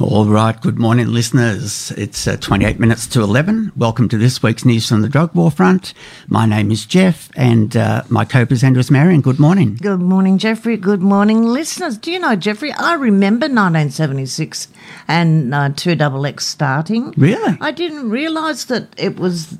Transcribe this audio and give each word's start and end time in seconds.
All 0.00 0.26
right, 0.26 0.60
good 0.60 0.76
morning, 0.76 1.06
listeners. 1.12 1.92
It's 1.92 2.26
uh, 2.26 2.36
28 2.36 2.80
minutes 2.80 3.06
to 3.08 3.22
11. 3.22 3.70
Welcome 3.76 4.08
to 4.08 4.18
this 4.18 4.42
week's 4.42 4.64
News 4.64 4.88
from 4.88 5.02
the 5.02 5.08
Drug 5.08 5.32
War 5.36 5.52
Front. 5.52 5.94
My 6.26 6.46
name 6.46 6.72
is 6.72 6.84
Jeff, 6.84 7.30
and 7.36 7.76
uh, 7.76 8.02
my 8.08 8.24
co 8.24 8.44
presenter 8.44 8.80
is 8.80 8.90
Marion. 8.90 9.20
Good 9.20 9.38
morning. 9.38 9.78
Good 9.80 10.00
morning, 10.00 10.38
Jeffrey. 10.38 10.76
Good 10.76 11.00
morning, 11.00 11.44
listeners. 11.44 11.96
Do 11.96 12.10
you 12.10 12.18
know, 12.18 12.34
Jeffrey, 12.34 12.72
I 12.72 12.94
remember 12.94 13.44
1976 13.44 14.66
and 15.06 15.54
uh, 15.54 15.68
2XX 15.68 16.40
starting. 16.40 17.14
Really? 17.16 17.56
I 17.60 17.70
didn't 17.70 18.10
realise 18.10 18.64
that 18.64 18.88
it 18.96 19.20
was. 19.20 19.56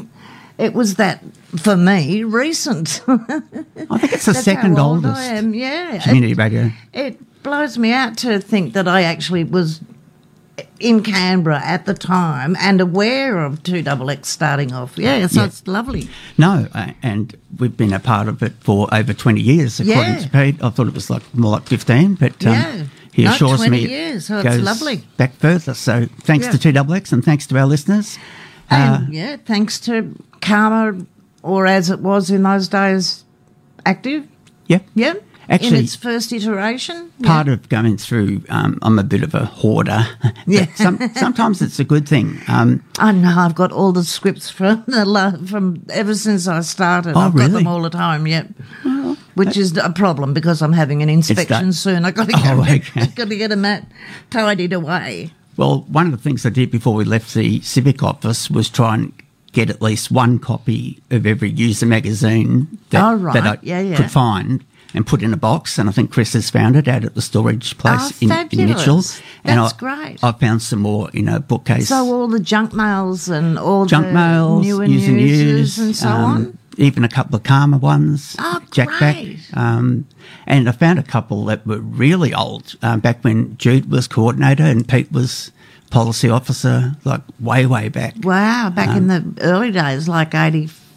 It 0.58 0.74
was 0.74 0.96
that 0.96 1.22
for 1.56 1.76
me 1.76 2.24
recent. 2.24 3.02
I 3.08 3.18
think 3.98 4.12
it's 4.12 4.26
the 4.26 4.34
second 4.34 4.80
old 4.80 5.06
oldest 5.06 5.20
I 5.20 5.34
am. 5.34 5.54
Yeah, 5.54 5.98
community 6.02 6.34
radio. 6.34 6.72
It, 6.92 7.14
it 7.14 7.42
blows 7.44 7.78
me 7.78 7.92
out 7.92 8.18
to 8.18 8.40
think 8.40 8.72
that 8.74 8.88
I 8.88 9.02
actually 9.02 9.44
was 9.44 9.80
in 10.78 11.02
Canberra 11.02 11.60
at 11.64 11.86
the 11.86 11.94
time 11.94 12.56
and 12.60 12.80
aware 12.80 13.38
of 13.44 13.62
2XX 13.62 14.24
starting 14.26 14.72
off. 14.72 14.96
Yeah, 14.96 15.26
so 15.26 15.40
Yeah. 15.40 15.46
it's 15.46 15.66
lovely. 15.66 16.08
No, 16.38 16.68
uh, 16.74 16.90
and 17.02 17.34
we've 17.58 17.76
been 17.76 17.92
a 17.92 17.98
part 18.00 18.28
of 18.28 18.42
it 18.42 18.52
for 18.60 18.88
over 18.92 19.12
20 19.12 19.40
years, 19.40 19.80
according 19.80 20.14
Yeah. 20.14 20.18
to 20.20 20.28
Pete. 20.28 20.62
I 20.62 20.70
thought 20.70 20.86
it 20.86 20.94
was 20.94 21.10
like 21.10 21.22
more 21.34 21.52
like 21.52 21.66
15, 21.66 22.14
but 22.14 22.44
um, 22.46 22.52
Yeah. 22.52 22.72
he 23.12 23.24
No, 23.24 23.32
assures 23.32 23.56
20 23.60 23.70
me 23.70 23.88
years, 23.88 24.26
so 24.26 24.38
it's 24.38 24.62
lovely. 24.62 25.02
back 25.16 25.36
further. 25.38 25.74
So 25.74 26.06
thanks 26.22 26.46
Yeah. 26.46 26.52
to 26.52 26.58
2XX 26.58 27.12
and 27.12 27.24
thanks 27.24 27.46
to 27.48 27.58
our 27.58 27.66
listeners. 27.66 28.18
Uh, 28.70 28.74
And 29.04 29.14
yeah, 29.14 29.36
thanks 29.44 29.78
to 29.80 30.14
CAHMA, 30.40 31.06
or 31.42 31.66
as 31.66 31.90
it 31.90 32.00
was 32.00 32.30
in 32.30 32.42
those 32.44 32.68
days, 32.68 33.24
Active. 33.86 34.24
yeah. 34.68 34.78
Yeah. 34.94 35.14
Actually- 35.48 35.78
in 35.78 35.84
its 35.84 35.94
first 35.96 36.32
iteration. 36.32 37.10
part 37.22 37.48
of 37.48 37.68
going 37.68 37.96
through, 37.98 38.42
um, 38.48 38.78
I'm 38.82 38.98
a 38.98 39.02
bit 39.02 39.22
of 39.22 39.34
a 39.34 39.44
hoarder. 39.44 40.06
Yeah. 40.46 40.66
Some, 40.74 40.98
sometimes 41.14 41.60
it's 41.62 41.78
a 41.78 41.84
good 41.84 42.08
thing. 42.08 42.40
Um, 42.48 42.82
I 42.98 43.12
know 43.12 43.34
I've 43.36 43.54
got 43.54 43.72
all 43.72 43.92
the 43.92 44.04
scripts 44.04 44.50
from 44.50 44.84
the 44.86 45.46
from 45.48 45.84
ever 45.90 46.14
since 46.14 46.48
I 46.48 46.60
started. 46.60 47.14
Oh, 47.16 47.20
I've 47.20 47.34
got 47.36 47.50
them 47.50 47.66
all 47.66 47.84
at 47.86 47.94
home. 47.94 48.26
Yep. 48.26 48.48
Which 49.34 49.56
is 49.56 49.76
a 49.76 49.90
problem 49.90 50.32
because 50.32 50.62
I'm 50.62 50.72
having 50.72 51.02
an 51.02 51.08
inspection 51.08 51.72
soon. 51.72 52.04
I've 52.04 52.14
got 52.14 52.28
to 52.28 52.34
Oh, 52.36 52.64
get, 52.64 52.80
okay. 52.96 53.06
got 53.14 53.28
to 53.28 53.36
get 53.36 53.48
them 53.48 53.64
at, 53.64 53.84
tidied 54.30 54.72
away. 54.72 55.32
well, 55.56 55.80
one 55.88 56.06
of 56.06 56.12
the 56.12 56.18
things 56.18 56.46
I 56.46 56.50
did 56.50 56.70
before 56.70 56.94
we 56.94 57.04
left 57.04 57.34
the 57.34 57.60
civic 57.62 58.02
office 58.02 58.48
was 58.50 58.68
try 58.70 58.94
and 58.94 59.12
get 59.52 59.70
at 59.70 59.80
least 59.82 60.10
one 60.10 60.38
copy 60.38 61.00
of 61.10 61.26
every 61.26 61.50
user 61.50 61.86
magazine 61.86 62.78
that, 62.90 63.02
Oh, 63.04 63.14
right. 63.14 63.34
that 63.34 63.44
I 63.46 63.58
Yeah, 63.62 63.80
yeah. 63.80 63.96
could 63.96 64.10
find 64.10 64.64
and 64.94 65.06
put 65.06 65.22
in 65.22 65.32
a 65.34 65.36
box. 65.36 65.76
And 65.78 65.88
I 65.88 65.92
think 65.92 66.10
Chris 66.12 66.32
has 66.34 66.48
found 66.50 66.76
it 66.76 66.86
out 66.88 67.04
at 67.04 67.14
the 67.14 67.22
storage 67.22 67.76
place 67.78 68.00
Oh, 68.00 68.16
in, 68.20 68.30
in. 68.58 68.68
Mitchell. 68.68 69.02
and 69.44 69.58
That's 69.60 69.74
I, 69.74 69.76
great. 69.76 70.16
I 70.22 70.32
found 70.32 70.62
some 70.62 70.80
more 70.80 71.10
in 71.12 71.28
a 71.28 71.40
bookcase. 71.40 71.88
So 71.88 71.96
all 72.12 72.28
the 72.28 72.40
junk 72.40 72.72
mails 72.72 73.28
and 73.28 73.58
all 73.58 73.86
Junk 73.86 74.06
the 74.06 74.12
mails, 74.12 74.64
newer 74.64 74.86
news 74.86 75.06
and 75.08 75.16
news, 75.16 75.78
and 75.78 75.94
so 75.96 76.08
um, 76.08 76.24
on. 76.24 76.58
Even 76.76 77.04
a 77.04 77.08
couple 77.08 77.36
of 77.36 77.44
CAHMA 77.44 77.78
ones, 77.80 78.34
Oh, 78.40 78.60
Jackback. 78.72 78.98
great. 78.98 79.38
Um, 79.54 80.06
and 80.44 80.68
I 80.68 80.72
found 80.72 80.98
a 80.98 81.04
couple 81.04 81.44
that 81.44 81.64
were 81.64 81.78
really 81.78 82.34
old, 82.34 82.74
um, 82.82 82.98
back 82.98 83.22
when 83.22 83.56
Jude 83.58 83.88
was 83.92 84.08
coordinator 84.08 84.64
and 84.64 84.86
Pete 84.88 85.12
was 85.12 85.52
policy 85.90 86.28
officer, 86.28 86.96
like 87.04 87.20
way, 87.38 87.64
way 87.66 87.88
back. 87.90 88.14
Wow, 88.24 88.70
back 88.74 88.96
in 88.96 89.06
the 89.06 89.24
early 89.40 89.70
days, 89.70 90.08
like 90.08 90.34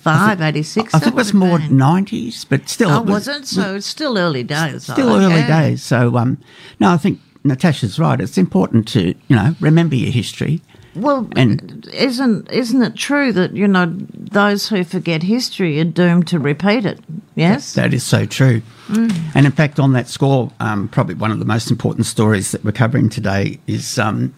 85, 0.08 0.42
86. 0.42 0.94
I 0.94 0.98
that 0.98 1.04
think 1.06 1.14
it 1.14 1.18
was 1.18 1.34
more 1.34 1.60
been. 1.60 1.72
90s, 1.72 2.46
but 2.48 2.68
still. 2.70 2.90
Oh, 2.90 3.02
it 3.02 3.06
was, 3.06 3.28
not 3.28 3.46
So 3.46 3.76
it's 3.76 3.86
still 3.86 4.18
early 4.18 4.44
days. 4.44 4.84
Still 4.84 5.10
though, 5.10 5.26
early 5.26 5.44
days. 5.44 5.84
So, 5.84 6.18
um, 6.18 6.38
no, 6.80 6.92
I 6.92 6.98
think 6.98 7.20
Natasha's 7.44 8.00
right. 8.00 8.20
It's 8.20 8.38
important 8.38 8.88
to, 8.90 9.16
you 9.28 9.36
know, 9.36 9.56
remember 9.60 9.96
your 9.96 10.12
history. 10.12 10.62
Well, 10.96 11.30
And- 11.36 11.88
isn't 11.94 12.50
isn't 12.52 12.82
it 12.82 12.96
true 12.96 13.32
that 13.32 13.56
you 13.56 13.68
know 13.68 13.94
those 14.16 14.70
who 14.70 14.84
forget 14.84 15.22
history 15.22 15.80
are 15.80 15.84
doomed 15.84 16.26
to 16.30 16.40
repeat 16.40 16.86
it? 16.86 17.00
Yes. 17.36 17.74
That 17.74 17.94
is 17.94 18.04
so 18.04 18.26
true. 18.26 18.64
Mm. 18.88 19.16
And 19.36 19.46
in 19.46 19.52
fact, 19.52 19.80
on 19.80 19.94
that 19.94 20.08
score, 20.08 20.52
um, 20.60 20.88
probably 20.88 21.14
one 21.14 21.32
of 21.32 21.38
the 21.38 21.46
most 21.46 21.70
important 21.70 22.08
stories 22.08 22.52
that 22.52 22.64
we're 22.66 22.72
covering 22.72 23.10
today 23.10 23.60
is 23.68 24.00
um, 24.00 24.34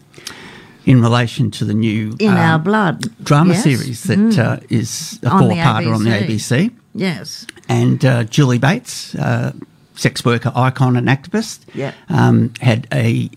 in 0.86 1.02
relation 1.02 1.52
to 1.52 1.66
the 1.66 1.74
new 1.74 2.16
in 2.20 2.30
um, 2.32 2.38
our 2.38 2.60
blood 2.60 3.04
drama 3.24 3.54
yes? 3.54 3.60
Mm. 3.60 3.64
series 3.64 4.04
that 4.04 4.40
uh, 4.40 4.60
is 4.70 5.20
a 5.24 5.30
On 5.30 5.48
the 5.48 5.56
four-parter 5.56 5.94
on 5.96 6.04
the 6.04 6.10
ABC. 6.12 6.70
ABC. 6.70 6.72
Yes. 6.96 7.46
And 7.68 8.04
uh, 8.04 8.24
Julie 8.24 8.58
Bates, 8.58 9.14
uh, 9.16 9.54
sex 9.96 10.26
worker 10.26 10.52
icon 10.56 10.96
and 10.98 11.08
activist, 11.08 11.60
Yeah. 11.76 11.94
um, 12.10 12.54
had 12.62 12.88
a 12.94 13.30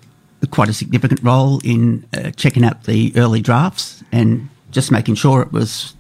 quite 0.50 0.69
a 0.69 0.72
significant 0.72 1.22
role 1.22 1.60
in 1.64 2.04
uh, 2.16 2.30
checking 2.32 2.64
out 2.64 2.84
the 2.84 3.12
early 3.16 3.41
drafts 3.41 4.03
and 4.10 4.48
just 4.72 4.91
making 4.91 5.14
sure 5.14 5.41
it 5.42 5.53
was, 5.53 5.94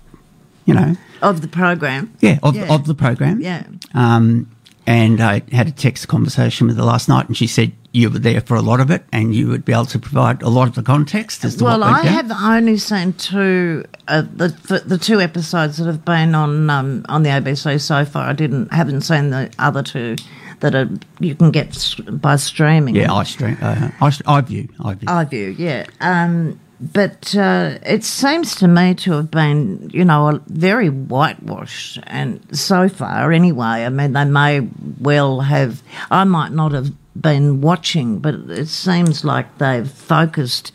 you 0.66 0.74
know, 0.74 0.96
Of 1.20 1.42
the 1.42 1.48
program. 1.48 2.12
yeah, 2.20 2.38
of, 2.42 2.56
Yeah. 2.56 2.72
of 2.74 2.86
the 2.86 2.94
program. 2.94 3.40
Yeah. 3.40 3.64
Um, 3.94 4.48
and 4.86 5.20
I 5.20 5.42
had 5.52 5.68
a 5.68 5.70
text 5.70 6.08
conversation 6.08 6.66
with 6.66 6.76
her 6.76 6.82
last 6.82 7.08
night, 7.08 7.28
and 7.28 7.36
she 7.36 7.46
said 7.46 7.70
you 7.92 8.10
were 8.10 8.18
there 8.18 8.40
for 8.40 8.56
a 8.56 8.62
lot 8.62 8.80
of 8.80 8.90
it, 8.90 9.04
and 9.12 9.34
you 9.34 9.48
would 9.48 9.64
be 9.64 9.72
able 9.72 9.86
to 9.86 9.98
provide 9.98 10.42
a 10.42 10.48
lot 10.48 10.66
of 10.66 10.74
the 10.74 10.82
context 10.82 11.44
as 11.44 11.56
to 11.56 11.64
Well, 11.64 11.80
what 11.80 11.88
I 11.88 12.02
have 12.02 12.30
only 12.32 12.78
seen 12.78 13.12
two 13.12 13.84
uh, 14.08 14.22
the 14.22 14.82
the 14.86 14.98
two 14.98 15.20
episodes 15.20 15.76
that 15.76 15.86
have 15.86 16.04
been 16.04 16.34
on 16.34 16.70
um, 16.70 17.04
on 17.08 17.22
the 17.22 17.30
ABC 17.30 17.80
so 17.80 18.04
far. 18.04 18.30
I 18.30 18.32
didn't 18.32 18.72
haven't 18.72 19.02
seen 19.02 19.30
the 19.30 19.52
other 19.58 19.82
two 19.82 20.16
that 20.60 20.74
are 20.74 20.88
you 21.20 21.34
can 21.34 21.50
get 21.50 21.96
by 22.10 22.36
streaming. 22.36 22.96
Yeah, 22.96 23.12
I 23.12 23.24
stream. 23.24 23.58
Uh, 23.60 23.90
I, 24.00 24.12
I 24.26 24.40
view. 24.40 24.68
I 24.82 24.94
view. 24.94 25.08
I 25.08 25.24
view, 25.24 25.54
yeah. 25.58 25.86
Um, 26.00 26.58
but 26.80 27.36
uh, 27.36 27.78
it 27.86 28.02
seems 28.02 28.56
to 28.56 28.66
me 28.66 28.94
to 28.94 29.12
have 29.12 29.30
been, 29.30 29.88
you 29.92 30.04
know, 30.04 30.28
a 30.28 30.42
very 30.46 30.88
whitewashed, 30.88 32.00
and 32.08 32.40
so 32.56 32.88
far, 32.88 33.30
anyway. 33.30 33.84
I 33.84 33.88
mean, 33.88 34.14
they 34.14 34.24
may 34.24 34.68
well 34.98 35.40
have. 35.40 35.82
I 36.10 36.24
might 36.24 36.52
not 36.52 36.72
have 36.72 36.90
been 37.14 37.60
watching, 37.60 38.18
but 38.18 38.34
it 38.34 38.68
seems 38.68 39.24
like 39.24 39.58
they've 39.58 39.90
focused 39.90 40.72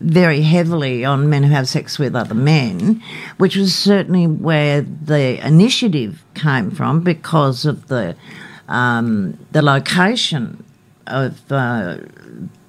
very 0.00 0.42
heavily 0.42 1.04
on 1.04 1.30
men 1.30 1.44
who 1.44 1.52
have 1.54 1.68
sex 1.68 1.98
with 1.98 2.14
other 2.14 2.34
men, 2.34 3.02
which 3.38 3.56
was 3.56 3.74
certainly 3.74 4.26
where 4.26 4.82
the 4.82 5.44
initiative 5.46 6.22
came 6.34 6.70
from 6.70 7.00
because 7.00 7.64
of 7.64 7.88
the 7.88 8.14
um, 8.68 9.38
the 9.52 9.62
location 9.62 10.64
of 11.06 11.50
uh, 11.52 11.98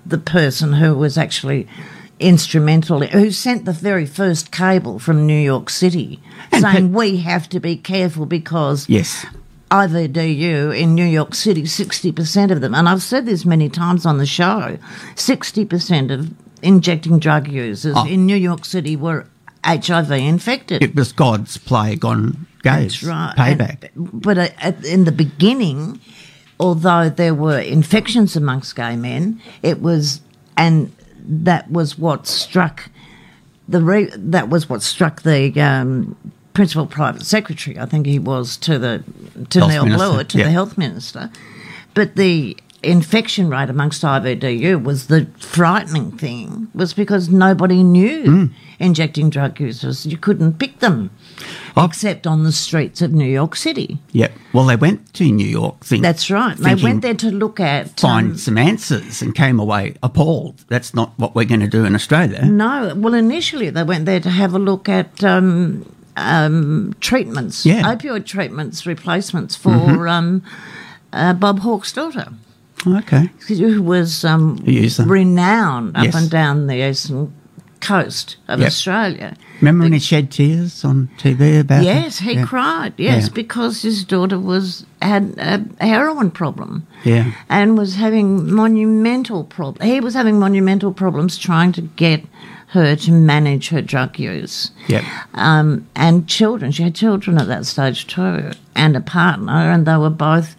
the 0.05 0.17
person 0.17 0.73
who 0.73 0.95
was 0.95 1.17
actually 1.17 1.67
instrumental, 2.19 3.01
who 3.01 3.31
sent 3.31 3.65
the 3.65 3.71
very 3.73 4.05
first 4.05 4.51
cable 4.51 4.99
from 4.99 5.25
New 5.25 5.37
York 5.39 5.69
City, 5.69 6.21
And 6.51 6.61
saying 6.61 6.89
pe- 6.89 6.95
we 6.95 7.17
have 7.17 7.49
to 7.49 7.59
be 7.59 7.75
careful 7.75 8.25
because 8.25 8.87
yes. 8.87 9.25
IVDU 9.71 10.77
in 10.77 10.93
New 10.95 11.05
York 11.05 11.33
City, 11.33 11.63
60% 11.63 12.51
of 12.51 12.61
them, 12.61 12.73
and 12.75 12.87
I've 12.87 13.01
said 13.01 13.25
this 13.25 13.45
many 13.45 13.67
times 13.69 14.05
on 14.05 14.17
the 14.17 14.25
show, 14.25 14.77
60% 15.15 16.11
of 16.13 16.33
injecting 16.61 17.19
drug 17.19 17.47
users 17.47 17.95
Oh. 17.97 18.05
in 18.07 18.25
New 18.25 18.35
York 18.35 18.65
City 18.65 18.95
were 18.95 19.27
HIV 19.63 20.11
infected. 20.11 20.83
It 20.83 20.95
was 20.95 21.11
God's 21.11 21.57
plague 21.57 22.05
on 22.05 22.45
gays. 22.63 22.99
That's 23.01 23.03
right. 23.03 23.33
Payback. 23.35 23.89
And- 23.95 24.21
but 24.21 24.37
uh, 24.37 24.47
at, 24.59 24.83
in 24.85 25.05
the 25.05 25.11
beginning, 25.11 25.99
although 26.59 27.09
there 27.09 27.33
were 27.33 27.59
infections 27.59 28.35
amongst 28.35 28.75
gay 28.75 28.95
men, 28.95 29.41
it 29.63 29.81
was, 29.81 30.21
and 30.55 30.91
that 31.27 31.69
was 31.71 31.97
what 31.97 32.27
struck 32.27 32.89
the 33.67 33.81
re, 33.81 34.05
that 34.15 34.49
was 34.49 34.69
what 34.69 34.83
struck 34.83 35.23
the 35.23 35.59
um, 35.59 36.15
principal 36.55 36.87
private 36.87 37.21
secretary. 37.23 37.77
I 37.77 37.85
think 37.85 38.07
he 38.07 38.17
was 38.17 38.57
to 38.57 38.79
the 38.79 39.03
to 39.51 39.59
Health 39.59 39.71
Neil 39.71 39.85
Minister, 39.85 40.07
Blewett, 40.09 40.29
to 40.29 40.37
yeah. 40.39 40.43
the 40.45 40.51
health 40.51 40.77
minister. 40.77 41.29
But 41.93 42.15
the 42.15 42.57
infection 42.83 43.49
rate 43.49 43.69
amongst 43.69 44.03
IVDU 44.03 44.83
was 44.83 45.07
the 45.07 45.25
frightening 45.39 46.11
thing 46.11 46.67
was 46.75 46.93
because 46.93 47.29
nobody 47.29 47.81
knew 47.81 48.23
Hmm. 48.25 48.45
injecting 48.79 49.29
drug 49.31 49.59
users. 49.59 50.05
You 50.05 50.17
couldn't 50.17 50.59
pick 50.59 50.79
them 50.79 51.09
Oh. 51.75 51.85
except 51.85 52.27
on 52.27 52.43
the 52.43 52.51
streets 52.51 53.01
of 53.01 53.11
New 53.11 53.25
York 53.27 53.55
City. 53.55 53.97
Yep. 54.11 54.31
Well, 54.53 54.65
they 54.65 54.75
went 54.75 55.13
to 55.15 55.31
New 55.31 55.47
York. 55.47 55.83
Think, 55.83 56.03
That's 56.03 56.29
right. 56.29 56.55
They 56.57 56.75
went 56.75 57.01
there 57.01 57.15
to 57.15 57.31
look 57.31 57.59
at. 57.59 57.99
Find 57.99 58.31
um, 58.31 58.37
some 58.37 58.57
answers 58.57 59.21
and 59.21 59.33
came 59.33 59.59
away 59.59 59.95
appalled. 60.03 60.63
That's 60.67 60.93
not 60.93 61.13
what 61.17 61.33
we're 61.33 61.45
going 61.45 61.61
to 61.61 61.67
do 61.67 61.85
in 61.85 61.95
Australia. 61.95 62.45
no, 62.45 62.93
well, 62.95 63.15
initially 63.15 63.71
they 63.71 63.83
went 63.83 64.05
there 64.05 64.19
to 64.19 64.29
have 64.29 64.53
a 64.53 64.59
look 64.59 64.87
at 64.87 65.23
um, 65.23 65.85
um, 66.17 66.93
treatments, 67.01 67.65
Yeah. 67.65 67.83
opioid 67.83 68.25
treatments, 68.25 68.85
replacements 68.85 69.55
for 69.55 70.07
um, 70.07 70.41
uh, 71.13 71.33
Bob 71.33 71.59
Hawke's 71.59 71.91
daughter, 71.91 72.27
Okay. 72.87 73.29
who 73.47 73.81
was 73.81 74.23
um, 74.23 74.59
user. 74.65 75.03
renowned 75.03 75.95
up 75.97 76.05
Yes. 76.05 76.15
and 76.15 76.29
down 76.29 76.67
the 76.67 76.87
eastern 76.89 77.33
coast 77.81 78.37
of 78.47 78.59
Yep. 78.59 78.67
Australia. 78.67 79.35
Remember 79.61 79.83
when 79.83 79.93
he 79.93 79.99
shed 79.99 80.31
tears 80.31 80.83
on 80.83 81.07
TV 81.17 81.59
about? 81.59 81.83
Yes, 81.83 82.19
he 82.19 82.33
Yeah. 82.33 82.45
cried. 82.45 82.93
Yes, 82.97 83.23
Yeah. 83.27 83.29
because 83.33 83.81
his 83.83 84.03
daughter 84.03 84.39
was 84.39 84.85
had 85.01 85.35
a 85.37 85.85
heroin 85.85 86.31
problem. 86.31 86.87
Yeah. 87.03 87.25
and 87.49 87.77
was 87.77 87.95
having 87.95 88.51
monumental 88.51 89.43
problems. 89.43 89.91
He 89.91 89.99
was 89.99 90.15
having 90.15 90.39
monumental 90.39 90.91
problems 90.91 91.37
trying 91.37 91.71
to 91.73 91.81
get 91.81 92.25
her 92.75 92.95
to 92.95 93.11
manage 93.11 93.69
her 93.69 93.81
drug 93.81 94.19
use. 94.19 94.71
Yep. 94.87 95.03
Um, 95.33 95.87
and 95.95 96.27
children. 96.27 96.71
She 96.71 96.83
had 96.83 96.95
children 96.95 97.37
at 97.39 97.47
that 97.47 97.65
stage 97.65 98.07
too, 98.07 98.51
and 98.75 98.95
a 98.95 99.01
partner, 99.01 99.51
and 99.71 99.85
they 99.85 99.97
were 99.97 100.09
both 100.09 100.55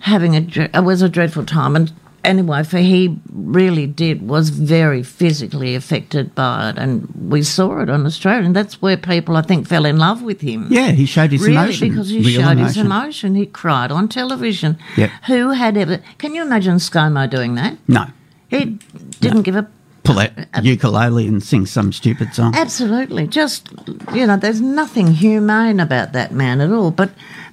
having 0.00 0.34
a. 0.36 0.40
It 0.78 0.84
was 0.84 1.02
a 1.02 1.08
dreadful 1.08 1.44
time, 1.44 1.76
and 1.76 1.92
anyway, 2.24 2.62
for 2.62 2.78
he 2.78 3.18
really 3.32 3.86
did 3.86 4.26
was 4.28 4.50
very 4.50 5.02
physically 5.02 5.74
affected 5.74 6.34
by 6.34 6.70
it, 6.70 6.78
and 6.78 7.08
we 7.28 7.42
saw 7.42 7.80
it 7.80 7.90
on 7.90 8.06
Australia, 8.06 8.44
and 8.46 8.56
that's 8.56 8.80
where 8.80 8.96
people 8.96 9.36
I 9.36 9.42
think 9.42 9.66
fell 9.68 9.84
in 9.84 9.98
love 9.98 10.22
with 10.22 10.40
him. 10.40 10.66
Yeah, 10.70 10.90
he 10.92 11.06
showed 11.06 11.32
his 11.32 11.42
Really, 11.42 11.54
emotion. 11.56 11.88
because 11.90 12.08
he 12.10 12.18
real 12.20 12.40
showed 12.42 12.58
his 12.58 12.76
emotion. 12.76 12.86
emotion. 12.86 13.34
He 13.34 13.46
cried 13.46 13.90
on 13.92 14.08
television. 14.08 14.78
Yep. 14.96 15.10
Who 15.26 15.50
had 15.50 15.76
ever? 15.76 16.00
Can 16.18 16.34
you 16.34 16.42
imagine 16.42 16.76
ScoMo 16.76 17.28
doing 17.28 17.54
that? 17.56 17.76
No. 17.88 18.06
He 18.48 18.78
didn't 19.20 19.42
give 19.42 19.56
a. 19.56 19.66
Pull 20.04 20.18
out 20.18 20.30
ukulele 20.64 21.28
and 21.28 21.42
sing 21.42 21.64
some 21.66 21.92
stupid 21.92 22.34
song. 22.34 22.54
Absolutely, 22.56 23.26
just 23.28 23.68
you 24.14 24.26
know, 24.26 24.36
there's 24.36 24.60
nothing 24.60 25.12
humane 25.12 25.78
about 25.80 26.12
that 26.12 26.32
man 26.32 26.60
at 26.60 26.70
all. 26.72 26.90
But 26.90 27.10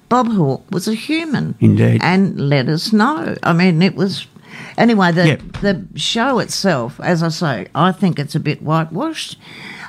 Bob 0.08 0.26
Hawke 0.32 0.68
was 0.70 0.88
a 0.88 0.94
human, 0.94 1.54
Indeed. 1.60 2.00
and 2.02 2.48
let 2.48 2.68
us 2.68 2.92
know. 2.92 3.36
I 3.42 3.52
mean, 3.52 3.82
it 3.82 3.94
was. 3.94 4.26
Anyway, 4.76 5.12
the 5.12 5.26
Yep. 5.28 5.42
the 5.60 5.86
show 5.94 6.38
itself, 6.40 6.98
as 7.00 7.22
I 7.22 7.28
say, 7.28 7.66
I 7.74 7.92
think 7.92 8.18
it's 8.18 8.34
a 8.34 8.40
bit 8.40 8.62
whitewashed, 8.62 9.36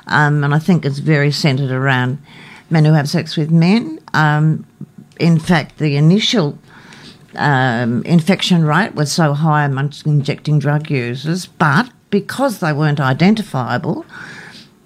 um, 0.06 0.44
and 0.44 0.54
I 0.54 0.58
think 0.60 0.84
it's 0.84 0.98
very 1.00 1.32
centred 1.32 1.70
around 1.72 2.18
men 2.70 2.84
who 2.84 2.92
have 2.92 3.08
sex 3.08 3.36
with 3.36 3.50
men. 3.50 3.98
Um, 4.14 4.64
in 5.18 5.38
fact, 5.40 5.78
the 5.78 5.96
initial 5.96 6.58
um, 7.34 8.02
infection 8.04 8.64
rate 8.64 8.94
was 8.94 9.10
so 9.10 9.32
high 9.34 9.64
amongst 9.64 10.06
injecting 10.06 10.58
drug 10.58 10.90
users, 10.90 11.46
but 11.46 11.90
because 12.12 12.60
they 12.60 12.72
weren't 12.72 13.00
identifiable, 13.00 14.06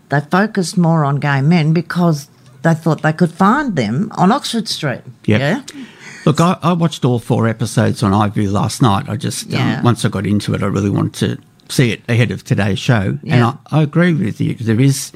they 0.09 0.21
focused 0.21 0.79
more 0.79 1.05
on 1.05 1.17
gay 1.17 1.43
men 1.43 1.75
because 1.75 2.29
they 2.63 2.73
thought 2.73 3.03
they 3.03 3.13
could 3.13 3.31
find 3.31 3.77
them 3.77 4.11
on 4.17 4.33
Oxford 4.33 4.67
Street. 4.69 5.03
Yep. 5.27 5.41
Yeah. 5.41 5.83
Look, 6.25 6.41
I, 6.41 6.57
I 6.63 6.73
watched 6.73 7.05
all 7.05 7.19
four 7.19 7.47
episodes 7.47 8.03
on 8.03 8.13
iView 8.13 8.51
last 8.51 8.81
night. 8.81 9.09
I 9.09 9.17
just, 9.17 9.47
Yeah. 9.49 9.79
um, 9.79 9.85
once 9.85 10.05
I 10.05 10.09
got 10.09 10.27
into 10.27 10.55
it, 10.55 10.63
I 10.63 10.67
really 10.67 10.91
wanted 10.91 11.15
to 11.15 11.73
see 11.73 11.93
it 11.93 12.03
ahead 12.09 12.31
of 12.31 12.43
today's 12.45 12.79
show. 12.79 13.19
And 13.21 13.21
Yeah. 13.23 13.57
I, 13.71 13.81
I 13.81 13.83
agree 13.83 14.15
with 14.15 14.41
you. 14.41 14.55
There 14.55 14.81
is 14.81 15.13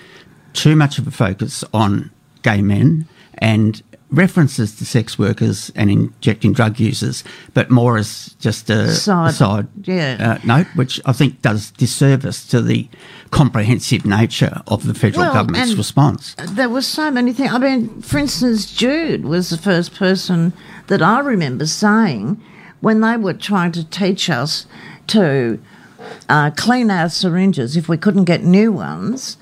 too 0.53 0.77
much 0.77 0.99
of 0.99 1.07
a 1.07 1.11
focus 1.11 1.65
on 1.73 2.11
gay 2.43 2.61
men 2.63 3.07
and 3.39 3.83
references 4.11 4.77
to 4.77 4.85
sex 4.85 5.19
workers 5.19 5.71
and 5.75 5.91
injecting 5.91 6.53
drug 6.53 6.81
users, 6.81 7.23
but 7.55 7.71
more 7.71 7.97
as 7.97 8.35
just 8.41 8.69
a 8.71 8.89
Side, 8.89 9.31
a 9.31 9.33
side 9.33 9.69
yeah. 9.85 10.39
uh, 10.43 10.47
note, 10.47 10.67
which 10.75 11.01
I 11.05 11.13
think 11.13 11.43
does 11.43 11.71
disservice 11.73 12.47
to 12.49 12.61
the 12.61 12.89
comprehensive 13.31 14.05
nature 14.05 14.63
of 14.67 14.87
the 14.87 14.95
federal 14.95 15.27
Well, 15.27 15.35
government's 15.35 15.75
response. 15.75 16.35
There 16.49 16.69
were 16.69 16.83
so 16.83 17.11
many 17.11 17.33
things. 17.33 17.53
I 17.53 17.59
mean, 17.59 18.03
for 18.03 18.19
instance, 18.19 18.71
Jude 18.73 19.25
was 19.25 19.51
the 19.51 19.59
first 19.59 19.95
person 19.95 20.53
that 20.89 21.03
I 21.03 21.21
remember 21.21 21.67
saying 21.67 22.43
when 22.81 23.01
they 23.01 23.17
were 23.17 23.35
trying 23.35 23.73
to 23.73 23.85
teach 23.85 24.29
us 24.29 24.67
to 25.09 25.61
uh, 26.29 26.51
clean 26.57 26.91
our 26.91 27.09
syringes 27.09 27.77
if 27.77 27.89
we 27.89 27.97
couldn't 27.97 28.25
get 28.25 28.43
new 28.43 28.73
ones. 28.73 29.37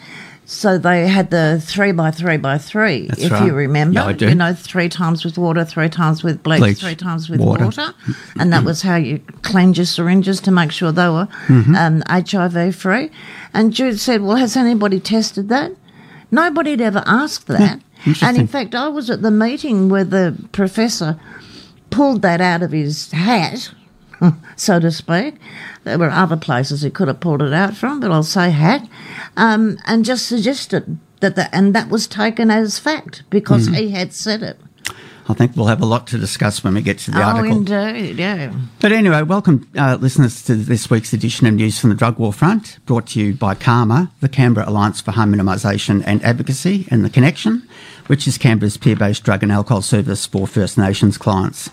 So 0.50 0.78
they 0.78 1.06
had 1.06 1.30
the 1.30 1.60
three 1.62 1.92
by 1.92 2.10
three 2.10 2.38
by 2.38 2.56
three, 2.56 3.08
That's 3.08 3.22
if 3.22 3.32
right. 3.32 3.44
you 3.44 3.52
remember. 3.52 4.00
Yeah, 4.00 4.06
I 4.06 4.12
do. 4.14 4.28
You 4.30 4.34
know, 4.34 4.54
three 4.54 4.88
times 4.88 5.22
with 5.22 5.36
water, 5.36 5.62
three 5.62 5.90
times 5.90 6.24
with 6.24 6.42
bleach, 6.42 6.60
Bleach, 6.60 6.80
three 6.80 6.94
times 6.96 7.28
with 7.28 7.38
water. 7.40 7.66
water. 7.66 7.92
And 8.40 8.50
that 8.54 8.64
was 8.64 8.80
how 8.80 8.96
you 8.96 9.18
cleaned 9.42 9.76
your 9.76 9.84
syringes 9.84 10.40
to 10.40 10.50
make 10.50 10.72
sure 10.72 10.90
they 10.90 11.08
were 11.10 11.28
Mm-hmm. 11.48 11.74
um, 11.76 12.02
HIV 12.08 12.74
free. 12.74 13.10
And 13.52 13.74
Jude 13.74 14.00
said, 14.00 14.22
Well, 14.22 14.36
has 14.36 14.56
anybody 14.56 15.00
tested 15.00 15.50
that? 15.50 15.72
Nobody 16.30 16.70
had 16.70 16.80
ever 16.80 17.02
asked 17.04 17.46
that. 17.48 17.80
and 18.22 18.38
in 18.38 18.46
fact, 18.46 18.74
I 18.74 18.88
was 18.88 19.10
at 19.10 19.20
the 19.20 19.30
meeting 19.30 19.90
where 19.90 20.04
the 20.04 20.34
professor 20.52 21.20
pulled 21.90 22.22
that 22.22 22.40
out 22.40 22.62
of 22.62 22.72
his 22.72 23.12
hat, 23.12 23.70
so 24.56 24.80
to 24.80 24.90
speak. 24.90 25.36
There 25.84 25.98
were 25.98 26.10
other 26.10 26.36
places 26.36 26.82
he 26.82 26.90
could 26.90 27.08
have 27.08 27.20
pulled 27.20 27.42
it 27.42 27.52
out 27.52 27.74
from, 27.76 28.00
but 28.00 28.10
I'll 28.10 28.22
say 28.22 28.50
hat, 28.50 28.88
um, 29.36 29.78
and 29.86 30.04
just 30.04 30.26
suggested 30.26 30.98
that, 31.20 31.36
that, 31.36 31.50
and 31.52 31.74
that 31.74 31.88
was 31.88 32.06
taken 32.06 32.50
as 32.50 32.78
fact 32.78 33.22
because 33.30 33.66
Mm-hmm. 33.66 33.74
he 33.74 33.90
had 33.90 34.12
said 34.12 34.42
it. 34.42 34.58
I 35.30 35.34
think 35.34 35.54
we'll 35.56 35.66
have 35.66 35.82
a 35.82 35.86
lot 35.86 36.06
to 36.06 36.18
discuss 36.18 36.64
when 36.64 36.72
we 36.72 36.80
get 36.80 36.98
to 37.00 37.10
the 37.10 37.18
oh, 37.18 37.22
article. 37.22 37.58
indeed, 37.58 38.18
yeah. 38.18 38.50
But 38.80 38.92
anyway, 38.92 39.20
welcome 39.22 39.68
uh, 39.76 39.98
listeners 40.00 40.42
to 40.44 40.54
this 40.54 40.88
week's 40.88 41.12
edition 41.12 41.46
of 41.46 41.52
News 41.52 41.78
from 41.78 41.90
the 41.90 41.96
Drug 41.96 42.18
War 42.18 42.32
Front, 42.32 42.78
brought 42.86 43.08
to 43.08 43.20
you 43.20 43.34
by 43.34 43.54
CAHMA, 43.54 44.10
the 44.20 44.28
Canberra 44.30 44.66
Alliance 44.66 45.02
for 45.02 45.10
Harm 45.10 45.34
Minimisation 45.34 46.02
and 46.06 46.22
Advocacy, 46.24 46.88
and 46.90 47.04
The 47.04 47.10
Connection, 47.10 47.68
which 48.06 48.26
is 48.26 48.38
Canberra's 48.38 48.78
peer-based 48.78 49.22
drug 49.22 49.42
and 49.42 49.52
alcohol 49.52 49.82
service 49.82 50.24
for 50.24 50.46
First 50.46 50.78
Nations 50.78 51.18
clients. 51.18 51.68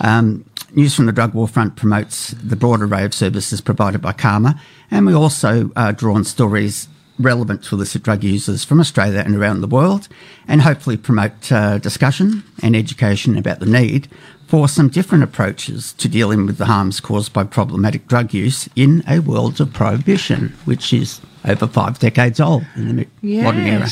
Um, 0.00 0.44
News 0.74 0.94
from 0.94 1.06
the 1.06 1.12
Drug 1.12 1.32
War 1.32 1.48
Front 1.48 1.76
promotes 1.76 2.32
the 2.32 2.56
broad 2.56 2.82
array 2.82 3.04
of 3.04 3.14
services 3.14 3.60
provided 3.60 4.02
by 4.02 4.12
CAHMA, 4.12 4.58
and 4.90 5.06
we 5.06 5.14
also 5.14 5.70
uh, 5.76 5.92
draw 5.92 6.14
on 6.14 6.24
stories 6.24 6.88
relevant 7.18 7.64
to 7.64 7.74
illicit 7.74 8.02
drug 8.02 8.22
users 8.22 8.62
from 8.64 8.78
Australia 8.80 9.22
and 9.24 9.34
around 9.34 9.60
the 9.60 9.66
world, 9.66 10.08
and 10.48 10.62
hopefully 10.62 10.96
promote 10.96 11.50
uh, 11.50 11.78
discussion 11.78 12.42
and 12.62 12.76
education 12.76 13.38
about 13.38 13.60
the 13.60 13.66
need 13.66 14.08
for 14.48 14.68
some 14.68 14.88
different 14.88 15.24
approaches 15.24 15.92
to 15.94 16.08
dealing 16.08 16.46
with 16.46 16.58
the 16.58 16.66
harms 16.66 17.00
caused 17.00 17.32
by 17.32 17.42
problematic 17.42 18.06
drug 18.06 18.34
use 18.34 18.68
in 18.76 19.02
a 19.08 19.20
world 19.20 19.60
of 19.60 19.72
prohibition, 19.72 20.54
which 20.66 20.92
is 20.92 21.20
over 21.44 21.66
five 21.66 21.98
decades 21.98 22.38
old 22.38 22.64
in 22.76 22.88
the 22.88 22.94
mi- 23.22 23.42
modern 23.42 23.66
era. 23.66 23.88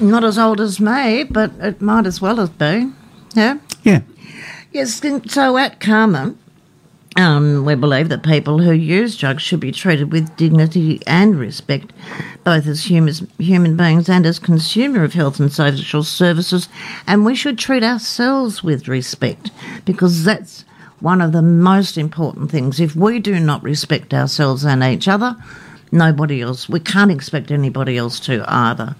Not 0.00 0.24
as 0.24 0.38
old 0.38 0.60
as 0.60 0.78
me, 0.78 1.24
but 1.24 1.52
it 1.58 1.80
might 1.80 2.06
as 2.06 2.20
well 2.20 2.36
have 2.36 2.56
been. 2.58 2.94
Yeah. 3.34 3.58
Yeah. 3.82 4.00
Yes. 4.72 5.00
So 5.26 5.56
at 5.56 5.80
CAHMA, 5.80 6.36
um, 7.16 7.64
we 7.64 7.74
believe 7.74 8.08
that 8.08 8.22
people 8.22 8.60
who 8.60 8.72
use 8.72 9.16
drugs 9.16 9.42
should 9.42 9.58
be 9.58 9.72
treated 9.72 10.12
with 10.12 10.36
dignity 10.36 11.02
and 11.06 11.38
respect, 11.38 11.92
both 12.44 12.66
as 12.66 12.84
human, 12.84 13.12
human 13.38 13.76
beings 13.76 14.08
and 14.08 14.24
as 14.24 14.38
consumer 14.38 15.02
of 15.02 15.14
health 15.14 15.40
and 15.40 15.52
social 15.52 16.04
services. 16.04 16.68
And 17.06 17.24
we 17.24 17.34
should 17.34 17.58
treat 17.58 17.82
ourselves 17.82 18.62
with 18.62 18.86
respect 18.86 19.50
because 19.84 20.24
that's 20.24 20.64
one 21.00 21.20
of 21.20 21.32
the 21.32 21.42
most 21.42 21.98
important 21.98 22.50
things. 22.50 22.78
If 22.78 22.94
we 22.94 23.18
do 23.18 23.40
not 23.40 23.62
respect 23.62 24.14
ourselves 24.14 24.64
and 24.64 24.84
each 24.84 25.08
other, 25.08 25.36
nobody 25.90 26.42
else, 26.42 26.68
we 26.68 26.78
can't 26.78 27.10
expect 27.10 27.50
anybody 27.50 27.96
else 27.96 28.20
to 28.20 28.44
either. 28.46 28.94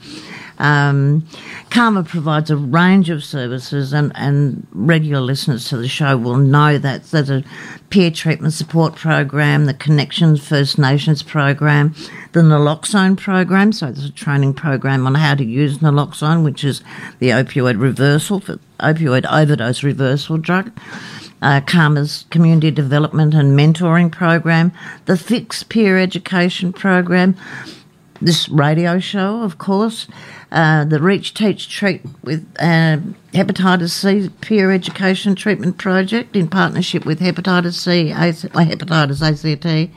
Um, 0.61 1.27
CAHMA 1.71 2.07
provides 2.07 2.51
a 2.51 2.57
range 2.57 3.09
of 3.09 3.25
services, 3.25 3.95
and, 3.95 4.13
and 4.15 4.67
regular 4.73 5.21
listeners 5.23 5.69
to 5.71 5.79
the 5.79 5.89
show 5.89 6.19
will 6.19 6.37
know 6.37 6.77
that 6.77 7.05
there's 7.05 7.31
a 7.31 7.43
peer 7.89 8.11
treatment 8.11 8.53
support 8.53 8.95
program, 8.95 9.65
the 9.65 9.75
Connections 9.75 10.47
First 10.47 10.79
Nations 10.79 11.23
program, 11.23 11.95
the 12.33 12.41
naloxone 12.41 13.17
program. 13.17 13.73
So 13.73 13.87
there's 13.87 14.05
a 14.05 14.13
training 14.13 14.55
program 14.55 15.07
on 15.07 15.15
how 15.15 15.35
to 15.35 15.45
use 15.45 15.79
naloxone, 15.79 16.45
which 16.45 16.63
is 16.63 16.83
the 17.21 17.31
opioid 17.31 17.81
reversal 17.81 18.41
for 18.41 18.59
opioid 18.81 19.25
overdose 19.33 19.83
reversal 19.83 20.37
drug. 20.37 20.71
Uh, 21.41 21.63
CAHMA's 21.63 22.27
community 22.29 22.71
development 22.71 23.33
and 23.33 23.59
mentoring 23.59 24.13
program, 24.13 24.73
the 25.07 25.17
Fix 25.17 25.63
Peer 25.63 25.99
Education 25.99 26.71
program, 26.71 27.35
this 28.21 28.47
radio 28.51 28.99
show, 28.99 29.43
of 29.43 29.57
course, 29.57 30.07
uh, 30.53 30.85
the 30.85 31.01
Reach, 31.01 31.35
Teach, 31.35 31.69
Treat 31.69 32.03
with 32.23 32.47
uh, 32.59 32.99
Hepatitis 33.33 33.91
C 33.91 34.29
Peer 34.41 34.71
Education 34.71 35.35
Treatment 35.35 35.79
Project 35.79 36.35
in 36.35 36.49
partnership 36.49 37.05
with 37.05 37.21
Hepatitis 37.21 37.75
C, 37.75 38.13
AC, 38.13 38.49
uh, 38.49 38.65
Hepatitis 38.65 39.23
ACT, 39.23 39.91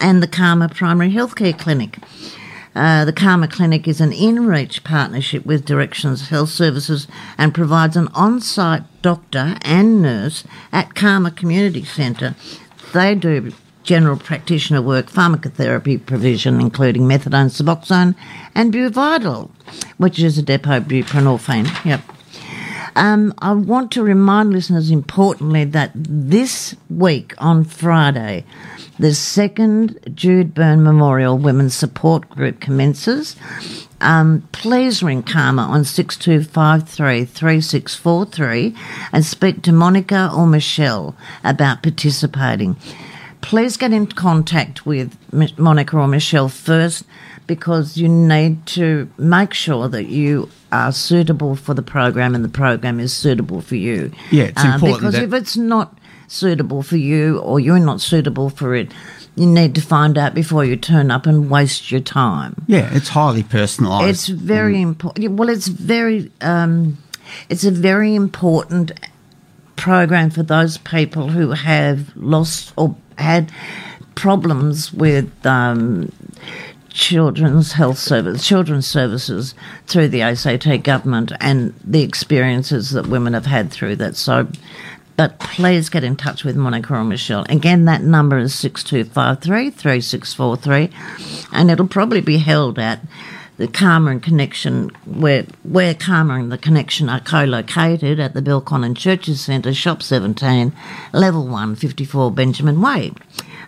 and 0.00 0.22
the 0.22 0.28
CAHMA 0.28 0.74
Primary 0.74 1.12
Healthcare 1.12 1.58
Clinic. 1.58 1.98
Uh, 2.74 3.06
the 3.06 3.12
CAHMA 3.12 3.50
Clinic 3.50 3.88
is 3.88 4.02
an 4.02 4.12
in-reach 4.12 4.84
partnership 4.84 5.46
with 5.46 5.64
Directions 5.64 6.28
Health 6.28 6.50
Services 6.50 7.08
and 7.38 7.54
provides 7.54 7.96
an 7.96 8.08
on-site 8.08 8.82
doctor 9.00 9.56
and 9.62 10.02
nurse 10.02 10.44
at 10.72 10.94
CAHMA 10.94 11.34
Community 11.36 11.84
Centre. 11.84 12.34
They 12.92 13.14
do 13.14 13.52
general 13.86 14.18
practitioner 14.18 14.82
work, 14.82 15.06
pharmacotherapy 15.06 16.04
provision, 16.04 16.60
including 16.60 17.04
methadone, 17.04 17.48
suboxone, 17.48 18.14
and 18.54 18.74
Buvidal, 18.74 19.50
which 19.96 20.18
is 20.18 20.36
a 20.36 20.42
depot 20.42 20.80
buprenorphine. 20.80 21.66
Yep. 21.84 22.02
Um, 22.96 23.34
I 23.38 23.52
want 23.52 23.92
to 23.92 24.02
remind 24.02 24.52
listeners 24.52 24.90
importantly 24.90 25.64
that 25.64 25.92
this 25.94 26.74
week 26.88 27.34
on 27.38 27.64
Friday, 27.64 28.44
the 28.98 29.14
second 29.14 30.00
Jude 30.14 30.54
Byrne 30.54 30.82
Memorial 30.82 31.36
Women's 31.36 31.74
Support 31.74 32.28
Group 32.30 32.60
commences. 32.60 33.36
Um, 34.00 34.48
please 34.52 35.02
ring 35.02 35.22
CAHMA 35.22 35.68
on 35.68 35.84
6253 35.84 37.24
3643 37.26 38.74
and 39.12 39.24
speak 39.24 39.62
to 39.62 39.72
Monica 39.72 40.30
or 40.34 40.46
Michelle 40.46 41.14
about 41.44 41.82
participating. 41.82 42.76
Please 43.46 43.76
get 43.76 43.92
in 43.92 44.08
contact 44.08 44.86
with 44.86 45.16
Monica 45.56 45.96
or 45.96 46.08
Michelle 46.08 46.48
first 46.48 47.04
because 47.46 47.96
you 47.96 48.08
need 48.08 48.66
to 48.66 49.08
make 49.18 49.54
sure 49.54 49.86
that 49.88 50.06
you 50.06 50.48
are 50.72 50.90
suitable 50.90 51.54
for 51.54 51.72
the 51.72 51.80
program 51.82 52.34
and 52.34 52.44
the 52.44 52.48
program 52.48 52.98
is 52.98 53.12
suitable 53.12 53.60
for 53.60 53.76
you. 53.76 54.10
Yeah, 54.32 54.44
it's 54.46 54.64
Um, 54.64 54.72
important 54.74 54.98
because 54.98 55.14
that- 55.14 55.22
if 55.22 55.32
it's 55.32 55.56
not 55.56 55.96
suitable 56.26 56.82
for 56.82 56.96
you 56.96 57.38
or 57.38 57.60
you're 57.60 57.78
not 57.78 58.00
suitable 58.00 58.50
for 58.50 58.74
it, 58.74 58.90
you 59.36 59.46
need 59.46 59.76
to 59.76 59.80
find 59.80 60.18
out 60.18 60.34
before 60.34 60.64
you 60.64 60.74
turn 60.74 61.12
up 61.12 61.24
and 61.24 61.48
waste 61.48 61.92
your 61.92 62.00
time. 62.00 62.56
Yeah, 62.66 62.88
it's 62.92 63.10
highly 63.10 63.44
personalised. 63.44 64.08
It's 64.08 64.26
very 64.26 64.82
important. 64.82 65.30
Well, 65.38 65.48
it's 65.50 65.68
very. 65.68 66.32
Um, 66.40 66.98
it's 67.48 67.64
a 67.64 67.70
very 67.70 68.16
important 68.16 68.90
program 69.76 70.30
for 70.30 70.42
those 70.42 70.78
people 70.78 71.28
who 71.28 71.50
have 71.50 72.14
lost 72.16 72.72
or 72.76 72.96
had 73.18 73.52
problems 74.14 74.92
with 74.92 75.30
um, 75.46 76.10
children's 76.96 77.72
health 77.72 77.98
service, 77.98 78.46
children's 78.46 78.86
services 78.86 79.54
through 79.86 80.08
the 80.08 80.22
ACT 80.22 80.82
government 80.82 81.32
and 81.40 81.74
the 81.84 82.02
experiences 82.02 82.90
that 82.90 83.06
women 83.06 83.34
have 83.34 83.46
had 83.46 83.70
through 83.70 83.96
that. 83.96 84.16
So, 84.16 84.48
but 85.16 85.38
please 85.38 85.88
get 85.88 86.04
in 86.04 86.16
touch 86.16 86.42
with 86.44 86.56
Monica 86.56 86.94
or 86.94 87.04
Michelle. 87.04 87.44
Again, 87.48 87.84
that 87.84 88.02
number 88.02 88.38
is 88.38 88.54
6253 88.54 89.70
3643, 89.70 91.48
and 91.52 91.70
it'll 91.70 91.86
probably 91.86 92.20
be 92.20 92.38
held 92.38 92.78
at 92.78 93.00
the 93.56 93.68
CAHMA 93.68 94.10
and 94.10 94.22
Connection, 94.22 94.90
where, 95.06 95.46
where 95.62 95.94
CAHMA 95.94 96.40
and 96.40 96.52
the 96.52 96.58
Connection 96.58 97.08
are 97.08 97.20
co 97.20 97.44
located 97.44 98.20
at 98.20 98.34
the 98.34 98.42
Belconnen 98.42 98.94
Churches 98.96 99.40
Centre, 99.40 99.72
Shop 99.72 100.02
17, 100.02 100.74
Level 101.12 101.46
1, 101.46 101.76
54 101.76 102.32
Benjamin 102.32 102.82
Way. 102.82 103.12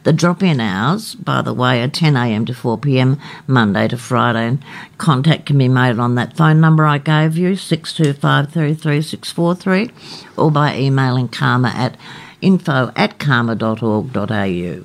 The 0.04 0.12
drop 0.12 0.42
in 0.42 0.60
hours, 0.60 1.14
by 1.14 1.40
the 1.42 1.52
way, 1.52 1.82
are 1.82 1.88
10am 1.88 2.46
to 2.46 2.52
4pm, 2.52 3.18
Monday 3.46 3.88
to 3.88 3.98
Friday. 3.98 4.46
And 4.46 4.64
contact 4.98 5.46
can 5.46 5.58
be 5.58 5.68
made 5.68 5.98
on 5.98 6.14
that 6.14 6.36
phone 6.36 6.60
number 6.60 6.86
I 6.86 6.98
gave 6.98 7.36
you, 7.36 7.52
62533643, 7.52 9.90
or 10.36 10.50
by 10.50 10.76
emailing 10.76 11.28
cahma 11.28 11.70
at 11.70 11.96
info 12.40 12.92
at 12.94 13.18
cahma.org.au. 13.18 14.84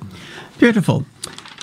Beautiful. 0.58 1.04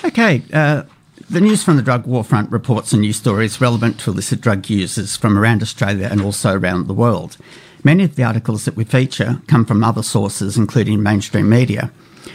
Okay, 0.04 0.42
uh, 0.52 0.82
the 1.28 1.40
news 1.40 1.62
from 1.62 1.76
the 1.76 1.82
drug 1.82 2.06
war 2.06 2.24
front 2.24 2.50
reports 2.50 2.92
on 2.92 3.00
news 3.00 3.16
stories 3.16 3.60
relevant 3.60 3.98
to 4.00 4.10
illicit 4.10 4.40
drug 4.40 4.68
users 4.68 5.16
from 5.16 5.38
around 5.38 5.62
Australia 5.62 6.08
and 6.10 6.20
also 6.20 6.56
around 6.56 6.86
the 6.86 6.94
world. 6.94 7.36
Many 7.84 8.04
of 8.04 8.16
the 8.16 8.22
articles 8.22 8.64
that 8.64 8.76
we 8.76 8.84
feature 8.84 9.42
come 9.46 9.64
from 9.64 9.82
other 9.82 10.02
sources, 10.02 10.56
including 10.56 11.02
mainstream 11.02 11.48
media. 11.48 11.90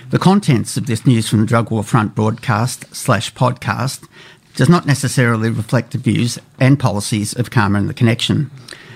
The 0.10 0.20
contents 0.20 0.78
of 0.78 0.86
this 0.86 1.06
news 1.06 1.30
from 1.30 1.42
the 1.42 1.46
drug 1.46 1.72
war 1.72 1.84
front 1.84 2.16
broadcast 2.16 2.94
slash 2.96 3.34
podcast 3.34 4.08
does 4.56 4.70
not 4.70 4.86
necessarily 4.86 5.50
reflect 5.50 5.92
the 5.92 5.98
views 5.98 6.40
and 6.60 6.80
policies 6.80 7.34
of 7.34 7.50
CAHMA 7.50 7.78
and 7.78 7.90
the 7.90 7.94
Connection. 7.94 8.52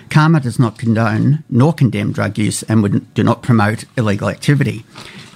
CAHMA 0.10 0.42
does 0.42 0.60
not 0.60 0.78
condone 0.78 1.44
nor 1.50 1.74
condemn 1.74 2.12
drug 2.12 2.38
use 2.38 2.64
and 2.64 2.84
would, 2.84 3.14
do 3.14 3.24
not 3.24 3.44
promote 3.44 3.86
illegal 3.98 4.30
activity. 4.30 4.84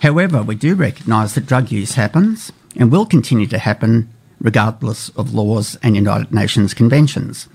However, 0.02 0.44
we 0.44 0.56
do 0.56 0.76
recognise 0.76 1.36
that 1.36 1.46
drug 1.46 1.72
use 1.72 1.96
happens 1.96 2.52
and 2.76 2.92
will 2.92 3.06
continue 3.06 3.48
to 3.48 3.58
happen 3.58 4.10
regardless 4.40 5.10
of 5.10 5.34
laws 5.34 5.78
and 5.82 5.96
United 5.96 6.34
Nations 6.34 6.74
conventions. 6.74 7.48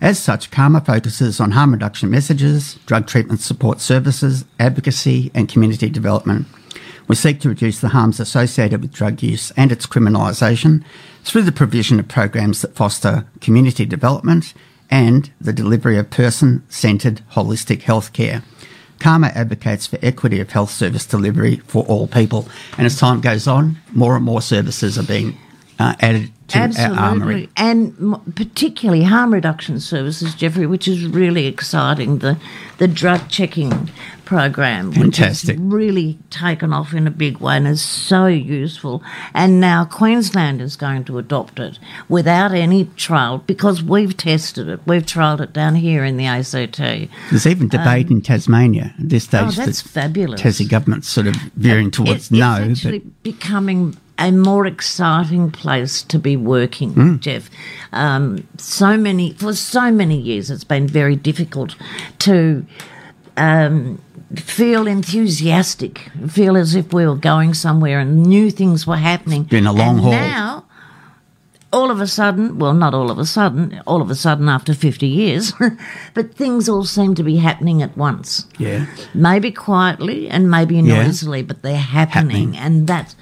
As 0.00 0.18
such, 0.18 0.50
CAHMA 0.50 0.84
focuses 0.84 1.40
on 1.40 1.52
harm 1.52 1.72
reduction 1.72 2.10
messages, 2.10 2.78
drug 2.86 3.06
treatment 3.06 3.40
support 3.40 3.80
services, 3.80 4.44
advocacy, 4.60 5.30
and 5.34 5.48
community 5.48 5.88
development. 5.88 6.46
We 7.08 7.16
seek 7.16 7.40
to 7.40 7.48
reduce 7.48 7.80
the 7.80 7.88
harms 7.88 8.20
associated 8.20 8.82
with 8.82 8.92
drug 8.92 9.22
use 9.22 9.52
and 9.52 9.72
its 9.72 9.86
criminalisation 9.86 10.84
through 11.22 11.42
the 11.42 11.52
provision 11.52 11.98
of 11.98 12.08
programs 12.08 12.62
that 12.62 12.74
foster 12.74 13.26
community 13.40 13.86
development 13.86 14.54
and 14.90 15.30
the 15.40 15.52
delivery 15.52 15.98
of 15.98 16.10
person 16.10 16.64
centred 16.68 17.22
holistic 17.32 17.82
healthcare. 17.82 18.42
CAHMA 18.98 19.34
advocates 19.34 19.86
for 19.86 19.98
equity 20.02 20.40
of 20.40 20.50
health 20.50 20.70
service 20.70 21.06
delivery 21.06 21.56
for 21.66 21.84
all 21.84 22.06
people. 22.06 22.48
And 22.76 22.86
as 22.86 22.98
time 22.98 23.20
goes 23.20 23.46
on, 23.46 23.76
more 23.92 24.16
and 24.16 24.24
more 24.24 24.42
services 24.42 24.98
are 24.98 25.02
being 25.02 25.38
uh, 25.78 25.94
added 26.00 26.30
to 26.48 26.58
our 26.58 26.92
armoury. 26.92 27.48
Absolutely, 27.56 28.00
and 28.06 28.36
particularly 28.36 29.02
harm 29.04 29.32
reduction 29.32 29.80
services, 29.80 30.34
Jeffrey, 30.34 30.66
which 30.66 30.86
is 30.88 31.04
really 31.06 31.46
exciting. 31.46 32.18
The 32.18 32.38
the 32.78 32.88
drug 32.88 33.28
checking 33.28 33.90
program, 34.24 34.88
which 34.88 34.96
Fantastic. 34.98 35.56
has 35.56 35.64
really 35.64 36.18
taken 36.30 36.72
off 36.72 36.92
in 36.92 37.06
a 37.06 37.10
big 37.10 37.38
way 37.38 37.56
and 37.56 37.66
is 37.66 37.80
so 37.80 38.26
useful. 38.26 39.02
And 39.32 39.60
now 39.60 39.84
Queensland 39.84 40.60
is 40.60 40.76
going 40.76 41.04
to 41.04 41.18
adopt 41.18 41.58
it 41.58 41.78
without 42.08 42.52
any 42.52 42.86
trial 42.96 43.38
because 43.38 43.82
we've 43.82 44.16
tested 44.16 44.68
it. 44.68 44.80
We've 44.84 45.06
trialled 45.06 45.40
it 45.40 45.52
down 45.52 45.76
here 45.76 46.04
in 46.04 46.16
the 46.16 46.26
ACT. 46.26 46.78
There's 47.30 47.46
even 47.46 47.68
debate 47.68 48.10
in 48.10 48.20
Tasmania 48.20 48.94
at 48.98 49.08
this 49.08 49.24
stage. 49.24 49.40
Um, 49.40 49.46
Oh, 49.46 49.50
that's 49.52 49.82
that 49.82 49.88
fabulous. 49.90 50.40
Tassie 50.42 50.68
government's 50.68 51.08
sort 51.08 51.28
of 51.28 51.36
veering 51.54 51.90
towards 51.90 52.12
It's, 52.12 52.30
no, 52.32 52.56
it's 52.60 52.80
actually 52.80 52.98
becoming 53.22 53.96
a 54.18 54.30
more 54.32 54.66
exciting 54.66 55.50
place 55.50 56.02
to 56.02 56.18
be 56.18 56.36
working, 56.36 56.92
Hmm. 56.94 57.16
Jeff. 57.18 57.50
Um, 57.92 58.46
so 58.56 58.96
many 58.96 59.32
for 59.34 59.52
so 59.54 59.90
many 59.90 60.18
years, 60.20 60.50
it's 60.50 60.64
been 60.64 60.86
very 60.88 61.16
difficult 61.16 61.76
to 62.20 62.64
um, 63.36 64.00
feel 64.34 64.86
enthusiastic, 64.86 66.10
feel 66.28 66.56
as 66.56 66.74
if 66.74 66.92
we 66.92 67.06
were 67.06 67.16
going 67.16 67.54
somewhere 67.54 68.00
and 68.00 68.22
new 68.22 68.50
things 68.50 68.86
were 68.86 68.96
happening. 68.96 69.44
Been 69.44 69.66
a 69.66 69.72
long 69.72 69.96
and 69.96 70.00
haul. 70.00 70.10
Now, 70.12 70.64
all 71.72 71.90
of 71.90 72.00
a 72.00 72.06
sudden, 72.06 72.58
well, 72.58 72.72
not 72.72 72.94
all 72.94 73.10
of 73.10 73.18
a 73.18 73.26
sudden, 73.26 73.80
all 73.86 74.00
of 74.00 74.08
a 74.10 74.14
sudden 74.14 74.48
after 74.48 74.72
50 74.72 75.06
years, 75.06 75.52
but 76.14 76.34
things 76.34 76.68
all 76.68 76.84
seem 76.84 77.14
to 77.16 77.22
be 77.22 77.36
happening 77.36 77.82
at 77.82 77.96
once 77.96 78.46
yeah. 78.58 78.86
maybe 79.14 79.50
quietly 79.52 80.28
and 80.30 80.50
maybe 80.50 80.76
Yeah. 80.76 81.02
noisily, 81.04 81.42
but 81.42 81.62
they're 81.62 81.76
happening. 81.76 82.54
Happening. 82.54 82.56
And 82.56 82.86
that's 82.86 83.14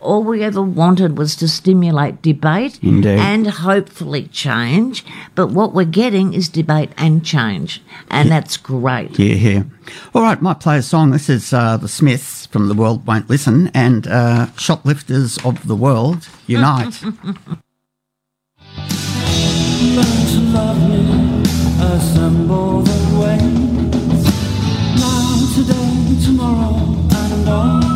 all 0.00 0.24
we 0.24 0.42
ever 0.42 0.62
wanted 0.62 1.16
was 1.18 1.36
to 1.36 1.48
stimulate 1.48 2.22
debate 2.22 2.78
Indeed. 2.82 3.18
and 3.18 3.46
hopefully 3.46 4.28
change. 4.28 5.04
But 5.34 5.48
what 5.48 5.72
we're 5.74 5.84
getting 5.84 6.32
is 6.34 6.48
debate 6.48 6.90
and 6.96 7.24
change. 7.24 7.82
And 8.10 8.30
that's 8.30 8.56
great. 8.56 9.18
Yeah, 9.18 9.34
yeah. 9.34 9.62
All 10.14 10.22
right, 10.22 10.40
might 10.40 10.60
play 10.60 10.78
a 10.78 10.82
song. 10.82 11.10
This 11.10 11.28
is 11.28 11.52
uh, 11.52 11.76
The 11.76 11.88
Smiths 11.88 12.46
from 12.46 12.68
The 12.68 12.74
World 12.74 13.06
Won't 13.06 13.28
Listen 13.28 13.70
and 13.74 14.06
uh, 14.06 14.46
Shoplifters 14.56 15.38
of 15.44 15.66
the 15.66 15.76
World 15.76 16.28
Unite. 16.46 17.02
Learn 19.82 20.04
to 20.04 20.40
love 20.52 20.88
me, 20.88 21.42
assemble 21.82 22.82
the 22.82 23.18
waves. 23.18 24.24
Now, 25.00 25.38
today, 25.54 26.24
tomorrow, 26.24 26.74
and 27.10 27.48
always. 27.48 27.89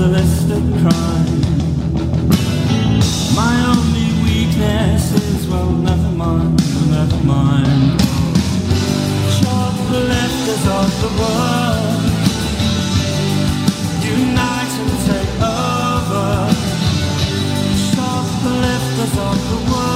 A 0.00 0.06
listed 0.06 0.64
crime. 0.80 1.40
My 3.34 3.54
only 3.72 4.08
weakness 4.24 5.12
is, 5.12 5.46
well, 5.46 5.70
never 5.72 6.10
mind, 6.16 6.56
never 6.90 7.20
mind. 7.24 8.00
Shoplifters 9.36 10.64
of 10.78 10.90
the 11.02 11.10
world. 11.20 12.00
Unite 14.02 14.74
and 14.82 14.96
take 15.08 15.36
over. 15.42 16.28
Shoplifters 17.92 19.14
of 19.28 19.38
the 19.50 19.70
world. 19.70 19.89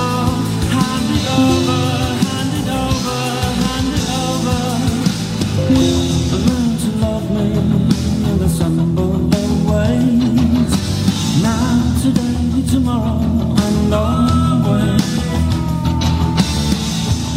Tomorrow, 12.75 13.21
and 13.67 13.95
always. 13.95 15.07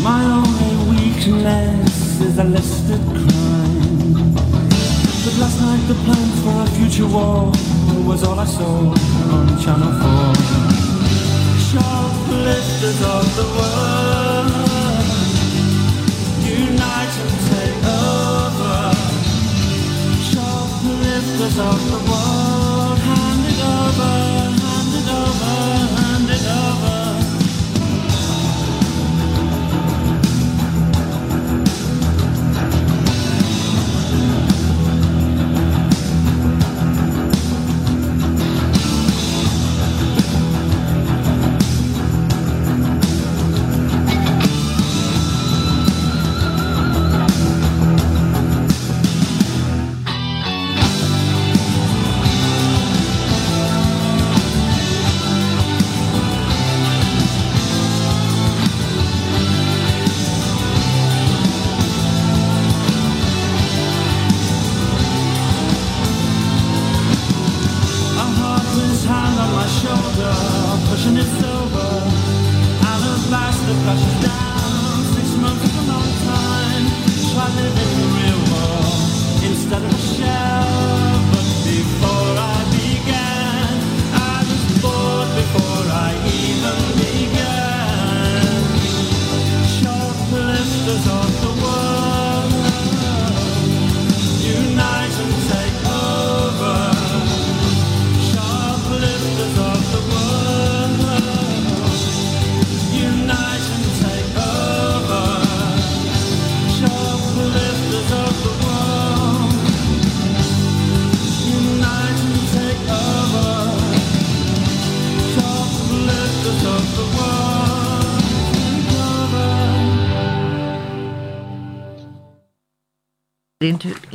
My 0.07 0.21
only 0.39 0.73
weakness 0.91 2.21
is 2.27 2.35
a 2.39 2.43
listed 2.43 3.01
crime. 3.19 4.33
But 5.23 5.35
last 5.41 5.57
night 5.61 5.83
the 5.91 5.97
plan 6.05 6.27
for 6.41 6.55
a 6.65 6.67
future 6.77 7.09
war 7.15 7.51
was 8.09 8.23
all 8.23 8.39
I 8.39 8.47
saw 8.57 8.77
on 9.35 9.47
Channel 9.63 9.93
4. 10.01 10.35
Shoplifters 11.69 12.99
of 13.15 13.25
the 13.39 13.47
world, 13.57 15.05
unite 16.63 17.15
and 17.23 17.35
take 17.51 17.81
over. 18.09 18.79
Shoplifters 20.31 21.57
of 21.69 21.79
the 21.93 22.01
world, 22.09 22.66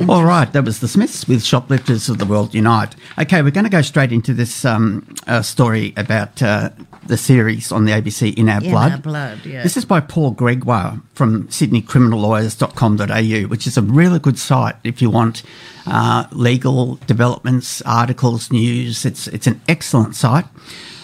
All 0.09 0.25
right, 0.25 0.51
that 0.51 0.65
was 0.65 0.79
the 0.79 0.87
Smiths 0.87 1.27
with 1.27 1.43
Shoplifters 1.43 2.09
of 2.09 2.17
the 2.17 2.25
World 2.25 2.53
Unite. 2.53 2.95
Okay, 3.17 3.41
we're 3.41 3.51
going 3.51 3.63
to 3.63 3.69
go 3.69 3.81
straight 3.81 4.11
into 4.11 4.33
this 4.33 4.65
um, 4.65 5.07
uh, 5.27 5.41
story 5.41 5.93
about 5.95 6.41
uh, 6.41 6.71
the 7.05 7.17
series 7.17 7.71
on 7.71 7.85
the 7.85 7.91
ABC 7.91 8.37
In 8.37 8.49
Our 8.49 8.61
In 8.61 8.71
Blood. 8.71 8.91
Our 8.91 8.97
Blood, 8.97 9.45
yeah. 9.45 9.63
This 9.63 9.77
is 9.77 9.85
by 9.85 9.99
Paul 9.99 10.31
Gregoire 10.31 11.01
from 11.13 11.47
sydneycriminallawyers.com.au, 11.47 13.47
which 13.47 13.67
is 13.67 13.77
a 13.77 13.81
really 13.81 14.19
good 14.19 14.37
site 14.37 14.75
if 14.83 15.01
you 15.01 15.09
want 15.09 15.43
uh, 15.85 16.25
legal 16.31 16.95
developments, 17.07 17.81
articles, 17.83 18.51
news. 18.51 19.05
It's, 19.05 19.27
it's 19.27 19.47
an 19.47 19.61
excellent 19.67 20.15
site. 20.15 20.45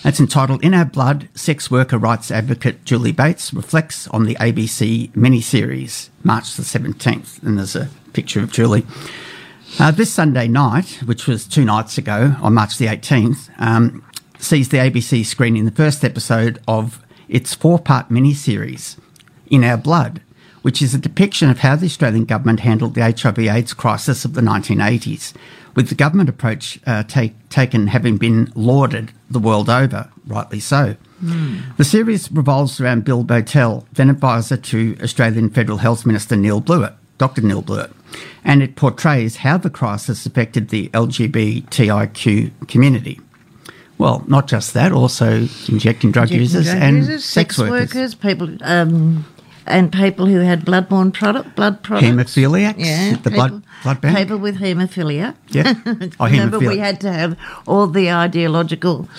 It's 0.06 0.20
entitled 0.20 0.63
In 0.63 0.74
Our 0.74 0.86
Blood, 0.86 1.27
Sex 1.36 1.70
Worker 1.70 1.98
Rights 1.98 2.32
Advocate 2.32 2.86
Julie 2.86 3.12
Bates 3.12 3.53
reflects 3.53 4.08
on 4.10 4.24
the 4.24 4.36
ABC 4.36 5.12
miniseries, 5.12 6.10
March 6.24 6.56
the 6.56 6.63
17th. 6.63 7.44
And 7.44 7.58
there's 7.58 7.75
a 7.75 7.89
picture 8.13 8.42
of 8.42 8.51
Julie. 8.51 8.86
Uh, 9.80 9.92
this 9.92 10.12
Sunday 10.12 10.48
night, 10.48 11.01
which 11.06 11.28
was 11.28 11.46
two 11.46 11.63
nights 11.63 11.98
ago 11.98 12.36
on 12.42 12.54
March 12.54 12.78
the 12.78 12.88
18th, 12.88 13.50
um, 13.60 14.04
sees 14.39 14.70
the 14.70 14.78
ABC 14.78 15.25
screening 15.25 15.65
the 15.65 15.72
first 15.72 16.04
episode 16.04 16.60
of 16.67 17.04
its 17.28 17.54
four 17.54 17.80
part 17.80 18.10
miniseries, 18.10 18.98
In 19.50 19.63
Our 19.63 19.78
Blood, 19.78 20.22
which 20.63 20.82
is 20.82 20.93
a 20.93 20.98
depiction 20.98 21.50
of 21.50 21.60
how 21.60 21.76
the 21.76 21.86
Australian 21.86 22.26
government 22.26 22.62
handled 22.62 22.95
the 22.95 23.04
HIV 23.04 23.39
AIDS 23.39 23.74
crisis 23.74 24.26
of 24.26 24.34
the 24.34 24.41
1980s, 24.41 25.34
with 25.76 25.89
the 25.89 25.95
government 25.95 26.30
approach 26.30 26.80
uh, 26.86 27.04
take, 27.04 27.34
taken 27.50 27.88
having 27.88 28.17
been 28.17 28.52
lauded 28.56 29.12
the 29.30 29.39
world 29.39 29.69
over, 29.69 30.10
rightly 30.26 30.60
so. 30.60 30.95
The 31.78 31.84
series 31.84 32.32
revolves 32.32 32.80
around 32.80 33.04
Bill 33.04 33.24
Bowtell, 33.24 33.86
then 33.91 34.10
advisor 34.10 34.56
to 34.56 34.98
Australian 35.02 35.50
Federal 35.50 35.80
Health 35.80 36.06
Minister 36.06 36.38
Neil 36.38 36.62
Blewett, 36.62 36.93
Dr. 37.17 37.41
Neil 37.41 37.62
Blewett, 37.62 37.91
and 38.43 38.62
it 38.63 38.76
portrays 38.76 39.38
how 39.38 39.58
the 39.58 39.69
crisis 39.69 40.26
affected 40.26 40.69
the 40.69 40.89
LGBTIQ 40.89 42.67
community. 42.67 43.19
Well, 43.98 44.24
not 44.28 44.48
just 44.48 44.74
that, 44.76 44.91
also 44.93 45.48
injecting 45.67 46.12
drug 46.12 46.32
injecting 46.32 46.39
users 46.39 46.65
drug 46.67 46.78
and 46.82 46.98
users, 46.98 47.26
sex, 47.26 47.58
workers. 47.58 48.15
people, 48.15 48.50
um, 48.62 49.26
and 49.65 49.91
people 49.91 50.26
who 50.26 50.39
had 50.39 50.62
bloodborne 50.65 51.13
product, 51.13 51.56
blood 51.58 51.84
products. 51.84 52.08
Haemophiliacs, 52.08 52.76
Yeah, 52.78 53.17
the 53.22 53.30
blood- 53.30 53.62
blood 53.84 54.00
bank. 54.02 54.17
People 54.17 54.38
with 54.38 54.58
haemophilia. 54.60 55.36
Yeah. 55.50 55.74
Oh, 56.19 56.26
Remember, 56.26 56.60
we 56.60 56.78
had 56.78 57.02
to 57.02 57.12
have 57.12 57.38
all 57.67 57.88
the 57.88 58.10
ideological 58.12 59.10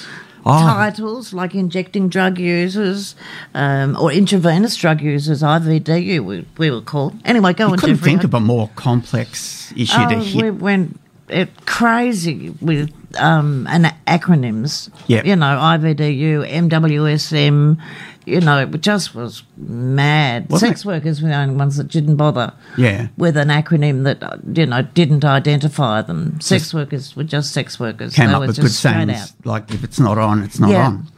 Oh. 0.47 0.59
titles 0.59 1.33
like 1.35 1.55
injecting 1.55 2.09
drug 2.09 2.39
users 2.39 3.15
um, 3.55 3.97
or 3.97 4.11
intravenous 4.13 4.75
drug 4.77 5.01
users, 5.03 5.43
IVDU, 5.43 6.25
we, 6.25 6.47
we 6.59 6.71
were 6.71 6.81
called. 6.81 7.15
Anyway, 7.25 7.53
go 7.53 7.67
You 7.67 7.73
on, 7.73 7.79
couldn't 7.79 7.99
think 7.99 8.25
of 8.25 8.33
a 8.35 8.41
more 8.41 8.71
complex 8.75 9.73
issue 9.77 9.97
to 10.09 10.15
Oh, 10.17 10.21
hit. 10.21 10.43
we 10.43 10.51
went 10.51 10.99
it 11.29 11.49
crazy 11.67 12.51
with 12.61 12.91
um, 13.21 13.67
an 13.69 13.85
acronyms. 14.07 14.91
Yep. 15.07 15.25
You 15.27 15.37
know, 15.37 15.47
IVDU, 15.57 16.49
MWSM. 16.51 17.79
You 18.27 18.41
know, 18.41 18.59
it 18.61 18.81
just 18.81 19.15
was 19.15 19.43
mad. 19.57 20.49
Wasn't 20.51 20.69
Sex 20.71 20.81
it? 20.81 20.87
workers 20.87 21.23
were 21.23 21.29
the 21.31 21.37
only 21.37 21.55
ones 21.55 21.77
that 21.79 21.89
didn't 21.89 22.17
bother. 22.17 22.53
Yeah. 22.77 23.09
With 23.17 23.37
an 23.37 23.49
acronym 23.49 24.05
that 24.05 24.23
uh, 24.23 24.37
you 24.53 24.67
know 24.67 24.83
didn't 24.83 25.25
identify 25.25 26.03
them. 26.03 26.41
Sex 26.41 26.73
workers 26.75 27.17
were 27.17 27.25
just 27.25 27.53
sex 27.53 27.81
workers. 27.81 28.15
Came 28.15 28.29
They 28.29 28.35
up 28.35 28.41
were 28.41 28.47
with 28.49 28.57
just 28.57 28.67
good 28.67 28.73
sayings 29.07 29.21
out. 29.23 29.33
like 29.47 29.71
if 29.73 29.83
it's 29.83 29.99
not 29.99 30.19
on, 30.19 30.43
it's 30.43 30.61
not 30.61 30.71
Yeah. 30.71 30.87
on. 30.87 31.09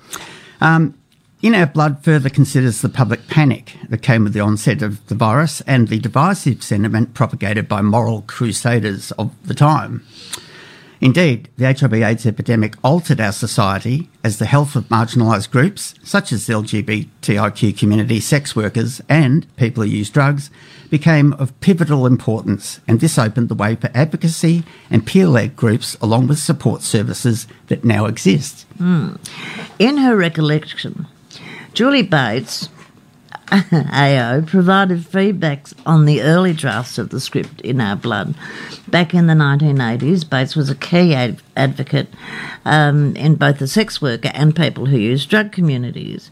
Um, 0.60 0.94
In 1.42 1.56
Our 1.56 1.66
Blood 1.66 2.04
further 2.04 2.30
considers 2.30 2.82
the 2.82 2.88
public 2.88 3.26
panic 3.26 3.76
that 3.88 4.00
came 4.00 4.22
with 4.22 4.32
the 4.32 4.38
onset 4.40 4.80
of 4.80 5.04
the 5.08 5.16
virus 5.16 5.60
and 5.62 5.88
the 5.88 5.98
divisive 5.98 6.62
sentiment 6.62 7.14
propagated 7.14 7.66
by 7.66 7.82
moral 7.82 8.22
crusaders 8.28 9.10
of 9.18 9.32
the 9.44 9.54
time. 9.54 10.04
Indeed, 11.02 11.48
the 11.56 11.66
HIV 11.66 11.94
AIDS 11.94 12.26
epidemic 12.26 12.76
altered 12.84 13.20
our 13.20 13.32
society 13.32 14.08
as 14.22 14.38
the 14.38 14.46
health 14.46 14.76
of 14.76 14.84
marginalised 14.84 15.50
groups, 15.50 15.96
such 16.04 16.30
as 16.30 16.46
the 16.46 16.52
LGBTIQ 16.52 17.76
community, 17.76 18.20
sex 18.20 18.54
workers, 18.54 19.00
and 19.08 19.44
people 19.56 19.82
who 19.82 19.88
use 19.88 20.10
drugs, 20.10 20.48
became 20.90 21.32
of 21.32 21.58
pivotal 21.58 22.06
importance, 22.06 22.78
and 22.86 23.00
this 23.00 23.18
opened 23.18 23.48
the 23.48 23.56
way 23.56 23.74
for 23.74 23.90
advocacy 23.94 24.62
and 24.90 25.04
peer 25.04 25.26
led 25.26 25.56
groups 25.56 25.96
along 26.00 26.28
with 26.28 26.38
support 26.38 26.82
services 26.82 27.48
that 27.66 27.82
now 27.84 28.06
exist. 28.06 28.64
Hmm. 28.78 29.16
In 29.80 29.96
her 29.96 30.14
recollection, 30.14 31.08
Julie 31.74 32.02
Bates, 32.02 32.68
AO, 33.92 34.40
provided 34.46 35.04
feedback 35.04 35.66
on 35.84 36.06
the 36.06 36.22
early 36.22 36.54
drafts 36.54 36.96
of 36.96 37.10
the 37.10 37.20
script 37.20 37.60
in 37.60 37.82
Our 37.82 37.96
Blood. 37.96 38.34
Back 38.88 39.12
in 39.12 39.26
the 39.26 39.34
1980s, 39.34 40.28
Bates 40.28 40.56
was 40.56 40.70
a 40.70 40.74
key 40.74 41.14
ad- 41.14 41.42
advocate 41.54 42.08
um, 42.64 43.14
in 43.14 43.34
both 43.34 43.58
the 43.58 43.68
sex 43.68 44.00
worker 44.00 44.30
and 44.32 44.56
people 44.56 44.86
who 44.86 44.96
use 44.96 45.26
drug 45.26 45.52
communities. 45.52 46.30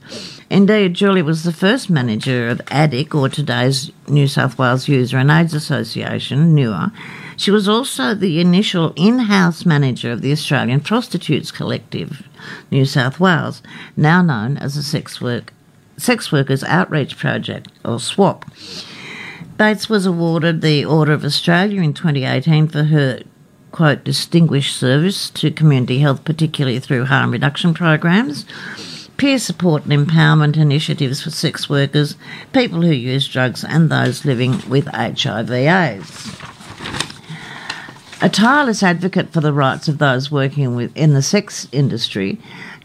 Indeed, 0.49 0.95
Julie 0.95 1.21
was 1.21 1.43
the 1.43 1.53
first 1.53 1.91
manager 1.91 2.49
of 2.49 2.65
ADIC, 2.67 3.15
or 3.15 3.29
today's 3.29 3.91
New 4.09 4.27
South 4.27 4.57
Wales 4.59 4.89
User 4.89 5.19
and 5.19 5.31
AIDS 5.31 5.53
Association, 5.53 6.57
NUAA. 6.57 6.91
She 7.37 7.51
was 7.51 7.69
also 7.69 8.15
the 8.15 8.41
initial 8.41 8.95
in 8.97 9.19
house 9.19 9.67
manager 9.67 10.11
of 10.11 10.23
the 10.23 10.33
Australian 10.33 10.81
Prostitutes 10.81 11.51
Collective, 11.51 12.27
New 12.71 12.87
South 12.87 13.21
Wales, 13.21 13.63
now 13.95 14.23
known 14.23 14.57
as 14.57 14.75
the 14.75 14.83
Sex, 14.83 15.21
Work, 15.21 15.53
Sex 16.01 16.33
Workers 16.33 16.65
Outreach 16.65 17.17
Project, 17.17 17.69
or 17.85 18.01
SWOP. 18.01 18.45
Bates 19.59 19.91
was 19.91 20.07
awarded 20.07 20.63
the 20.63 20.85
Order 20.85 21.13
of 21.13 21.25
Australia 21.25 21.83
in 21.83 21.93
2018 21.93 22.69
for 22.69 22.85
her, 22.85 23.21
quote, 23.73 24.03
distinguished 24.03 24.77
service 24.77 25.29
to 25.31 25.51
community 25.51 25.99
health, 25.99 26.25
particularly 26.25 26.81
through 26.81 27.05
harm 27.05 27.31
reduction 27.31 27.75
programs. 27.75 28.47
peer 29.19 29.39
support 29.39 29.85
and 29.85 29.93
empowerment 29.93 30.57
initiatives 30.57 31.23
for 31.23 31.29
sex 31.29 31.69
workers, 31.69 32.17
people 32.55 32.81
who 32.81 32.91
use 32.91 33.29
drugs, 33.29 33.63
and 33.63 33.91
those 33.91 34.25
living 34.25 34.63
with 34.67 34.87
HIV/AIDS. 34.87 36.31
A 38.23 38.31
tireless 38.31 38.83
advocate 38.83 39.31
for 39.31 39.43
the 39.43 39.53
rights 39.53 39.89
of 39.89 39.99
those 39.99 40.31
working 40.31 40.75
with, 40.75 40.91
in 40.97 41.13
the 41.13 41.21
sex 41.21 41.69
industry, 41.71 42.39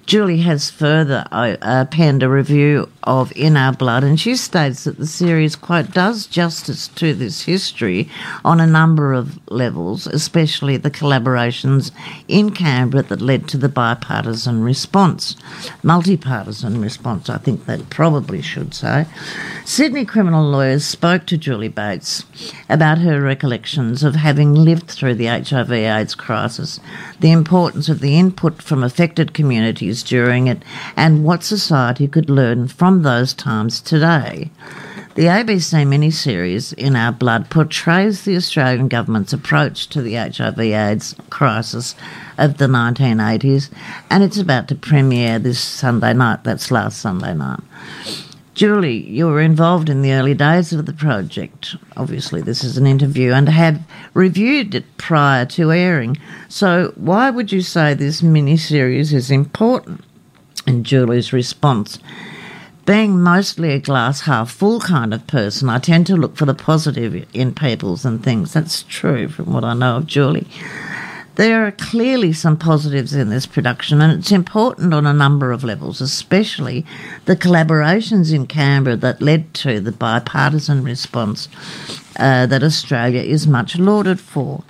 Julie 0.06 0.42
has 0.42 0.70
further 0.70 1.26
uh, 1.32 1.58
uh, 1.64 1.86
penned 1.86 2.22
a 2.22 2.30
review 2.30 2.88
of 3.06 3.36
In 3.36 3.58
Our 3.58 3.74
Blood, 3.74 4.04
and 4.04 4.20
she 4.20 4.36
states 4.36 4.84
that 4.84 5.00
the 5.00 5.08
series, 5.08 5.56
quote, 5.56 5.92
does 5.94 6.28
justice 6.28 6.88
to 6.90 7.16
this 7.16 7.44
history 7.44 8.08
on 8.44 8.60
a 8.60 8.68
number 8.68 9.14
of 9.14 9.40
levels, 9.50 10.06
especially 10.06 10.78
the 10.78 10.92
collaborations 10.92 11.90
in 12.28 12.52
Canberra 12.52 13.02
that 13.04 13.22
led 13.22 13.48
to 13.48 13.58
the 13.58 13.70
bipartisan 13.70 14.64
response. 14.64 15.36
Multi-partisan 15.82 16.80
response, 16.82 17.28
I 17.28 17.40
think 17.40 17.66
they 17.66 17.80
probably 17.90 18.44
should 18.44 18.76
say. 18.76 19.08
Sydney 19.66 20.06
criminal 20.06 20.44
lawyers 20.48 20.86
spoke 20.86 21.26
to 21.28 21.38
Julie 21.38 21.68
Bates 21.68 22.26
about 22.70 23.00
her 23.00 23.22
recollections 23.22 24.04
of 24.04 24.14
having 24.14 24.54
lived 24.54 24.88
through 24.88 25.16
the 25.16 25.26
HIV 25.26 25.72
AIDS 25.72 26.14
crisis, 26.14 26.80
the 27.20 27.32
importance 27.32 27.90
of 27.90 28.02
the 28.02 28.20
input 28.20 28.62
from 28.62 28.84
affected 28.84 29.34
communities 29.34 29.95
during 30.04 30.48
it, 30.48 30.64
and 30.96 31.24
what 31.24 31.44
society 31.44 32.08
could 32.08 32.30
learn 32.30 32.68
from 32.68 33.02
those 33.02 33.34
times 33.34 33.82
today. 33.82 34.52
The 35.16 35.28
ABC 35.28 35.86
miniseries 35.88 36.74
In 36.74 36.98
Our 36.98 37.14
Blood 37.14 37.50
portrays 37.50 38.24
the 38.24 38.36
Australian 38.36 38.90
government's 38.90 39.32
approach 39.32 39.88
to 39.90 40.02
the 40.02 40.16
HIV 40.16 40.60
AIDS 40.60 41.16
crisis 41.30 41.96
of 42.38 42.58
the 42.58 42.68
1980s, 42.68 43.70
and 44.10 44.24
it's 44.24 44.38
about 44.38 44.68
to 44.68 44.76
premiere 44.76 45.40
this 45.40 45.60
Sunday 45.60 46.14
night. 46.14 46.44
That's 46.44 46.70
last 46.70 47.00
Sunday 47.00 47.34
night. 47.34 47.62
Julie, 48.56 49.08
you 49.08 49.28
were 49.28 49.42
involved 49.42 49.90
in 49.90 50.02
the 50.02 50.14
early 50.14 50.34
days 50.34 50.72
of 50.72 50.86
the 50.86 50.94
project. 50.94 51.76
Obviously, 51.98 52.42
this 52.42 52.64
is 52.64 52.78
an 52.78 52.88
interview 52.88 53.34
and 53.34 53.50
have 53.50 53.82
reviewed 54.14 54.74
it 54.74 54.98
prior 54.98 55.46
to 55.48 55.74
airing. 55.74 56.18
So, 56.48 56.94
why 56.96 57.30
would 57.30 57.52
you 57.52 57.62
say 57.62 57.94
this 57.94 58.22
miniseries 58.22 59.14
is 59.14 59.30
important? 59.30 60.06
And 60.66 60.86
Julie's 60.86 61.34
response 61.34 62.00
being 62.86 63.20
mostly 63.20 63.72
a 63.72 63.80
glass 63.80 64.22
half 64.22 64.52
full 64.52 64.80
kind 64.80 65.14
of 65.14 65.26
person, 65.28 65.70
I 65.70 65.80
tend 65.80 66.08
to 66.08 66.16
look 66.16 66.36
for 66.38 66.46
the 66.46 66.54
positive 66.54 67.28
in 67.34 67.54
peoples 67.54 68.06
and 68.06 68.24
things. 68.24 68.54
That's 68.54 68.84
true 68.84 69.28
from 69.28 69.52
what 69.52 69.64
I 69.64 69.74
know 69.74 69.98
of 69.98 70.08
Julie. 70.08 70.48
There 71.36 71.68
are 71.68 71.72
clearly 71.72 72.32
some 72.32 72.56
positives 72.56 73.14
in 73.14 73.30
this 73.30 73.46
production, 73.46 74.00
and 74.00 74.18
it's 74.18 74.32
important 74.32 74.94
on 74.94 75.06
a 75.06 75.14
number 75.14 75.52
of 75.52 75.66
levels, 75.66 76.00
especially 76.00 76.86
the 77.26 77.36
collaborations 77.36 78.34
in 78.34 78.48
Canberra 78.48 78.96
that 78.98 79.22
led 79.22 79.54
to 79.56 79.82
the 79.82 79.92
bipartisan 79.92 80.82
response 80.84 81.50
uh, 82.18 82.46
that 82.46 82.64
Australia 82.64 83.22
is 83.22 83.48
much 83.48 83.78
lauded 83.78 84.22
for. 84.22 84.64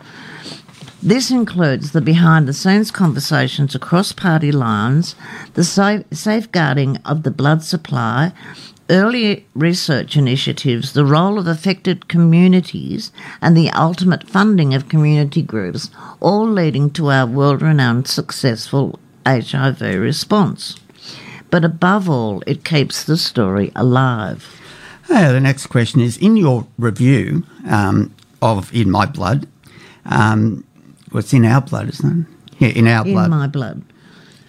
This 1.04 1.30
includes 1.30 1.92
the 1.92 2.02
behind 2.02 2.48
the 2.48 2.54
scenes 2.54 2.90
conversations 2.90 3.76
across 3.76 4.12
party 4.12 4.52
lines, 4.52 5.16
the 5.54 5.64
safe- 5.64 6.06
safeguarding 6.12 6.98
of 7.06 7.22
the 7.22 7.30
blood 7.30 7.62
supply, 7.62 8.34
early 8.90 9.46
research 9.56 10.16
initiatives, 10.16 10.94
the 10.94 11.06
role 11.06 11.40
of 11.40 11.48
affected 11.48 12.08
communities, 12.08 13.12
and 13.42 13.56
the 13.56 13.70
ultimate 13.72 14.28
funding 14.28 14.74
of 14.74 14.90
community 14.90 15.42
groups, 15.42 15.90
all 16.20 16.48
leading 16.48 16.90
to 16.92 17.10
our 17.10 17.26
world 17.26 17.62
renowned 17.62 18.08
successful 18.08 19.00
HIV 19.26 19.82
response. 19.82 20.76
But 21.50 21.66
above 21.66 22.10
all, 22.10 22.44
it 22.46 22.66
keeps 22.66 23.04
the 23.04 23.18
story 23.18 23.72
alive. 23.76 24.62
Uh, 25.10 25.32
the 25.32 25.40
next 25.40 25.68
question 25.68 26.02
is 26.02 26.18
in 26.18 26.36
your 26.36 26.68
review 26.78 27.44
um, 27.68 28.14
of 28.42 28.74
In 28.74 28.90
My 28.90 29.06
Blood, 29.06 29.48
um, 30.06 30.64
well, 31.12 31.24
in 31.32 31.46
our 31.46 31.62
blood, 31.62 31.90
isn't 31.90 32.22
it? 32.22 32.28
Yeah, 32.60 32.70
in 32.70 32.88
our 32.88 33.06
In 33.06 33.14
blood. 33.14 33.26
In 33.26 33.32
my 33.32 33.48
blood. 33.48 33.84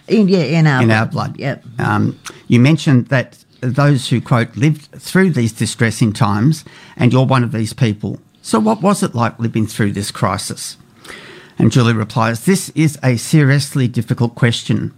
In, 0.07 0.27
yeah, 0.27 0.39
in 0.39 0.67
our 0.67 0.81
in 0.81 0.87
blood. 0.87 0.97
our 0.97 1.05
blood. 1.05 1.39
Yep. 1.39 1.63
Um, 1.79 2.19
you 2.47 2.59
mentioned 2.59 3.07
that 3.07 3.43
those 3.61 4.09
who, 4.09 4.21
quote, 4.21 4.55
lived 4.55 4.91
through 4.91 5.31
these 5.31 5.51
distressing 5.51 6.13
times, 6.13 6.65
and 6.95 7.11
you're 7.11 7.25
one 7.25 7.43
of 7.43 7.51
these 7.51 7.73
people. 7.73 8.19
So, 8.41 8.59
what 8.59 8.81
was 8.81 9.03
it 9.03 9.15
like 9.15 9.39
living 9.39 9.67
through 9.67 9.91
this 9.91 10.11
crisis? 10.11 10.77
And 11.59 11.71
Julie 11.71 11.93
replies, 11.93 12.45
This 12.45 12.69
is 12.69 12.97
a 13.03 13.17
seriously 13.17 13.87
difficult 13.87 14.35
question, 14.35 14.93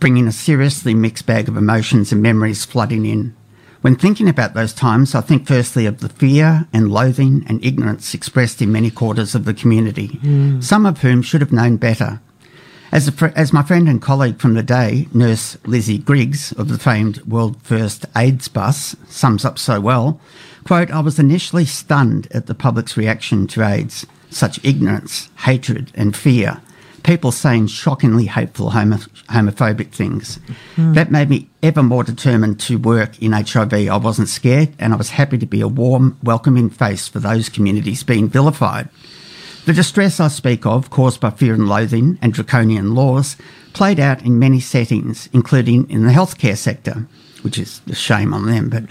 bringing 0.00 0.26
a 0.26 0.32
seriously 0.32 0.94
mixed 0.94 1.26
bag 1.26 1.48
of 1.48 1.56
emotions 1.56 2.12
and 2.12 2.22
memories 2.22 2.64
flooding 2.64 3.04
in. 3.04 3.34
When 3.80 3.94
thinking 3.94 4.28
about 4.28 4.54
those 4.54 4.72
times, 4.72 5.14
I 5.14 5.20
think 5.20 5.46
firstly 5.46 5.86
of 5.86 6.00
the 6.00 6.08
fear 6.08 6.66
and 6.72 6.90
loathing 6.90 7.44
and 7.48 7.64
ignorance 7.64 8.12
expressed 8.12 8.60
in 8.60 8.72
many 8.72 8.90
quarters 8.90 9.34
of 9.34 9.44
the 9.44 9.54
community, 9.54 10.18
hmm. 10.20 10.60
some 10.60 10.84
of 10.84 10.98
whom 10.98 11.22
should 11.22 11.40
have 11.40 11.52
known 11.52 11.76
better. 11.76 12.20
As, 12.90 13.06
a 13.06 13.12
fr- 13.12 13.26
as 13.36 13.52
my 13.52 13.62
friend 13.62 13.88
and 13.88 14.00
colleague 14.00 14.38
from 14.38 14.54
the 14.54 14.62
day, 14.62 15.08
nurse 15.12 15.58
Lizzie 15.66 15.98
Griggs 15.98 16.52
of 16.52 16.68
the 16.68 16.78
famed 16.78 17.20
World 17.22 17.60
First 17.62 18.06
AIDS 18.16 18.48
bus, 18.48 18.96
sums 19.08 19.44
up 19.44 19.58
so 19.58 19.78
well, 19.80 20.20
quote, 20.64 20.90
I 20.90 21.00
was 21.00 21.18
initially 21.18 21.66
stunned 21.66 22.28
at 22.30 22.46
the 22.46 22.54
public's 22.54 22.96
reaction 22.96 23.46
to 23.48 23.62
AIDS, 23.62 24.06
such 24.30 24.62
ignorance, 24.64 25.28
hatred 25.38 25.92
and 25.94 26.16
fear, 26.16 26.62
people 27.02 27.30
saying 27.30 27.66
shockingly 27.66 28.24
hateful 28.24 28.70
homo- 28.70 28.96
homophobic 29.28 29.92
things. 29.92 30.36
Hmm. 30.76 30.94
That 30.94 31.10
made 31.10 31.28
me 31.28 31.48
ever 31.62 31.82
more 31.82 32.04
determined 32.04 32.58
to 32.60 32.78
work 32.78 33.20
in 33.22 33.32
HIV. 33.32 33.72
I 33.72 33.96
wasn't 33.98 34.28
scared 34.30 34.70
and 34.78 34.94
I 34.94 34.96
was 34.96 35.10
happy 35.10 35.36
to 35.38 35.46
be 35.46 35.60
a 35.60 35.68
warm, 35.68 36.18
welcoming 36.22 36.70
face 36.70 37.06
for 37.06 37.18
those 37.18 37.50
communities 37.50 38.02
being 38.02 38.28
vilified. 38.28 38.88
The 39.68 39.74
distress 39.74 40.18
I 40.18 40.28
speak 40.28 40.64
of, 40.64 40.88
caused 40.88 41.20
by 41.20 41.28
fear 41.28 41.52
and 41.52 41.68
loathing 41.68 42.18
and 42.22 42.32
draconian 42.32 42.94
laws, 42.94 43.36
played 43.74 44.00
out 44.00 44.24
in 44.24 44.38
many 44.38 44.60
settings, 44.60 45.28
including 45.34 45.90
in 45.90 46.06
the 46.06 46.10
healthcare 46.10 46.56
sector, 46.56 47.06
which 47.42 47.58
is 47.58 47.82
a 47.86 47.94
shame 47.94 48.32
on 48.32 48.46
them. 48.46 48.70
But 48.70 48.84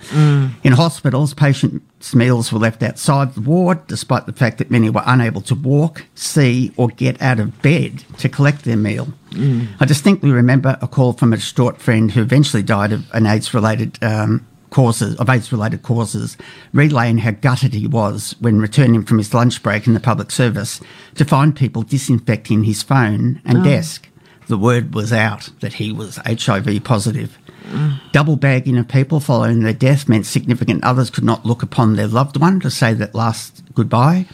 in 0.63 0.73
hospitals, 0.73 1.33
patients' 1.33 2.13
meals 2.13 2.53
were 2.53 2.59
left 2.59 2.83
outside 2.83 3.33
the 3.33 3.41
ward, 3.41 3.87
despite 3.87 4.27
the 4.27 4.33
fact 4.33 4.59
that 4.59 4.69
many 4.69 4.91
were 4.91 5.01
unable 5.07 5.41
to 5.41 5.55
walk, 5.55 6.05
see, 6.13 6.71
or 6.77 6.89
get 6.89 7.19
out 7.23 7.39
of 7.39 7.59
bed 7.63 8.03
to 8.19 8.29
collect 8.29 8.63
their 8.63 8.77
meal. 8.77 9.07
I 9.79 9.85
distinctly 9.85 10.29
remember 10.29 10.77
a 10.79 10.87
call 10.87 11.13
from 11.13 11.33
a 11.33 11.37
distraught 11.37 11.81
friend 11.81 12.11
who 12.11 12.21
eventually 12.21 12.61
died 12.61 12.91
of 12.91 13.11
an 13.15 13.25
AIDS-related 13.25 13.97
um, 14.03 14.45
causes 14.69 15.15
of 15.15 15.29
AIDS-related 15.29 15.81
causes, 15.83 16.37
relaying 16.73 17.19
how 17.19 17.31
gutted 17.31 17.73
he 17.73 17.87
was 17.87 18.35
when 18.39 18.59
returning 18.59 19.03
from 19.03 19.17
his 19.17 19.33
lunch 19.33 19.63
break 19.63 19.87
in 19.87 19.93
the 19.93 19.99
public 19.99 20.31
service 20.31 20.81
to 21.15 21.25
find 21.25 21.55
people 21.55 21.83
disinfecting 21.83 22.63
his 22.63 22.83
phone 22.83 23.41
and 23.45 23.59
oh. 23.59 23.63
desk. 23.63 24.09
The 24.47 24.57
word 24.57 24.93
was 24.93 25.11
out 25.11 25.49
that 25.59 25.73
he 25.73 25.91
was 25.91 26.17
HIV 26.25 26.83
positive. 26.83 27.37
Double 28.13 28.37
bagging 28.37 28.77
of 28.77 28.87
people 28.87 29.19
following 29.19 29.61
their 29.61 29.73
death 29.73 30.07
meant 30.07 30.25
significant 30.25 30.83
others 30.83 31.09
could 31.09 31.25
not 31.25 31.45
look 31.45 31.63
upon 31.63 31.95
their 31.95 32.07
loved 32.07 32.39
one 32.39 32.59
to 32.61 32.71
say 32.71 32.93
that 32.93 33.13
last 33.13 33.61
goodbye. 33.73 34.25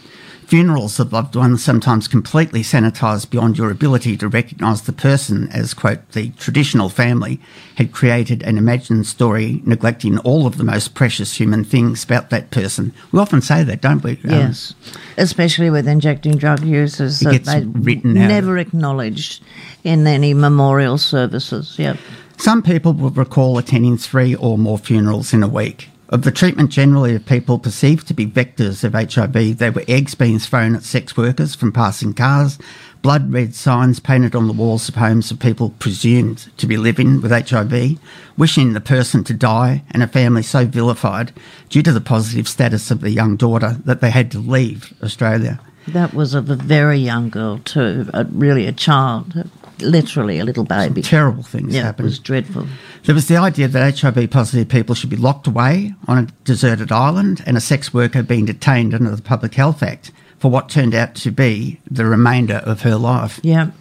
Funerals 0.54 1.00
of 1.00 1.12
loved 1.12 1.36
ones 1.36 1.63
sometimes 1.63 2.08
completely 2.08 2.62
sanitised 2.62 3.32
beyond 3.32 3.58
your 3.58 3.72
ability 3.72 4.16
to 4.16 4.28
recognise 4.28 4.84
the 4.84 4.94
person 4.94 5.50
as, 5.50 5.74
quote, 5.74 6.08
the 6.12 6.30
traditional 6.38 6.89
family 6.89 7.39
had 7.78 7.92
created 7.92 8.44
an 8.44 8.60
imagined 8.60 9.08
story 9.08 9.63
neglecting 9.66 10.20
all 10.20 10.46
of 10.46 10.60
the 10.60 10.63
most 10.63 10.94
precious 10.94 11.39
human 11.39 11.63
things 11.63 12.04
about 12.04 12.30
that 12.30 12.52
person. 12.52 12.94
We 13.12 13.20
often 13.20 13.42
say 13.42 13.63
that, 13.63 13.82
don't 13.82 14.04
we? 14.04 14.12
Um, 14.26 14.30
Yes, 14.30 14.76
especially 15.18 15.72
with 15.72 15.88
injecting 15.88 16.38
drug 16.38 16.63
users 16.63 17.22
that 17.22 17.46
they 17.46 17.63
written 17.66 18.16
out. 18.16 18.28
never 18.28 18.60
acknowledged 18.60 19.44
in 19.84 20.06
any 20.06 20.36
memorial 20.36 21.00
services. 21.00 21.80
Yep. 21.80 21.98
Some 22.38 22.62
people 22.62 22.94
will 22.94 23.10
recall 23.10 23.58
attending 23.58 23.98
three 23.98 24.36
or 24.36 24.60
more 24.60 24.78
funerals 24.78 25.34
in 25.34 25.42
a 25.42 25.48
week. 25.48 25.89
Of 26.13 26.21
the 26.21 26.32
treatment 26.32 26.69
generally 26.69 27.15
of 27.15 27.26
people 27.26 27.58
perceived 27.58 28.08
to 28.08 28.13
be 28.13 28.28
vectors 28.28 28.84
of 28.84 28.93
HIV, 28.93 29.58
there 29.58 29.71
were 29.71 29.84
eggs 29.88 30.13
being 30.13 30.38
thrown 30.38 30.76
at 30.76 30.84
sex 30.84 31.17
workers 31.17 31.56
from 31.56 31.71
passing 31.71 32.13
cars, 32.13 32.60
blood 33.02 33.34
red 33.34 33.56
signs 33.56 33.99
painted 33.99 34.36
on 34.36 34.45
the 34.45 34.54
walls 34.54 34.88
of 34.88 34.93
homes 34.93 35.32
of 35.32 35.39
people 35.39 35.71
presumed 35.80 36.56
to 36.58 36.67
be 36.67 36.78
living 36.78 37.19
with 37.19 37.32
HIV, 37.32 37.97
wishing 38.38 38.73
the 38.73 38.80
person 38.80 39.23
to 39.23 39.34
die, 39.34 39.82
and 39.89 40.04
a 40.04 40.08
family 40.08 40.43
so 40.43 40.67
vilified 40.67 41.34
due 41.69 41.82
to 41.82 41.91
the 41.91 41.99
positive 41.99 42.47
status 42.47 42.91
of 42.91 43.02
the 43.02 43.10
young 43.10 43.36
daughter 43.36 43.78
that 43.84 43.99
they 43.99 44.12
had 44.12 44.30
to 44.34 44.38
leave 44.38 44.93
Australia. 45.02 45.60
That 45.88 46.13
was 46.13 46.36
of 46.36 46.47
a 46.47 46.56
very 46.56 46.99
young 46.99 47.32
girl 47.32 47.58
too, 47.58 48.08
really 48.30 48.67
a 48.67 48.71
child, 48.71 49.49
literally 49.80 50.40
a 50.40 50.46
little 50.46 50.64
baby. 50.64 51.02
Terrible 51.02 51.44
things 51.44 51.74
yeah, 51.74 51.90
it 51.90 52.00
was 52.00 52.20
dreadful. 52.20 52.68
There 53.04 53.16
was 53.16 53.28
the 53.28 53.38
idea 53.38 53.68
that 53.68 54.00
HIV 54.00 54.30
positive 54.32 54.70
people 54.70 54.96
should 54.96 55.10
be 55.10 55.16
locked 55.16 55.48
away 55.48 55.94
on 56.08 56.18
a 56.18 56.28
deserted 56.44 56.92
island 56.92 57.44
and 57.46 57.58
a 57.58 57.62
sex 57.62 57.94
worker 57.94 58.24
being 58.24 58.46
detained 58.46 58.94
under 58.94 59.16
the 59.16 59.22
Public 59.22 59.56
Health 59.56 59.84
Act 59.84 60.12
for 60.40 60.52
what 60.52 60.70
turned 60.70 60.94
out 60.94 61.16
to 61.16 61.32
be 61.32 61.80
the 61.90 62.06
remainder 62.06 62.58
of 62.66 62.82
her 62.82 62.96
life. 62.96 63.40
Yeah, 63.44 63.72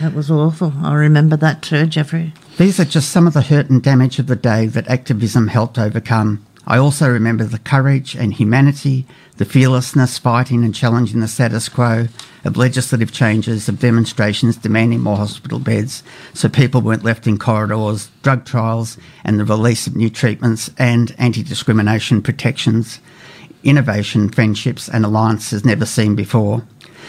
that 0.00 0.14
was 0.14 0.30
awful. 0.30 0.72
I 0.82 0.94
remember 0.94 1.36
that 1.36 1.62
too, 1.62 1.86
Jeffrey. 1.86 2.32
These 2.58 2.78
are 2.78 2.84
just 2.84 3.10
some 3.10 3.26
of 3.26 3.32
the 3.32 3.42
hurt 3.42 3.70
and 3.70 3.82
damage 3.82 4.18
of 4.18 4.26
the 4.26 4.36
day 4.36 4.66
that 4.66 4.88
activism 4.88 5.48
helped 5.48 5.78
overcome. 5.78 6.44
I 6.66 6.78
also 6.78 7.08
remember 7.08 7.44
the 7.44 7.58
courage 7.58 8.14
and 8.14 8.34
humanity, 8.34 9.06
the 9.40 9.46
fearlessness 9.46 10.18
fighting 10.18 10.62
and 10.64 10.74
challenging 10.74 11.20
the 11.20 11.26
status 11.26 11.66
quo, 11.70 12.06
of 12.44 12.58
legislative 12.58 13.10
changes, 13.10 13.70
of 13.70 13.80
demonstrations 13.80 14.58
demanding 14.58 15.00
more 15.00 15.16
hospital 15.16 15.58
beds 15.58 16.02
so 16.34 16.46
people 16.46 16.82
weren't 16.82 17.04
left 17.04 17.26
in 17.26 17.38
corridors, 17.38 18.10
drug 18.22 18.44
trials, 18.44 18.98
and 19.24 19.40
the 19.40 19.44
release 19.46 19.86
of 19.86 19.96
new 19.96 20.10
treatments 20.10 20.68
and 20.76 21.14
anti 21.16 21.42
discrimination 21.42 22.20
protections, 22.20 23.00
innovation, 23.64 24.28
friendships, 24.28 24.90
and 24.90 25.06
alliances 25.06 25.64
never 25.64 25.86
seen 25.86 26.14
before. 26.14 26.62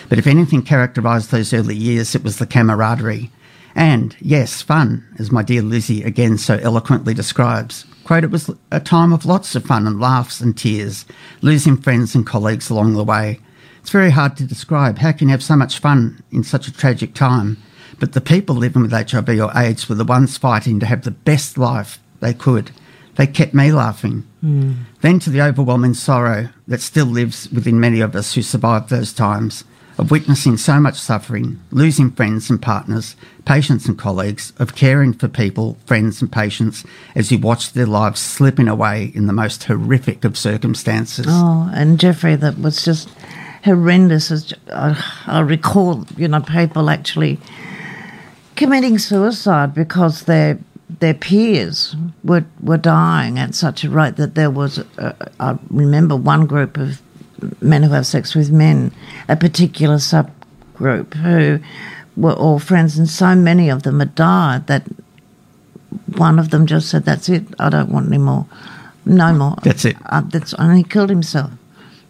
But 0.07 0.17
if 0.17 0.25
anything 0.25 0.63
characterised 0.63 1.31
those 1.31 1.53
early 1.53 1.75
years, 1.75 2.15
it 2.15 2.23
was 2.23 2.37
the 2.37 2.47
camaraderie. 2.47 3.29
And, 3.75 4.15
yes, 4.21 4.61
fun, 4.61 5.05
as 5.19 5.33
my 5.33 5.43
dear 5.43 5.63
Lizzie 5.63 6.03
again 6.03 6.37
so 6.37 6.55
eloquently 6.59 7.13
describes. 7.13 7.83
Quote, 8.11 8.25
it 8.25 8.29
was 8.29 8.51
a 8.71 8.81
time 8.81 9.13
of 9.13 9.25
lots 9.25 9.55
of 9.55 9.63
fun 9.63 9.87
and 9.87 9.97
laughs 9.97 10.41
and 10.41 10.57
tears, 10.57 11.05
losing 11.39 11.77
friends 11.77 12.13
and 12.13 12.27
colleagues 12.27 12.69
along 12.69 12.95
the 12.95 13.05
way. 13.05 13.39
It's 13.79 13.89
very 13.89 14.09
hard 14.09 14.35
to 14.35 14.43
describe. 14.43 14.97
How 14.97 15.13
can 15.13 15.29
you 15.29 15.31
have 15.31 15.41
so 15.41 15.55
much 15.55 15.79
fun 15.79 16.21
in 16.29 16.43
such 16.43 16.67
a 16.67 16.73
tragic 16.73 17.13
time? 17.13 17.55
But 18.01 18.11
the 18.11 18.19
people 18.19 18.53
living 18.53 18.81
with 18.81 18.91
HIV 18.91 19.29
or 19.39 19.49
AIDS 19.55 19.87
were 19.87 19.95
the 19.95 20.03
ones 20.03 20.37
fighting 20.37 20.77
to 20.81 20.85
have 20.85 21.03
the 21.03 21.11
best 21.11 21.57
life 21.57 21.99
they 22.19 22.33
could. 22.33 22.71
They 23.15 23.27
kept 23.27 23.53
me 23.53 23.71
laughing. 23.71 24.27
Mm. 24.43 24.79
Then 24.99 25.19
to 25.19 25.29
the 25.29 25.41
overwhelming 25.41 25.93
sorrow 25.93 26.49
that 26.67 26.81
still 26.81 27.05
lives 27.05 27.49
within 27.49 27.79
many 27.79 28.01
of 28.01 28.13
us 28.13 28.35
who 28.35 28.41
survived 28.41 28.89
those 28.89 29.13
times 29.13 29.63
of 30.01 30.09
witnessing 30.09 30.57
so 30.57 30.79
much 30.79 30.95
suffering, 30.95 31.61
losing 31.69 32.09
friends 32.09 32.49
and 32.49 32.59
partners, 32.59 33.15
patients 33.45 33.87
and 33.87 33.99
colleagues, 33.99 34.51
of 34.57 34.75
caring 34.75 35.13
for 35.13 35.27
people, 35.27 35.77
friends 35.85 36.23
and 36.23 36.31
patients 36.31 36.83
as 37.13 37.31
you 37.31 37.37
watched 37.37 37.75
their 37.75 37.85
lives 37.85 38.19
slipping 38.19 38.67
away 38.67 39.11
in 39.13 39.27
the 39.27 39.33
most 39.33 39.63
horrific 39.65 40.25
of 40.25 40.35
circumstances. 40.35 41.27
Oh, 41.29 41.69
and 41.71 41.99
Jeffrey, 41.99 42.35
that 42.35 42.57
was 42.57 42.83
just 42.83 43.09
horrendous. 43.63 44.51
I 44.71 45.39
recall, 45.41 46.07
you 46.17 46.27
know, 46.27 46.41
people 46.41 46.89
actually 46.89 47.37
committing 48.55 48.97
suicide 48.97 49.75
because 49.75 50.23
their 50.23 50.57
their 50.99 51.13
peers 51.13 51.95
were 52.23 52.43
were 52.59 52.77
dying 52.77 53.37
at 53.37 53.53
such 53.53 53.83
a 53.83 53.89
rate 53.89 54.15
that 54.15 54.33
there 54.33 54.49
was. 54.49 54.83
I 55.39 55.59
remember 55.69 56.15
one 56.15 56.47
group 56.47 56.77
of 56.77 57.01
men 57.61 57.83
who 57.83 57.91
have 57.91 58.05
sex 58.05 58.35
with 58.35 58.51
men, 58.51 58.91
a 59.27 59.35
particular 59.35 59.95
subgroup 59.95 61.13
who 61.15 61.59
were 62.15 62.33
all 62.33 62.59
friends, 62.59 62.97
and 62.97 63.09
so 63.09 63.35
many 63.35 63.69
of 63.69 63.83
them 63.83 63.99
had 63.99 64.15
died 64.15 64.67
that 64.67 64.83
one 66.15 66.39
of 66.39 66.49
them 66.49 66.65
just 66.65 66.89
said, 66.89 67.05
"That's 67.05 67.29
it. 67.29 67.43
I 67.59 67.69
don't 67.69 67.89
want 67.89 68.07
any 68.07 68.17
more. 68.17 68.45
No 69.05 69.33
more. 69.33 69.55
That's 69.63 69.85
it. 69.85 69.97
Uh, 70.05 70.21
that's 70.21 70.53
and 70.53 70.77
he 70.77 70.83
killed 70.83 71.09
himself. 71.09 71.51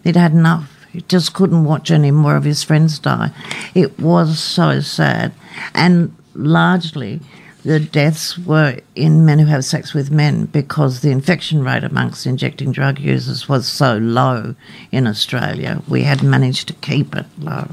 He'd 0.04 0.16
had 0.16 0.34
enough." 0.34 0.70
He 0.92 1.02
just 1.08 1.34
couldn't 1.34 1.64
watch 1.64 1.90
any 1.90 2.12
more 2.12 2.36
of 2.36 2.44
his 2.44 2.64
friends 2.64 3.00
die. 3.00 3.32
It 3.74 3.98
was 3.98 4.40
so 4.40 4.82
sad. 4.82 5.32
And 5.74 6.14
largely, 6.36 7.22
the 7.64 7.80
deaths 7.80 8.38
were 8.38 8.80
in 8.96 9.26
men 9.26 9.40
who 9.40 9.46
have 9.46 9.64
sex 9.64 9.94
with 9.94 10.12
men 10.12 10.46
because 10.46 11.02
the 11.02 11.12
infection 11.12 11.64
rate 11.64 11.84
amongst 11.84 12.26
injecting 12.26 12.72
drug 12.72 13.00
users 13.00 13.48
was 13.48 13.68
so 13.68 13.98
low 13.98 14.56
in 14.92 15.08
Australia. 15.08 15.82
We 15.88 16.04
had 16.04 16.24
managed 16.24 16.68
to 16.70 16.74
keep 16.76 17.16
it 17.16 17.26
low. 17.40 17.68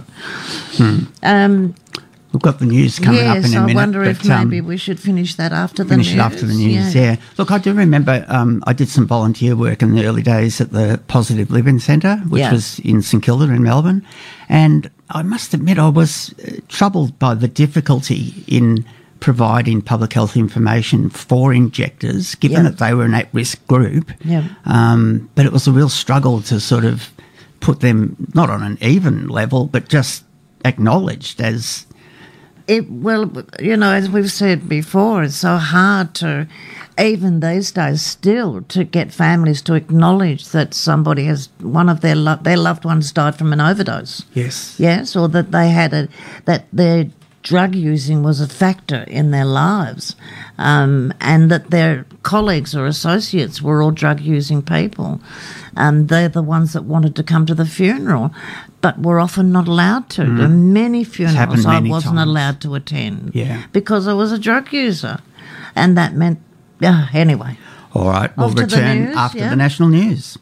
Hmm. 0.77 0.98
Um, 1.22 1.74
We've 2.33 2.42
got 2.42 2.59
the 2.59 2.66
news 2.66 2.98
coming 2.98 3.20
yes, 3.20 3.44
up 3.46 3.51
in 3.51 3.57
a 3.57 3.61
minute. 3.62 3.72
I 3.72 3.83
wonder 3.83 4.03
if 4.05 4.29
um, 4.29 4.51
maybe 4.51 4.61
we 4.61 4.77
should 4.77 5.01
finish 5.01 5.37
that 5.37 5.53
after 5.53 5.83
the 5.83 5.88
finish 5.88 6.09
news. 6.09 6.16
it 6.16 6.20
after 6.20 6.46
the 6.46 6.53
news, 6.53 6.94
yeah. 6.94 7.03
yeah. 7.03 7.16
Look, 7.38 7.51
I 7.51 7.57
do 7.57 7.72
remember 7.72 8.22
um, 8.29 8.62
I 8.66 8.74
did 8.74 8.90
some 8.90 9.07
volunteer 9.07 9.57
work 9.57 9.81
in 9.81 9.94
the 9.94 10.05
early 10.05 10.22
days 10.22 10.61
at 10.61 10.70
the 10.70 11.01
Positive 11.09 11.51
Living 11.51 11.79
Centre, 11.79 12.16
which 12.29 12.40
yeah. 12.40 12.53
was 12.53 12.81
in 12.81 13.01
St 13.01 13.22
Kilda 13.22 13.44
in 13.44 13.62
Melbourne. 13.62 14.05
And 14.51 14.90
I 15.09 15.22
must 15.22 15.55
admit, 15.55 15.79
I 15.79 15.88
was 15.88 16.35
uh, 16.46 16.61
troubled 16.68 17.18
by 17.18 17.35
the 17.35 17.48
difficulty 17.48 18.44
in 18.46 18.85
providing 19.20 19.83
public 19.83 20.12
health 20.12 20.37
information 20.37 21.11
for 21.11 21.52
injectors, 21.52 22.35
given 22.37 22.64
that 22.64 22.78
they 22.78 22.94
were 22.94 23.04
an 23.04 23.14
at 23.14 23.28
risk 23.33 23.66
group. 23.66 24.12
Yeah. 24.24 24.48
Um, 24.64 25.28
but 25.35 25.46
it 25.46 25.52
was 25.52 25.66
a 25.66 25.72
real 25.72 25.88
struggle 25.88 26.40
to 26.42 26.61
sort 26.61 26.85
of 26.85 27.11
put 27.61 27.81
them 27.81 28.16
not 28.35 28.50
on 28.50 28.62
an 28.62 28.78
even 28.81 29.28
level, 29.28 29.66
but 29.66 29.88
just 29.88 30.24
acknowledged 30.64 31.40
as 31.40 31.87
it 32.68 32.90
well, 32.90 33.33
you 33.59 33.76
know, 33.78 33.92
as 33.92 34.11
we've 34.11 34.31
said 34.31 34.68
before, 34.68 35.22
it's 35.22 35.37
so 35.37 35.57
hard 35.57 36.14
to, 36.16 36.46
even 37.00 37.40
these 37.40 37.72
days, 37.72 38.02
still 38.02 38.61
to 38.68 38.85
get 38.85 39.11
families 39.11 39.62
to 39.62 39.74
acknowledge 39.74 40.48
that 40.50 40.74
somebody 40.74 41.24
has 41.24 41.48
one 41.61 41.88
of 41.88 42.02
their 42.02 42.14
lo- 42.14 42.38
their 42.42 42.59
loved 42.59 42.85
ones 42.85 43.11
died 43.11 43.37
from 43.37 43.54
an 43.54 43.61
overdose. 43.61 44.22
Yes. 44.35 44.78
Yes, 44.78 45.16
or 45.16 45.28
that 45.28 45.50
they 45.50 45.70
had 45.70 45.94
a 45.94 46.09
that 46.44 46.66
their 46.70 47.07
drug 47.48 47.74
using 47.74 48.22
was 48.22 48.42
a 48.42 48.46
factor 48.46 49.04
in 49.08 49.30
their 49.30 49.46
lives, 49.46 50.14
um, 50.58 51.14
and 51.18 51.50
that 51.50 51.70
their 51.70 52.04
colleagues 52.22 52.74
or 52.76 52.87
associates 52.87 53.62
were 53.62 53.82
all 53.82 53.90
drug 53.90 54.20
using 54.20 54.61
people. 54.61 55.18
Um, 55.74 56.08
they're 56.08 56.28
the 56.28 56.42
ones 56.42 56.74
that 56.74 56.84
wanted 56.84 57.16
to 57.16 57.22
come 57.22 57.46
to 57.46 57.54
the 57.54 57.64
funeral, 57.64 58.34
but 58.82 58.98
were 59.00 59.18
often 59.18 59.50
not 59.50 59.66
allowed 59.66 60.11
to. 60.11 60.22
Mm. 60.22 60.50
many 60.72 61.04
funerals 61.04 61.64
many 61.64 61.88
I 61.88 61.90
wasn't 61.90 62.16
times. 62.16 62.28
allowed 62.28 62.61
to 62.61 62.74
attend 62.74 63.32
yeah. 63.34 63.62
because 63.72 64.06
I 64.06 64.12
was 64.12 64.30
a 64.30 64.38
drug 64.38 64.70
user. 64.72 65.18
And 65.74 65.96
that 65.96 66.12
meant, 66.14 66.40
uh, 66.82 67.06
anyway. 67.14 67.56
All 67.94 68.08
right, 68.08 68.30
we'll 68.37 68.50
return 68.50 69.04
news, 69.04 69.16
after 69.16 69.38
yeah. 69.38 69.50
the 69.50 69.56
national 69.56 69.88
news. 69.88 70.37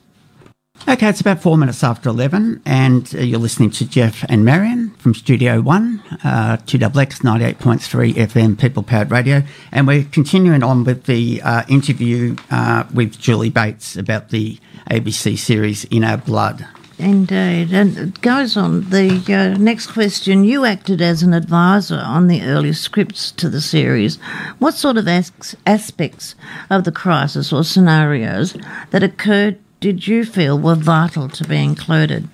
Okay, 0.89 1.09
it's 1.09 1.21
about 1.21 1.43
four 1.43 1.59
minutes 1.59 1.83
after 1.83 2.09
11, 2.09 2.63
and 2.65 3.13
uh, 3.13 3.19
you're 3.19 3.41
listening 3.41 3.71
to 3.73 3.85
Jeff 3.89 4.25
and 4.29 4.45
Marion 4.45 4.91
from 4.99 5.15
Studio 5.15 5.61
One, 5.61 6.01
uh, 6.23 6.59
2XX 6.59 7.23
98.3 7.23 8.15
FM 8.15 8.57
People 8.57 8.85
Powered 8.85 9.11
Radio. 9.11 9.43
And 9.73 9.89
we're 9.89 10.05
continuing 10.05 10.63
on 10.63 10.85
with 10.85 11.05
the 11.05 11.43
uh, 11.43 11.65
interview 11.69 12.37
uh, 12.53 12.85
with 12.95 13.19
Julie 13.19 13.51
Bates 13.51 13.97
about 13.97 14.29
the 14.29 14.61
ABC 14.89 15.37
series 15.37 15.85
In 15.87 16.05
Our 16.05 16.19
Blood. 16.19 16.65
Indeed. 16.99 17.73
And 17.73 17.99
it 17.99 18.21
goes 18.21 18.57
on. 18.57 18.89
The 18.91 19.23
uh, 19.29 19.59
next 19.59 19.89
question 19.89 20.45
You 20.45 20.65
acted 20.65 21.03
as 21.03 21.23
an 21.23 21.35
advisor 21.35 21.99
on 21.99 22.29
the 22.29 22.43
early 22.43 22.73
scripts 22.73 23.33
to 23.33 23.49
the 23.51 23.61
series. 23.61 24.17
What 24.61 24.75
sort 24.75 24.97
of 24.97 25.07
as- 25.09 25.57
aspects 25.67 26.37
of 26.71 26.85
the 26.85 26.93
crisis 26.93 27.53
or 27.53 27.65
scenarios 27.65 28.57
that 28.91 29.03
occurred 29.03 29.59
did 29.87 30.09
you 30.09 30.25
feel 30.25 30.59
were 30.59 30.75
vital 30.75 31.29
to 31.29 31.45
be 31.45 31.63
included? 31.63 32.29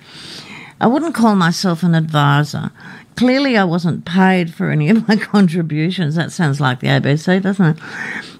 I 0.81 0.87
wouldn't 0.87 1.15
call 1.15 1.37
myself 1.37 1.83
an 1.83 1.95
advisor. 1.95 2.71
Clearly, 3.15 3.59
I 3.59 3.65
wasn't 3.65 4.07
paid 4.07 4.55
for 4.55 4.71
any 4.71 4.89
of 4.89 5.07
my 5.07 5.17
contributions. 5.33 6.15
That 6.15 6.33
sounds 6.33 6.63
like 6.63 6.81
the 6.81 6.87
ABC, 6.87 7.43
doesn't 7.43 7.77
it? 7.77 7.83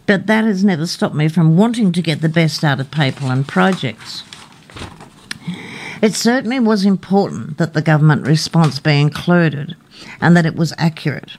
But 0.07 0.29
that 0.29 0.45
has 0.45 0.65
never 0.65 0.87
stopped 0.87 1.15
me 1.15 1.29
from 1.29 1.59
wanting 1.59 1.93
to 1.93 2.01
get 2.01 2.23
the 2.23 2.31
best 2.31 2.65
out 2.65 2.81
of 2.81 2.91
people 2.91 3.31
and 3.31 3.47
projects. 3.47 4.23
It 6.01 6.15
certainly 6.15 6.59
was 6.59 6.87
important 6.87 7.59
that 7.59 7.75
the 7.75 7.83
government 7.83 8.27
response 8.27 8.79
be 8.79 8.99
included 8.99 9.77
and 10.23 10.35
that 10.39 10.47
it 10.47 10.57
was 10.57 10.73
accurate. 10.79 11.33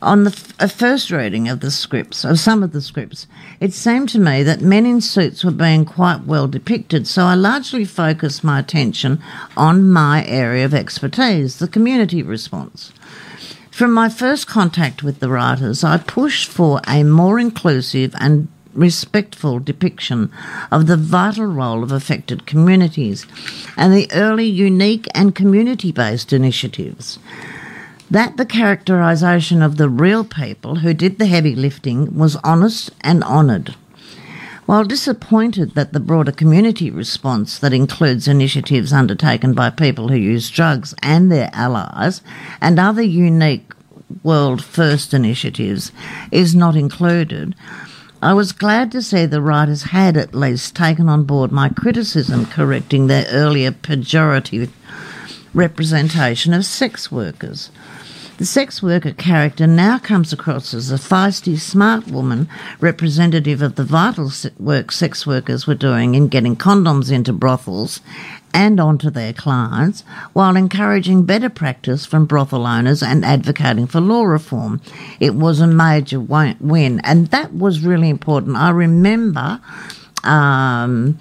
On 0.00 0.22
the 0.22 0.30
first 0.30 1.10
reading 1.10 1.48
of 1.48 1.58
the 1.58 1.72
scripts, 1.72 2.24
of 2.24 2.38
some 2.38 2.62
of 2.62 2.70
the 2.70 2.80
scripts, 2.80 3.26
it 3.58 3.72
seemed 3.72 4.08
to 4.10 4.20
me 4.20 4.44
that 4.44 4.60
men 4.60 4.86
in 4.86 5.00
suits 5.00 5.44
were 5.44 5.50
being 5.50 5.84
quite 5.84 6.24
well 6.24 6.46
depicted, 6.46 7.08
so 7.08 7.24
I 7.24 7.34
largely 7.34 7.84
focused 7.84 8.44
my 8.44 8.60
attention 8.60 9.20
on 9.56 9.90
my 9.90 10.24
area 10.26 10.64
of 10.64 10.72
expertise, 10.72 11.58
the 11.58 11.66
community 11.66 12.22
response. 12.22 12.92
From 13.72 13.92
my 13.92 14.08
first 14.08 14.46
contact 14.46 15.02
with 15.02 15.18
the 15.18 15.28
writers, 15.28 15.82
I 15.82 15.98
pushed 15.98 16.48
for 16.48 16.80
a 16.86 17.02
more 17.02 17.40
inclusive 17.40 18.14
and 18.20 18.46
respectful 18.74 19.58
depiction 19.58 20.30
of 20.70 20.86
the 20.86 20.96
vital 20.96 21.46
role 21.46 21.82
of 21.82 21.90
affected 21.90 22.46
communities 22.46 23.26
and 23.76 23.92
the 23.92 24.08
early 24.12 24.46
unique 24.46 25.08
and 25.12 25.34
community 25.34 25.90
based 25.90 26.32
initiatives. 26.32 27.18
That 28.10 28.38
the 28.38 28.46
characterisation 28.46 29.60
of 29.60 29.76
the 29.76 29.88
real 29.88 30.24
people 30.24 30.76
who 30.76 30.94
did 30.94 31.18
the 31.18 31.26
heavy 31.26 31.54
lifting 31.54 32.16
was 32.16 32.36
honest 32.36 32.90
and 33.02 33.22
honoured. 33.22 33.74
While 34.64 34.84
disappointed 34.84 35.74
that 35.74 35.92
the 35.92 36.00
broader 36.00 36.32
community 36.32 36.90
response 36.90 37.58
that 37.58 37.74
includes 37.74 38.26
initiatives 38.26 38.94
undertaken 38.94 39.52
by 39.52 39.68
people 39.68 40.08
who 40.08 40.16
use 40.16 40.48
drugs 40.50 40.94
and 41.02 41.30
their 41.30 41.50
allies 41.52 42.22
and 42.62 42.78
other 42.78 43.02
unique 43.02 43.72
world 44.22 44.64
first 44.64 45.12
initiatives 45.12 45.92
is 46.30 46.54
not 46.54 46.76
included, 46.76 47.54
I 48.22 48.32
was 48.32 48.52
glad 48.52 48.90
to 48.92 49.02
see 49.02 49.26
the 49.26 49.42
writers 49.42 49.84
had 49.84 50.16
at 50.16 50.34
least 50.34 50.74
taken 50.74 51.10
on 51.10 51.24
board 51.24 51.52
my 51.52 51.68
criticism 51.68 52.46
correcting 52.46 53.06
their 53.06 53.26
earlier 53.28 53.70
pejorative 53.70 54.70
representation 55.52 56.54
of 56.54 56.64
sex 56.64 57.12
workers. 57.12 57.70
The 58.38 58.46
sex 58.46 58.80
worker 58.80 59.10
character 59.10 59.66
now 59.66 59.98
comes 59.98 60.32
across 60.32 60.72
as 60.72 60.92
a 60.92 60.94
feisty, 60.94 61.58
smart 61.58 62.06
woman, 62.06 62.48
representative 62.78 63.60
of 63.62 63.74
the 63.74 63.82
vital 63.82 64.30
work 64.60 64.92
sex 64.92 65.26
workers 65.26 65.66
were 65.66 65.74
doing 65.74 66.14
in 66.14 66.28
getting 66.28 66.54
condoms 66.54 67.10
into 67.10 67.32
brothels 67.32 68.00
and 68.54 68.78
onto 68.78 69.10
their 69.10 69.32
clients, 69.32 70.02
while 70.34 70.54
encouraging 70.54 71.24
better 71.24 71.48
practice 71.48 72.06
from 72.06 72.26
brothel 72.26 72.64
owners 72.64 73.02
and 73.02 73.24
advocating 73.24 73.88
for 73.88 74.00
law 74.00 74.22
reform. 74.22 74.80
It 75.18 75.34
was 75.34 75.58
a 75.58 75.66
major 75.66 76.20
win, 76.20 77.00
and 77.00 77.26
that 77.26 77.54
was 77.54 77.84
really 77.84 78.08
important. 78.08 78.56
I 78.56 78.70
remember. 78.70 79.60
Um, 80.22 81.18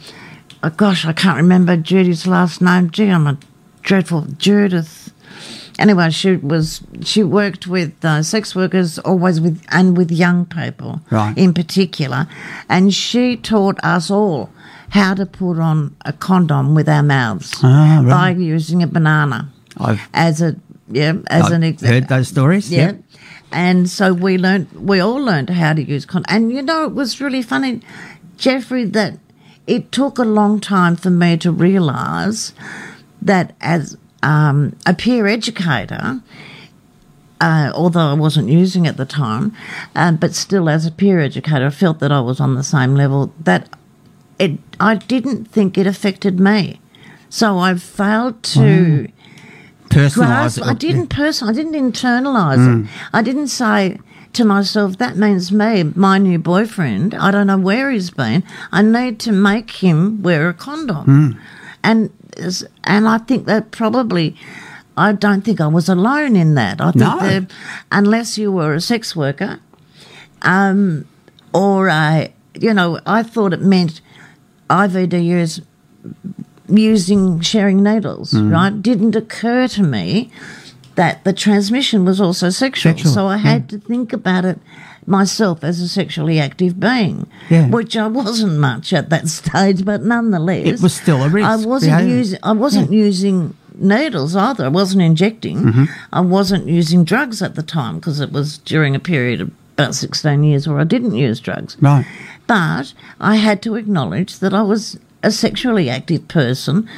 oh 0.61 0.69
gosh, 0.69 1.03
I 1.03 1.13
can't 1.13 1.37
remember 1.37 1.77
Judy's 1.77 2.27
last 2.27 2.61
name. 2.61 2.91
Gee, 2.91 3.09
I'm 3.09 3.25
a 3.25 3.39
dreadful 3.81 4.27
Judith. 4.37 5.06
Anyway, 5.79 6.09
she 6.09 6.35
was 6.37 6.81
she 7.03 7.23
worked 7.23 7.67
with 7.67 7.93
uh, 8.03 8.23
sex 8.23 8.55
workers, 8.55 8.97
always 8.99 9.39
with 9.39 9.61
and 9.69 9.95
with 9.97 10.11
young 10.11 10.45
people, 10.45 11.01
Right. 11.11 11.37
in 11.37 11.53
particular, 11.53 12.27
and 12.67 12.93
she 12.93 13.37
taught 13.37 13.77
us 13.83 14.09
all 14.09 14.49
how 14.89 15.13
to 15.13 15.25
put 15.25 15.59
on 15.59 15.95
a 16.05 16.13
condom 16.13 16.73
with 16.73 16.87
our 16.89 17.03
mouths 17.03 17.53
Ah, 17.61 18.01
right. 18.03 18.09
by 18.09 18.29
using 18.41 18.81
a 18.81 18.87
banana 18.87 19.49
I've, 19.77 20.01
as 20.13 20.41
a 20.41 20.55
yeah 20.89 21.13
as 21.27 21.43
I've 21.45 21.51
an 21.51 21.63
example. 21.63 21.93
heard 21.93 22.07
those 22.09 22.27
stories. 22.29 22.71
yeah. 22.71 22.85
Yep. 22.87 23.03
And 23.51 23.89
so 23.89 24.13
we 24.13 24.37
learned, 24.37 24.67
we 24.73 24.99
all 24.99 25.21
learned 25.23 25.49
how 25.51 25.71
to 25.73 25.81
use 25.81 26.05
condom. 26.05 26.25
And 26.35 26.51
you 26.51 26.61
know, 26.61 26.83
it 26.85 26.93
was 26.93 27.21
really 27.21 27.41
funny, 27.41 27.81
Jeffrey, 28.37 28.83
that 28.85 29.19
it 29.67 29.91
took 29.91 30.17
a 30.17 30.23
long 30.23 30.59
time 30.59 30.95
for 30.97 31.09
me 31.09 31.37
to 31.37 31.51
realise 31.51 32.51
that 33.21 33.55
as 33.61 33.95
um, 34.23 34.75
a 34.85 34.93
peer 34.93 35.27
educator, 35.27 36.21
uh, 37.39 37.71
although 37.73 38.09
I 38.11 38.13
wasn't 38.13 38.49
using 38.49 38.87
at 38.87 38.97
the 38.97 39.05
time, 39.05 39.53
uh, 39.95 40.11
but 40.13 40.33
still 40.33 40.69
as 40.69 40.85
a 40.85 40.91
peer 40.91 41.19
educator, 41.19 41.67
I 41.67 41.69
felt 41.69 41.99
that 41.99 42.11
I 42.11 42.19
was 42.19 42.39
on 42.39 42.55
the 42.55 42.63
same 42.63 42.95
level. 42.95 43.33
That 43.39 43.69
it, 44.39 44.59
I 44.79 44.95
didn't 44.95 45.45
think 45.45 45.77
it 45.77 45.85
affected 45.87 46.39
me, 46.39 46.79
so 47.29 47.57
I 47.59 47.75
failed 47.75 48.41
to 48.43 49.07
Personalise 49.89 50.13
grasp. 50.15 50.57
it. 50.59 50.63
I 50.65 50.73
didn't 50.73 51.07
person. 51.07 51.47
I 51.47 51.53
didn't 51.53 51.73
internalize 51.73 52.85
it. 52.85 52.89
I 53.13 53.21
didn't 53.21 53.47
say 53.47 53.99
to 54.33 54.43
myself, 54.43 54.97
"That 54.97 55.15
means 55.17 55.51
me, 55.51 55.83
my 55.95 56.17
new 56.17 56.39
boyfriend. 56.39 57.13
I 57.15 57.31
don't 57.31 57.47
know 57.47 57.57
where 57.57 57.89
he's 57.91 58.09
been. 58.09 58.43
I 58.71 58.81
need 58.81 59.19
to 59.21 59.31
make 59.31 59.71
him 59.71 60.21
wear 60.23 60.49
a 60.49 60.53
condom." 60.53 61.37
And 61.87 62.09
and 62.83 63.07
I 63.07 63.17
think 63.27 63.45
that 63.45 63.71
probably. 63.71 64.35
I 64.99 65.11
don't 65.11 65.43
think 65.45 65.61
I 65.61 65.67
was 65.67 65.87
alone 65.89 66.35
in 66.35 66.55
that. 66.55 66.81
I 66.81 66.85
think 66.91 66.95
No. 67.05 67.19
that 67.19 67.51
unless 67.91 68.37
you 68.39 68.51
were 68.51 68.73
a 68.73 68.81
sex 68.81 69.15
worker, 69.15 69.59
um, 70.41 71.05
or 71.53 71.87
a, 71.87 72.33
you 72.59 72.73
know, 72.73 72.99
I 73.05 73.21
thought 73.21 73.53
it 73.53 73.61
meant 73.61 74.01
IVDUs 74.71 75.61
using 76.67 77.41
sharing 77.41 77.83
needles, 77.83 78.31
Mm. 78.33 78.51
right? 78.51 78.81
Didn't 78.81 79.15
occur 79.15 79.67
to 79.67 79.83
me 79.83 80.31
that 80.97 81.23
the 81.23 81.31
transmission 81.33 82.03
was 82.05 82.19
also 82.19 82.49
sexual. 82.49 82.91
Sexual, 82.93 83.11
So 83.13 83.25
I 83.27 83.37
had 83.37 83.69
to 83.69 83.77
think 83.79 84.11
about 84.13 84.43
it 84.45 84.59
myself 85.05 85.63
as 85.63 85.79
a 85.79 85.87
sexually 85.87 86.37
active 86.39 86.79
being, 86.79 87.25
Yeah. 87.49 87.69
which 87.69 87.95
I 87.95 88.07
wasn't 88.07 88.57
much 88.59 88.91
at 88.91 89.09
that 89.09 89.27
stage, 89.39 89.85
but 89.85 90.03
nonetheless, 90.03 90.67
It 90.67 90.81
was 90.81 90.93
still 90.93 91.23
a 91.23 91.29
risk 91.29 91.47
I 91.47 91.55
wasn't 91.55 92.09
using. 92.09 92.39
I 92.43 92.51
wasn't 92.51 92.91
using 92.91 93.55
needles 93.79 94.35
either. 94.35 94.65
I 94.65 94.69
wasn't 94.69 95.03
injecting. 95.03 95.57
Mm-hmm. 95.63 95.83
I 96.11 96.19
wasn't 96.21 96.67
using 96.67 97.03
drugs 97.05 97.41
at 97.41 97.55
the 97.55 97.63
time 97.63 97.95
because 97.97 98.19
it 98.19 98.31
was 98.33 98.57
during 98.57 98.95
a 98.95 98.99
period 98.99 99.39
of 99.39 99.51
about 99.77 99.93
sixteen 99.95 100.43
years 100.43 100.67
where 100.67 100.79
I 100.79 100.83
didn't 100.83 101.15
use 101.15 101.39
drugs. 101.39 101.77
Right. 101.79 102.05
But 102.47 102.93
I 103.21 103.35
had 103.35 103.61
to 103.61 103.75
acknowledge 103.75 104.39
that 104.39 104.53
I 104.53 104.63
was 104.63 104.97
a 105.21 105.29
sexually 105.31 105.89
active 105.89 106.27
person 106.27 106.89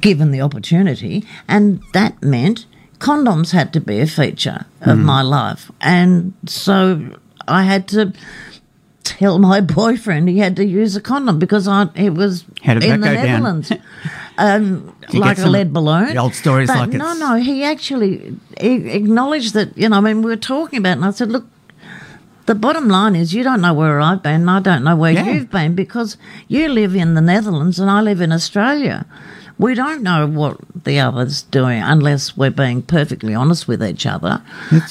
given 0.00 0.30
the 0.30 0.40
opportunity, 0.40 1.24
and 1.48 1.82
that 1.92 2.22
meant 2.22 2.66
condoms 2.98 3.50
had 3.52 3.72
to 3.72 3.80
be 3.80 4.00
a 4.00 4.06
feature 4.06 4.64
of 4.82 4.98
Mm. 4.98 5.02
my 5.04 5.22
life. 5.22 5.70
And 5.80 6.32
so 6.46 7.00
I 7.48 7.62
had 7.64 7.86
to 7.88 8.12
tell 9.02 9.38
my 9.38 9.60
boyfriend 9.80 10.28
he 10.28 10.38
had 10.38 10.56
to 10.56 10.64
use 10.64 10.96
a 10.96 11.00
condom 11.00 11.38
because 11.38 11.68
I 11.68 11.88
it 11.94 12.14
was 12.14 12.44
in 12.62 12.78
the? 12.78 12.96
Netherlands. 12.96 13.72
Um, 14.36 14.92
like 15.12 15.38
a 15.38 15.46
lead 15.48 15.72
balloon. 15.72 16.08
the 16.08 16.16
old 16.16 16.34
stories 16.34 16.66
but 16.66 16.76
like 16.76 16.88
no, 16.90 17.04
it's- 17.12 17.18
no. 17.20 17.34
He 17.36 17.62
actually 17.62 18.34
he 18.60 18.90
acknowledged 18.90 19.54
that. 19.54 19.78
You 19.78 19.88
know, 19.88 19.98
I 19.98 20.00
mean, 20.00 20.22
we 20.22 20.30
were 20.30 20.36
talking 20.36 20.80
about, 20.80 20.90
it 20.90 20.96
and 20.96 21.04
I 21.04 21.12
said, 21.12 21.30
"Look, 21.30 21.46
the 22.46 22.56
bottom 22.56 22.88
line 22.88 23.14
is 23.14 23.32
you 23.32 23.44
don't 23.44 23.60
know 23.60 23.72
where 23.72 24.00
I've 24.00 24.24
been, 24.24 24.40
and 24.40 24.50
I 24.50 24.58
don't 24.58 24.82
know 24.82 24.96
where 24.96 25.12
Yeah. 25.12 25.28
you've 25.30 25.52
been 25.52 25.76
because 25.76 26.16
you 26.48 26.66
live 26.68 26.96
in 26.96 27.14
the 27.14 27.20
Netherlands 27.20 27.78
and 27.78 27.88
I 27.88 28.00
live 28.00 28.20
in 28.20 28.32
Australia. 28.32 29.06
We 29.58 29.74
don't 29.74 30.02
know 30.02 30.26
what 30.26 30.58
the 30.84 30.98
other's 30.98 31.42
doing 31.42 31.80
unless 31.80 32.36
we're 32.36 32.50
being 32.50 32.82
perfectly 32.82 33.34
honest 33.34 33.68
with 33.68 33.82
each 33.84 34.04
other. 34.04 34.42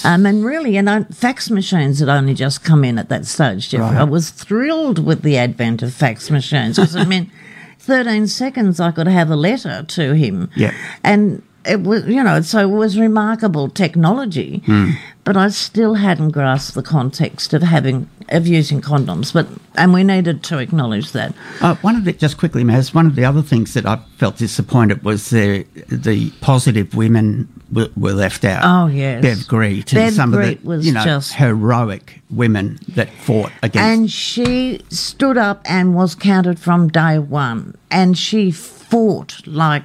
Um, 0.06 0.26
and 0.26 0.46
really, 0.46 0.76
you 0.76 0.82
know, 0.82 1.06
fax 1.12 1.50
machines 1.50 2.00
had 2.00 2.10
only 2.10 2.34
just 2.34 2.64
come 2.64 2.86
in 2.86 2.98
at 2.98 3.10
that 3.10 3.26
stage, 3.26 3.70
Jeffrey. 3.70 3.88
Right. 3.88 3.98
I 3.98 4.04
was 4.04 4.30
thrilled 4.30 5.04
with 5.06 5.22
the 5.22 5.38
advent 5.38 5.82
of 5.82 5.94
fax 5.94 6.30
machines 6.32 6.78
because 6.78 6.96
it 6.96 7.08
meant 7.08 7.30
13 7.80 8.28
seconds 8.28 8.80
I 8.80 8.92
could 8.92 9.08
have 9.08 9.30
a 9.30 9.36
letter 9.36 9.84
to 9.84 10.16
him. 10.16 10.50
Yeah. 10.56 10.74
And 11.04 11.44
it 11.66 11.82
was, 11.82 12.06
you 12.06 12.22
know, 12.24 12.42
so 12.42 12.60
it 12.60 12.70
was 12.70 13.00
remarkable 13.00 13.70
technology, 13.70 14.62
Hmm. 14.66 14.92
but 15.24 15.38
I 15.38 15.50
still 15.50 15.96
hadn't 15.96 16.32
grasped 16.32 16.76
the 16.76 16.84
context 16.84 17.54
of 17.54 17.62
having 17.64 18.08
of 18.30 18.48
using 18.48 18.82
condoms. 18.82 19.34
But 19.34 19.48
and 19.76 19.94
we 19.94 20.04
needed 20.04 20.44
to 20.44 20.58
acknowledge 20.58 21.12
that. 21.12 21.34
Uh, 21.62 21.76
one 21.76 21.96
of 21.96 22.06
the 22.06 22.14
just 22.14 22.38
quickly, 22.38 22.64
Maz. 22.64 22.94
One 22.94 23.06
of 23.06 23.16
the 23.16 23.26
other 23.26 23.42
things 23.42 23.74
that 23.74 23.86
I 23.86 24.00
felt 24.18 24.38
disappointed 24.38 25.04
was 25.04 25.30
the 25.30 25.66
the 25.90 26.32
positive 26.42 26.96
women 26.96 27.48
were, 27.72 27.90
were 27.98 28.14
left 28.14 28.44
out. 28.46 28.62
Oh, 28.64 28.88
yes. 28.88 29.22
Bev 29.22 29.48
Greet 29.48 29.92
and 29.94 30.00
Bev 30.08 30.14
some 30.14 30.32
Greet 30.32 30.58
of 30.58 30.62
the 30.64 30.68
was 30.68 30.86
you 30.86 30.94
know 30.94 31.04
just- 31.04 31.34
heroic 31.34 32.22
women 32.30 32.80
that 32.96 33.10
fought 33.10 33.52
against. 33.62 33.78
And 33.88 34.12
she 34.12 34.82
stood 34.90 35.38
up 35.38 35.62
and 35.66 35.96
was 35.96 36.16
counted 36.16 36.60
from 36.60 36.88
day 36.90 37.20
one, 37.20 37.76
and 37.92 38.18
she 38.18 38.52
fought 38.52 39.46
like 39.46 39.84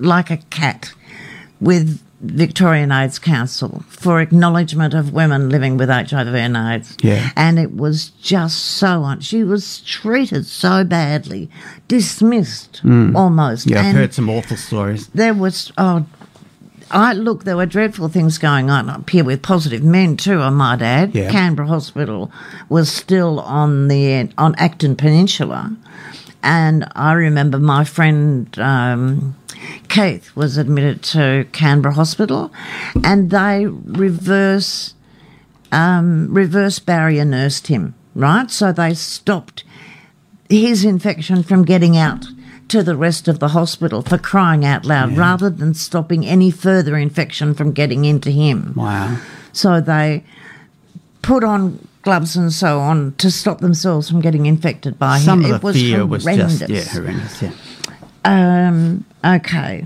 like 0.00 0.30
a 0.30 0.38
cat 0.50 0.92
with 1.60 2.00
Victorian 2.22 2.92
AIDS 2.92 3.18
Council 3.18 3.82
for 3.88 4.20
acknowledgement 4.20 4.92
of 4.92 5.12
women 5.12 5.48
living 5.48 5.78
with 5.78 5.88
HIV 5.88 6.34
and 6.34 6.56
AIDS. 6.56 6.96
Yeah. 7.02 7.30
And 7.34 7.58
it 7.58 7.74
was 7.74 8.10
just 8.20 8.58
so 8.62 9.04
un- 9.04 9.20
she 9.20 9.42
was 9.42 9.80
treated 9.80 10.44
so 10.46 10.84
badly, 10.84 11.48
dismissed 11.88 12.82
mm. 12.84 13.14
almost. 13.14 13.66
yeah, 13.66 13.80
I've 13.80 13.94
heard 13.94 14.12
some 14.14 14.28
awful 14.28 14.56
stories. 14.58 15.08
there 15.08 15.32
was 15.32 15.72
oh 15.78 16.04
I 16.90 17.12
look 17.14 17.44
there 17.44 17.56
were 17.56 17.66
dreadful 17.66 18.08
things 18.08 18.36
going 18.36 18.68
on 18.68 18.90
up 18.90 19.08
here 19.08 19.24
with 19.24 19.42
positive 19.42 19.82
men 19.82 20.16
too 20.16 20.40
I 20.40 20.50
might 20.50 20.82
add 20.82 21.14
Yeah. 21.14 21.30
Canberra 21.30 21.68
Hospital 21.68 22.30
was 22.68 22.92
still 22.92 23.40
on 23.40 23.88
the 23.88 24.28
on 24.36 24.54
Acton 24.56 24.96
Peninsula 24.96 25.74
and 26.42 26.90
I 26.94 27.12
remember 27.12 27.58
my 27.58 27.84
friend 27.84 28.58
um, 28.58 29.36
Keith 29.88 30.34
was 30.34 30.56
admitted 30.56 31.02
to 31.04 31.46
Canberra 31.52 31.94
Hospital 31.94 32.52
and 33.04 33.30
they 33.30 33.66
reverse 33.66 34.94
um, 35.72 36.32
reverse 36.32 36.78
barrier 36.78 37.24
nursed 37.24 37.68
him 37.68 37.94
right 38.14 38.50
so 38.50 38.72
they 38.72 38.94
stopped 38.94 39.64
his 40.48 40.84
infection 40.84 41.42
from 41.42 41.64
getting 41.64 41.96
out 41.96 42.26
to 42.70 42.82
the 42.82 42.96
rest 42.96 43.28
of 43.28 43.40
the 43.40 43.48
hospital 43.48 44.00
for 44.00 44.16
crying 44.16 44.64
out 44.64 44.84
loud 44.84 45.16
rather 45.16 45.50
than 45.50 45.74
stopping 45.74 46.24
any 46.24 46.50
further 46.50 46.96
infection 46.96 47.52
from 47.52 47.72
getting 47.72 48.04
into 48.04 48.30
him. 48.30 48.72
Wow. 48.76 49.18
So 49.52 49.80
they 49.80 50.24
put 51.20 51.42
on 51.42 51.86
gloves 52.10 52.34
and 52.34 52.52
so 52.52 52.80
on 52.80 53.14
to 53.18 53.30
stop 53.30 53.60
themselves 53.60 54.10
from 54.10 54.20
getting 54.20 54.46
infected 54.46 54.98
by 54.98 55.16
Some 55.20 55.44
him. 55.44 55.50
of 55.52 55.56
it 55.56 55.60
the 55.60 55.64
was 55.66 55.76
fear 55.76 55.98
horrendous. 55.98 56.24
was 56.26 56.58
just 56.58 56.68
yeah 56.70 56.82
horrendous. 56.92 57.42
Yeah. 57.42 57.52
Um, 58.24 59.04
okay. 59.24 59.84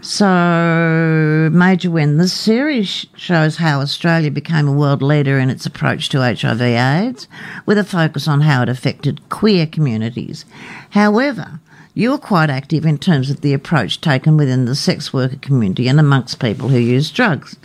So, 0.00 1.50
Major 1.52 1.90
Win, 1.90 2.16
the 2.16 2.26
series 2.28 3.04
shows 3.16 3.56
how 3.56 3.80
Australia 3.80 4.30
became 4.30 4.66
a 4.66 4.72
world 4.72 5.02
leader 5.02 5.38
in 5.38 5.50
its 5.50 5.66
approach 5.66 6.08
to 6.10 6.20
HIV 6.22 6.62
AIDS, 6.62 7.28
with 7.66 7.76
a 7.76 7.84
focus 7.84 8.26
on 8.26 8.40
how 8.40 8.62
it 8.62 8.68
affected 8.70 9.20
queer 9.28 9.66
communities. 9.66 10.46
However, 10.90 11.60
you're 11.92 12.16
quite 12.18 12.48
active 12.48 12.86
in 12.86 12.96
terms 12.96 13.28
of 13.30 13.42
the 13.42 13.52
approach 13.52 14.00
taken 14.00 14.38
within 14.38 14.64
the 14.64 14.74
sex 14.74 15.12
worker 15.12 15.36
community 15.36 15.86
and 15.86 16.00
amongst 16.00 16.40
people 16.40 16.68
who 16.70 16.78
use 16.78 17.10
drugs. 17.10 17.56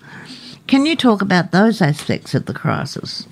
Can 0.67 0.85
you 0.85 0.95
talk 0.97 1.21
about 1.21 1.51
those 1.51 1.81
aspects 1.81 2.33
of 2.33 2.47
the 2.47 2.53
crisis? 2.53 3.27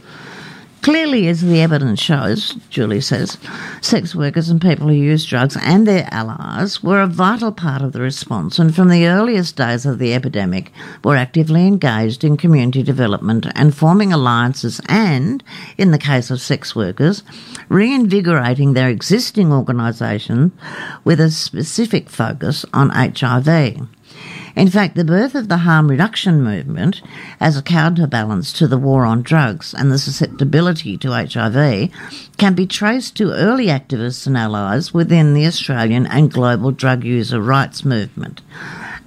Clearly, 0.81 1.27
as 1.27 1.41
the 1.41 1.61
evidence 1.61 1.99
shows, 1.99 2.53
Julie 2.69 3.01
says, 3.01 3.37
sex 3.81 4.15
workers 4.15 4.49
and 4.49 4.61
people 4.61 4.87
who 4.87 4.93
use 4.93 5.25
drugs 5.25 5.57
and 5.61 5.85
their 5.85 6.07
allies 6.09 6.81
were 6.81 7.01
a 7.01 7.07
vital 7.07 7.51
part 7.51 7.81
of 7.81 7.91
the 7.91 7.99
response, 7.99 8.57
and 8.57 8.73
from 8.73 8.87
the 8.87 9.05
earliest 9.05 9.57
days 9.57 9.85
of 9.85 9.99
the 9.99 10.13
epidemic, 10.13 10.71
were 11.03 11.17
actively 11.17 11.67
engaged 11.67 12.23
in 12.23 12.37
community 12.37 12.81
development 12.81 13.45
and 13.55 13.75
forming 13.75 14.13
alliances, 14.13 14.79
and, 14.87 15.43
in 15.77 15.91
the 15.91 15.97
case 15.97 16.31
of 16.31 16.39
sex 16.39 16.73
workers, 16.73 17.23
reinvigorating 17.67 18.73
their 18.73 18.89
existing 18.89 19.51
organisation 19.51 20.53
with 21.03 21.19
a 21.19 21.29
specific 21.29 22.09
focus 22.09 22.65
on 22.73 22.89
HIV. 22.89 23.85
In 24.59 24.67
fact, 24.69 24.95
the 24.95 25.05
birth 25.05 25.35
of 25.35 25.47
the 25.47 25.59
harm 25.59 25.89
reduction 25.89 26.43
movement 26.43 27.01
as 27.39 27.55
a 27.55 27.61
counterbalance 27.61 28.51
to 28.51 28.67
the 28.67 28.77
war 28.77 29.05
on 29.05 29.21
drugs 29.21 29.73
and 29.73 29.89
the 29.89 29.97
susceptibility 29.97 30.97
to 30.97 31.13
HIV 31.13 31.89
can 32.37 32.55
be 32.55 32.67
traced 32.67 33.15
to 33.15 33.31
early 33.31 33.67
activists 33.67 34.27
and 34.27 34.35
allies 34.35 34.93
within 34.93 35.33
the 35.33 35.45
Australian 35.45 36.05
and 36.05 36.29
global 36.29 36.71
drug 36.71 37.05
user 37.05 37.39
rights 37.39 37.85
movement. 37.85 38.41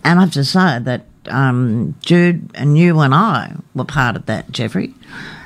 And 0.02 0.18
I 0.18 0.22
have 0.22 0.32
to 0.32 0.44
say 0.44 0.78
that 0.78 1.04
um, 1.26 1.96
Jude 2.00 2.50
and 2.54 2.78
you 2.78 3.00
and 3.00 3.14
I 3.14 3.54
were 3.74 3.84
part 3.84 4.16
of 4.16 4.24
that, 4.24 4.50
Jeffrey. 4.52 4.94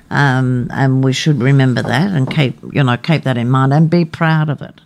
Um, 0.09 0.69
and 0.71 1.03
we 1.03 1.15
should 1.15 1.43
remember 1.43 1.83
that 1.83 2.13
and 2.13 2.31
keep, 2.31 2.57
you 2.73 2.85
know, 2.85 2.97
keep 2.97 3.25
that 3.25 3.37
in 3.37 3.51
mind 3.51 3.75
and 3.75 3.91
be 3.91 4.05
proud 4.05 4.51
of 4.51 4.63
it. 4.63 4.81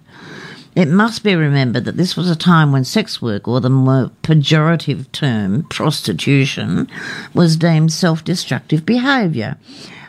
It 0.80 0.88
must 0.88 1.22
be 1.22 1.34
remembered 1.36 1.84
that 1.84 1.98
this 1.98 2.16
was 2.16 2.30
a 2.30 2.34
time 2.34 2.72
when 2.72 2.84
sex 2.84 3.20
work, 3.20 3.46
or 3.46 3.60
the 3.60 3.68
more 3.68 4.10
pejorative 4.22 5.12
term 5.12 5.64
prostitution, 5.64 6.88
was 7.34 7.58
deemed 7.58 7.92
self 7.92 8.24
destructive 8.24 8.86
behaviour, 8.86 9.58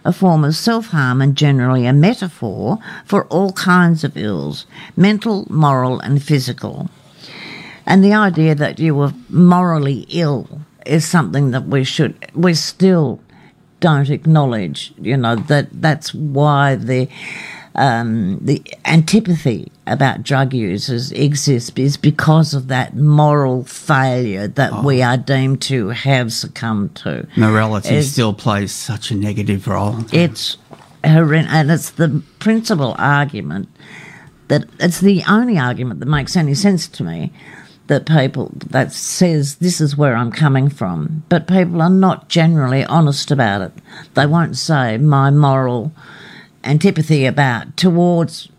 a 0.06 0.14
form 0.14 0.46
of 0.46 0.56
self 0.56 0.88
harm 0.88 1.22
and 1.22 1.36
generally 1.36 1.86
a 1.86 1.92
metaphor 1.92 2.80
for 3.04 3.26
all 3.26 3.52
kinds 3.52 4.06
of 4.06 4.16
ills 4.16 4.66
mental, 4.96 5.46
moral, 5.50 6.00
and 6.00 6.24
physical. 6.24 6.90
And 7.86 8.02
the 8.02 8.14
idea 8.14 8.56
that 8.56 8.80
you 8.80 8.96
were 8.96 9.12
morally 9.28 10.06
ill 10.08 10.62
is 10.86 11.04
something 11.04 11.52
that 11.52 11.68
we 11.68 11.84
should, 11.84 12.16
we 12.34 12.54
still 12.54 13.20
don't 13.82 14.10
acknowledge, 14.10 14.94
you 15.02 15.18
know, 15.18 15.36
that 15.36 15.68
that's 15.82 16.14
why 16.14 16.76
the 16.76 17.10
um, 17.76 18.40
the 18.42 18.62
antipathy 18.86 19.72
about 19.88 20.24
drug 20.24 20.54
users 20.54 21.12
exists 21.12 21.72
is 21.78 21.98
because 21.98 22.54
of 22.54 22.68
that 22.68 22.96
moral 22.96 23.64
failure 23.64 24.48
that 24.48 24.84
we 24.84 25.02
are 25.02 25.18
deemed 25.18 25.62
to 25.64 25.90
have 25.90 26.34
succumbed 26.34 26.96
to. 26.96 27.28
Morality 27.36 27.90
It's- 27.90 28.08
still 28.12 28.34
plays 28.34 28.72
such 28.72 29.12
a 29.12 29.16
negative 29.16 29.68
role. 29.68 30.06
It's 30.12 30.58
horrend- 31.04 31.48
and 31.50 31.72
it's 31.72 31.92
the 31.92 32.22
principal 32.40 32.96
argument 33.00 33.70
that 34.50 34.66
it's 34.80 35.00
the 35.00 35.24
only 35.30 35.58
argument 35.58 36.02
that 36.02 36.08
makes 36.08 36.36
any 36.36 36.54
sense 36.54 36.88
to 36.90 37.04
me 37.04 37.32
that 37.88 38.06
people 38.06 38.52
that 38.70 38.92
says 38.92 39.56
this 39.56 39.82
is 39.82 39.98
where 39.98 40.16
I'm 40.16 40.32
coming 40.32 40.70
from, 40.70 41.24
but 41.30 41.48
people 41.48 41.82
are 41.82 41.90
not 41.90 42.30
generally 42.30 42.86
honest 42.86 43.32
about 43.32 43.62
it. 43.62 43.72
They 44.14 44.26
won't 44.26 44.58
say 44.58 44.98
my 44.98 45.30
moral 45.30 45.92
antipathy 46.64 47.26
about 47.26 47.76
towards 47.78 48.50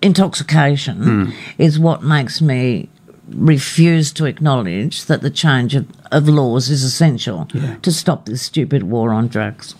intoxication 0.00 1.32
is 1.58 1.78
what 1.78 2.02
makes 2.02 2.40
me 2.40 2.88
refuse 3.28 4.12
to 4.12 4.26
acknowledge 4.26 5.06
that 5.06 5.22
the 5.22 5.30
change 5.30 5.74
of, 5.74 5.86
of 6.10 6.28
laws 6.28 6.68
is 6.68 6.82
essential 6.82 7.48
to 7.82 7.92
stop 7.92 8.26
this 8.26 8.42
stupid 8.42 8.82
war 8.82 9.10
on 9.12 9.28
drugs. 9.28 9.74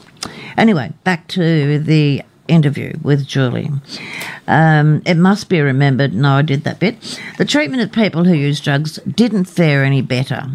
Anyway, 0.57 0.93
back 1.05 1.29
to 1.29 1.79
the 1.79 2.23
interview 2.49 2.93
with 3.03 3.27
Julie. 3.27 3.71
Um, 4.47 5.03
it 5.07 5.17
must 5.17 5.49
be 5.49 5.61
remembered, 5.61 6.15
no, 6.15 6.35
I 6.35 6.43
did 6.43 6.65
that 6.65 6.79
bit. 6.79 7.21
The 7.39 7.45
treatment 7.45 7.83
of 7.83 7.93
people 7.93 8.25
who 8.25 8.35
use 8.35 8.61
drugs 8.61 8.99
didn't 9.07 9.45
fare 9.45 9.85
any 9.85 10.03
better. 10.03 10.51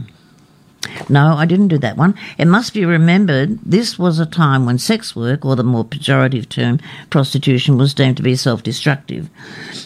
No, 1.09 1.35
I 1.35 1.45
didn't 1.45 1.69
do 1.69 1.77
that 1.79 1.97
one. 1.97 2.15
It 2.37 2.45
must 2.45 2.73
be 2.73 2.85
remembered 2.85 3.59
this 3.63 3.97
was 3.97 4.19
a 4.19 4.25
time 4.25 4.65
when 4.65 4.77
sex 4.77 5.15
work, 5.15 5.45
or 5.45 5.55
the 5.55 5.63
more 5.63 5.85
pejorative 5.85 6.49
term 6.49 6.79
prostitution, 7.09 7.77
was 7.77 7.93
deemed 7.93 8.17
to 8.17 8.23
be 8.23 8.35
self 8.35 8.63
destructive, 8.63 9.29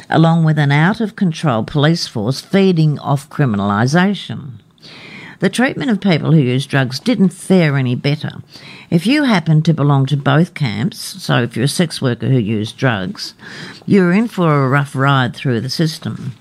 along 0.09 0.43
with 0.43 0.57
an 0.57 0.71
out 0.71 1.01
of 1.01 1.15
control 1.15 1.63
police 1.63 2.07
force 2.07 2.41
feeding 2.41 2.99
off 2.99 3.29
criminalisation. 3.29 4.53
The 5.39 5.49
treatment 5.49 5.89
of 5.89 5.99
people 6.01 6.33
who 6.33 6.39
use 6.39 6.67
drugs 6.67 6.99
didn't 6.99 7.29
fare 7.29 7.75
any 7.75 7.95
better. 7.95 8.43
If 8.91 9.07
you 9.07 9.23
happen 9.23 9.63
to 9.63 9.73
belong 9.73 10.05
to 10.07 10.17
both 10.17 10.53
camps, 10.53 10.99
so 10.99 11.41
if 11.41 11.55
you're 11.55 11.65
a 11.65 11.67
sex 11.67 11.99
worker 11.99 12.27
who 12.27 12.37
used 12.37 12.77
drugs, 12.77 13.33
you're 13.87 14.11
in 14.11 14.27
for 14.27 14.63
a 14.63 14.69
rough 14.69 14.95
ride 14.95 15.35
through 15.35 15.61
the 15.61 15.69
system. 15.69 16.35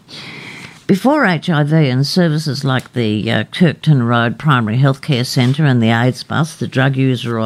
Before 0.91 1.25
HIV 1.25 1.73
and 1.73 2.05
services 2.05 2.65
like 2.65 2.95
the 2.95 3.31
uh, 3.31 3.45
Kirketon 3.45 4.09
Road 4.09 4.41
Primary 4.41 4.77
Healthcare 4.77 5.25
Centre 5.25 5.65
and 5.65 5.81
the 5.81 5.91
AIDS 5.91 6.25
Bus, 6.25 6.57
the 6.57 6.67
Drug 6.67 6.97
User 6.97 7.39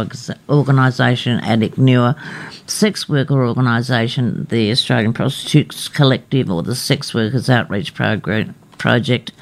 Organisation 0.49 1.40
Addict 1.40 1.76
NUAA, 1.76 2.16
Sex 2.66 3.07
Worker 3.07 3.47
Organisation, 3.47 4.47
the 4.49 4.70
Australian 4.70 5.12
Prostitutes 5.12 5.88
Collective, 5.88 6.51
or 6.51 6.62
the 6.62 6.74
Sex 6.74 7.12
Workers 7.12 7.51
Outreach 7.51 7.92
Project, 7.92 9.32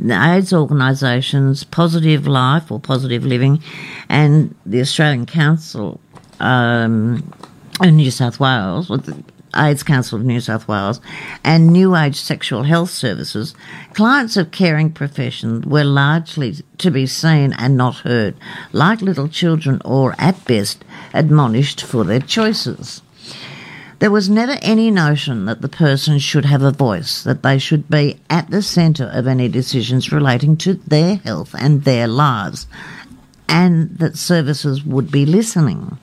AIDS 0.00 0.54
organisations, 0.54 1.62
Positive 1.62 2.26
Life 2.26 2.72
or 2.72 2.80
Positive 2.80 3.22
Living, 3.22 3.62
and 4.08 4.54
the 4.64 4.80
Australian 4.80 5.26
Council 5.26 6.00
um, 6.40 7.30
in 7.82 7.96
New 7.96 8.10
South 8.10 8.40
Wales, 8.40 8.88
AIDS 9.56 9.82
Council 9.82 10.18
of 10.18 10.24
New 10.24 10.40
South 10.40 10.68
Wales, 10.68 11.00
and 11.44 11.68
New 11.68 11.96
Age 11.96 12.16
Sexual 12.16 12.64
Health 12.64 12.90
Services, 12.90 13.54
clients 13.94 14.36
of 14.36 14.50
caring 14.50 14.92
profession 14.92 15.62
were 15.62 15.84
largely 15.84 16.56
to 16.78 16.90
be 16.90 17.06
seen 17.06 17.52
and 17.54 17.76
not 17.76 17.96
heard, 17.96 18.36
like 18.72 19.00
little 19.00 19.28
children 19.28 19.80
or, 19.84 20.14
at 20.18 20.44
best, 20.44 20.84
admonished 21.14 21.82
for 21.82 22.04
their 22.04 22.20
choices. 22.20 23.02
There 23.98 24.10
was 24.10 24.28
never 24.28 24.58
any 24.60 24.90
notion 24.90 25.46
that 25.46 25.62
the 25.62 25.70
person 25.70 26.18
should 26.18 26.44
have 26.44 26.62
a 26.62 26.70
voice, 26.70 27.22
that 27.22 27.42
they 27.42 27.58
should 27.58 27.88
be 27.88 28.20
at 28.28 28.50
the 28.50 28.60
centre 28.60 29.10
of 29.10 29.26
any 29.26 29.48
decisions 29.48 30.12
relating 30.12 30.58
to 30.58 30.74
their 30.74 31.16
health 31.16 31.54
and 31.58 31.84
their 31.84 32.06
lives, 32.06 32.66
and 33.48 33.98
that 33.98 34.18
services 34.18 34.84
would 34.84 35.10
be 35.10 35.24
listening. 35.24 35.96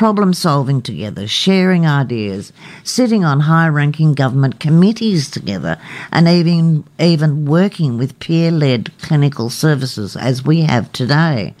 Problem 0.00 0.32
solving 0.32 0.80
together, 0.80 1.28
sharing 1.28 1.86
ideas, 1.86 2.54
sitting 2.84 3.22
on 3.22 3.40
high 3.40 3.68
ranking 3.68 4.14
government 4.14 4.58
committees 4.58 5.30
together, 5.30 5.76
and 6.10 6.26
even, 6.26 6.84
even 6.98 7.44
working 7.44 7.98
with 7.98 8.18
peer 8.18 8.50
led 8.50 8.96
clinical 9.02 9.50
services 9.50 10.16
as 10.16 10.42
we 10.42 10.62
have 10.62 10.90
today 10.92 11.54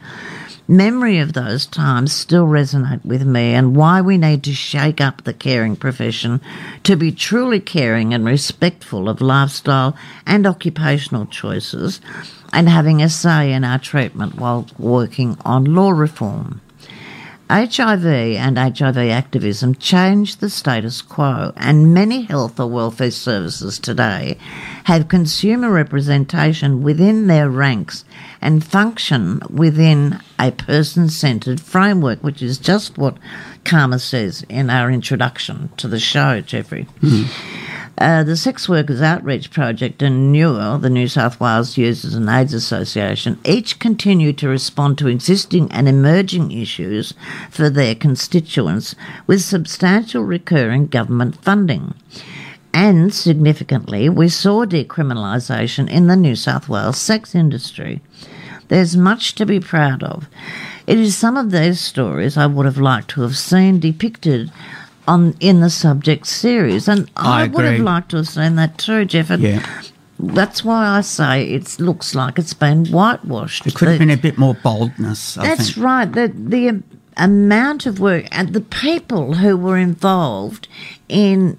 memory 0.66 1.18
of 1.18 1.34
those 1.34 1.66
times 1.66 2.12
still 2.12 2.46
resonate 2.46 3.04
with 3.04 3.26
me 3.26 3.52
and 3.52 3.76
why 3.76 4.00
we 4.00 4.16
need 4.16 4.42
to 4.44 4.54
shake 4.54 5.02
up 5.02 5.24
the 5.24 5.34
caring 5.34 5.76
profession 5.76 6.40
to 6.84 6.96
be 6.96 7.12
truly 7.12 7.60
caring 7.60 8.14
and 8.14 8.24
respectful 8.24 9.08
of 9.08 9.20
lifestyle 9.20 9.94
and 10.24 10.46
occupational 10.46 11.26
choices 11.26 12.00
and 12.52 12.68
having 12.68 13.02
a 13.02 13.08
say 13.10 13.52
in 13.52 13.64
our 13.64 13.78
treatment 13.78 14.36
while 14.36 14.66
working 14.78 15.36
on 15.44 15.64
law 15.64 15.90
reform. 15.90 16.60
HIV 17.50 18.06
and 18.06 18.56
HIV 18.56 18.96
activism 18.96 19.74
changed 19.74 20.38
the 20.38 20.48
status 20.48 21.02
quo, 21.02 21.52
and 21.56 21.92
many 21.92 22.22
health 22.22 22.60
or 22.60 22.68
welfare 22.68 23.10
services 23.10 23.80
today 23.80 24.38
have 24.84 25.08
consumer 25.08 25.68
representation 25.68 26.84
within 26.84 27.26
their 27.26 27.50
ranks 27.50 28.04
and 28.40 28.64
function 28.64 29.40
within 29.50 30.20
a 30.38 30.52
person 30.52 31.08
centred 31.08 31.60
framework, 31.60 32.22
which 32.22 32.40
is 32.40 32.56
just 32.56 32.96
what 32.96 33.16
CAHMA 33.64 34.00
says 34.00 34.46
in 34.48 34.70
our 34.70 34.88
introduction 34.88 35.70
to 35.76 35.88
the 35.88 35.98
show, 35.98 36.40
Jeffrey. 36.40 36.84
Hmm. 37.00 37.24
Uh, 38.00 38.22
the 38.22 38.34
Sex 38.34 38.66
Workers 38.66 39.02
Outreach 39.02 39.50
Project 39.50 40.00
and 40.00 40.34
NUAA, 40.34 40.80
the 40.80 40.88
New 40.88 41.06
South 41.06 41.38
Wales 41.38 41.76
Users 41.76 42.14
and 42.14 42.30
AIDS 42.30 42.54
Association, 42.54 43.38
each 43.44 43.78
continue 43.78 44.32
to 44.32 44.48
respond 44.48 44.96
to 44.96 45.08
existing 45.08 45.70
and 45.70 45.86
emerging 45.86 46.50
issues 46.50 47.12
for 47.50 47.68
their 47.68 47.94
constituents 47.94 48.94
with 49.26 49.42
substantial 49.42 50.22
recurring 50.22 50.86
government 50.86 51.42
funding. 51.42 51.92
And 52.72 53.12
significantly, 53.12 54.08
we 54.08 54.30
saw 54.30 54.64
decriminalisation 54.64 55.90
in 55.90 56.06
the 56.06 56.16
New 56.16 56.36
South 56.36 56.70
Wales 56.70 56.96
sex 56.96 57.34
industry. 57.34 58.00
There's 58.68 58.96
much 58.96 59.34
to 59.34 59.44
be 59.44 59.60
proud 59.60 60.02
of. 60.02 60.26
It 60.86 60.98
is 60.98 61.18
some 61.18 61.36
of 61.36 61.50
those 61.50 61.80
stories 61.80 62.38
I 62.38 62.46
would 62.46 62.64
have 62.64 62.78
liked 62.78 63.10
to 63.10 63.20
have 63.20 63.36
seen 63.36 63.78
depicted 63.78 64.50
on 65.10 65.34
in 65.40 65.60
the 65.60 65.70
subject 65.70 66.26
series, 66.26 66.88
and 66.88 67.10
I, 67.16 67.44
I 67.44 67.46
would 67.48 67.64
have 67.64 67.80
liked 67.80 68.10
to 68.10 68.18
have 68.18 68.28
seen 68.28 68.54
that 68.56 68.78
too, 68.78 69.04
Jeff. 69.04 69.30
And 69.30 69.42
Yeah. 69.42 69.62
that's 70.18 70.64
why 70.64 70.86
I 70.98 71.00
say 71.00 71.44
it 71.56 71.78
looks 71.80 72.14
like 72.14 72.38
it's 72.38 72.54
been 72.54 72.86
whitewashed. 72.86 73.66
It 73.66 73.74
could 73.74 73.88
have 73.88 73.98
been 73.98 74.10
a 74.10 74.16
bit 74.16 74.38
more 74.38 74.54
boldness, 74.54 75.36
I 75.36 75.42
that's 75.48 75.72
think. 75.74 75.84
right. 75.84 76.10
The 76.10 76.28
the 76.34 76.82
amount 77.16 77.86
of 77.86 77.98
work 78.00 78.24
and 78.30 78.52
the 78.54 78.60
people 78.60 79.34
who 79.34 79.56
were 79.56 79.76
involved 79.76 80.68
in 81.08 81.58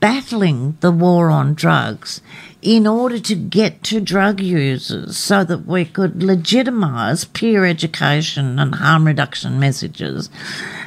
battling 0.00 0.76
the 0.80 0.90
war 0.90 1.30
on 1.30 1.54
drugs 1.54 2.20
in 2.62 2.86
order 2.86 3.18
to 3.18 3.34
get 3.34 3.82
to 3.84 4.00
drug 4.00 4.40
users 4.40 5.16
so 5.16 5.44
that 5.44 5.66
we 5.66 5.84
could 5.84 6.14
legitimise 6.20 7.30
peer 7.32 7.64
education 7.64 8.58
and 8.58 8.74
harm 8.76 9.06
reduction 9.06 9.58
messages. 9.60 10.28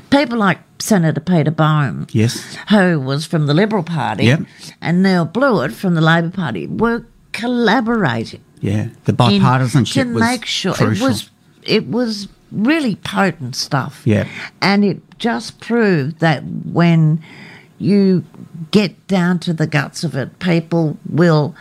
People 0.10 0.38
like 0.38 0.60
Senator 0.80 1.20
Peter 1.22 1.52
Baume, 1.52 2.08
Yes. 2.12 2.58
who 2.70 3.00
was 3.00 3.26
from 3.26 3.46
the 3.46 3.54
Liberal 3.54 3.84
Party, 3.84 4.26
Yep. 4.26 4.42
and 4.82 5.04
Neil 5.04 5.26
Blewett 5.26 5.72
from 5.74 5.94
the 5.96 6.02
Labor 6.02 6.30
Party, 6.32 6.66
were 6.68 7.06
collaborating 7.32 8.42
Yeah. 8.62 8.88
The 9.06 9.14
bipartisanship 9.14 10.02
in- 10.02 10.14
to 10.14 10.20
make 10.20 10.46
sure 10.46 10.74
crucial. 10.74 11.06
it 11.06 11.10
was 11.10 11.30
it 11.64 11.88
was 11.90 12.28
really 12.52 12.96
potent 12.96 13.56
stuff. 13.56 14.02
Yeah. 14.06 14.26
and 14.62 14.84
it 14.84 15.02
just 15.20 15.60
proved 15.60 16.20
that 16.20 16.44
when 16.66 17.20
you 17.78 18.24
get 18.72 19.06
down 19.08 19.40
to 19.40 19.54
the 19.54 19.68
guts 19.68 20.04
of 20.04 20.16
it, 20.16 20.40
people 20.40 20.98
will. 21.10 21.56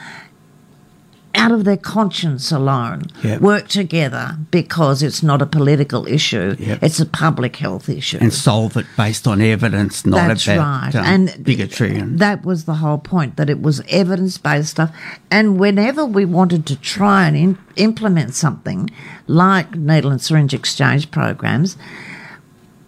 Out 1.34 1.52
of 1.52 1.64
their 1.64 1.76
conscience 1.76 2.50
alone, 2.50 3.02
Yeah. 3.22 3.38
work 3.38 3.68
together 3.68 4.36
because 4.50 5.02
it's 5.02 5.22
not 5.22 5.40
a 5.42 5.46
political 5.46 6.06
issue; 6.06 6.56
Yep. 6.58 6.82
it's 6.82 7.00
a 7.00 7.06
public 7.06 7.56
health 7.56 7.88
issue. 7.88 8.18
and 8.20 8.32
solve 8.32 8.76
it 8.76 8.86
based 8.96 9.28
on 9.28 9.40
evidence, 9.40 10.04
not 10.06 10.26
That's 10.28 10.46
about 10.48 10.94
right. 10.94 10.96
um, 10.96 11.04
and 11.04 11.44
bigotry. 11.44 11.96
And, 11.96 12.18
that 12.18 12.44
was 12.44 12.64
the 12.64 12.74
whole 12.76 12.98
point 12.98 13.36
that 13.36 13.50
it 13.50 13.60
was 13.62 13.82
evidence 13.88 14.38
based 14.38 14.70
stuff. 14.70 14.90
And 15.30 15.58
whenever 15.58 16.04
we 16.04 16.24
wanted 16.24 16.64
to 16.66 16.76
try 16.76 17.26
and 17.28 17.36
in, 17.36 17.58
implement 17.76 18.34
something 18.34 18.90
like 19.26 19.76
needle 19.76 20.10
and 20.10 20.20
syringe 20.20 20.54
exchange 20.54 21.10
programs, 21.10 21.76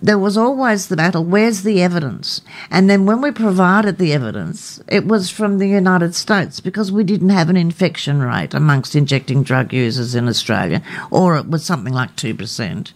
there 0.02 0.18
was 0.18 0.36
always 0.36 0.88
the 0.88 0.96
battle 0.96 1.24
where's 1.24 1.62
the 1.62 1.82
evidence? 1.82 2.40
And 2.70 2.88
then 2.88 3.06
when 3.06 3.20
we 3.20 3.30
provided 3.30 3.98
the 3.98 4.12
evidence, 4.12 4.82
it 4.88 5.06
was 5.06 5.30
from 5.30 5.58
the 5.58 5.68
United 5.68 6.14
States 6.14 6.60
because 6.60 6.90
we 6.90 7.04
didn't 7.04 7.30
have 7.30 7.50
an 7.50 7.56
infection 7.56 8.22
rate 8.22 8.54
amongst 8.54 8.94
injecting 8.96 9.42
drug 9.42 9.72
users 9.72 10.14
in 10.14 10.28
Australia, 10.28 10.82
or 11.10 11.36
it 11.36 11.48
was 11.48 11.64
something 11.64 11.92
like 11.92 12.16
2%. 12.16 12.92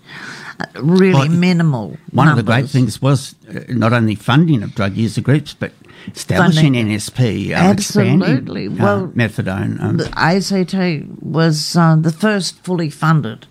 Uh, 0.61 0.67
Really 0.81 1.13
Well, 1.15 1.29
minimal. 1.29 1.97
one 2.13 2.29
of 2.29 2.37
the 2.37 2.43
great 2.45 2.69
things 2.71 3.03
was 3.03 3.35
uh, 3.49 3.61
not 3.69 3.93
only 3.93 4.15
funding 4.15 4.63
of 4.63 4.75
drug 4.75 4.97
user 4.97 5.21
groups, 5.21 5.53
but 5.53 5.73
establishing 6.15 6.75
Funding. 6.75 6.87
NSP, 6.97 7.49
um, 7.49 7.57
Absolutely. 7.57 8.69
Well, 8.69 9.05
uh, 9.05 9.07
methadone. 9.09 9.83
Um, 9.83 9.97
The 9.97 10.11
ACT 10.17 10.75
was 11.23 11.77
uh, 11.77 11.97
the 11.97 12.13
first 12.13 12.63
fully 12.65 12.91
funded 12.91 13.47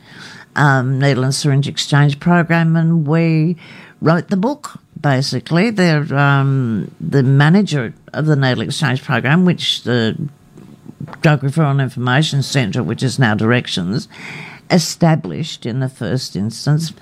um, 0.55 0.99
needle 0.99 1.23
and 1.23 1.33
syringe 1.35 1.67
exchange 1.67 2.19
program, 2.19 2.75
and 2.75 3.07
we 3.07 3.57
wrote 4.01 4.29
the 4.29 4.37
book. 4.37 4.79
Basically, 4.99 5.69
they're 5.69 6.13
um, 6.15 6.89
the 7.01 7.23
manager 7.23 7.93
of 8.13 8.25
the 8.25 8.35
needle 8.35 8.61
exchange 8.63 9.03
program, 9.03 9.43
which 9.45 9.83
the 9.83 10.17
Drug 11.21 11.41
Referral 11.41 11.71
and 11.71 11.81
Information 11.81 12.41
Centre, 12.41 12.81
which 12.83 13.03
is 13.03 13.19
now 13.19 13.35
Directions, 13.35 14.07
established 14.71 15.65
in 15.65 15.79
the 15.81 15.89
first 15.89 16.35
instance 16.35 16.93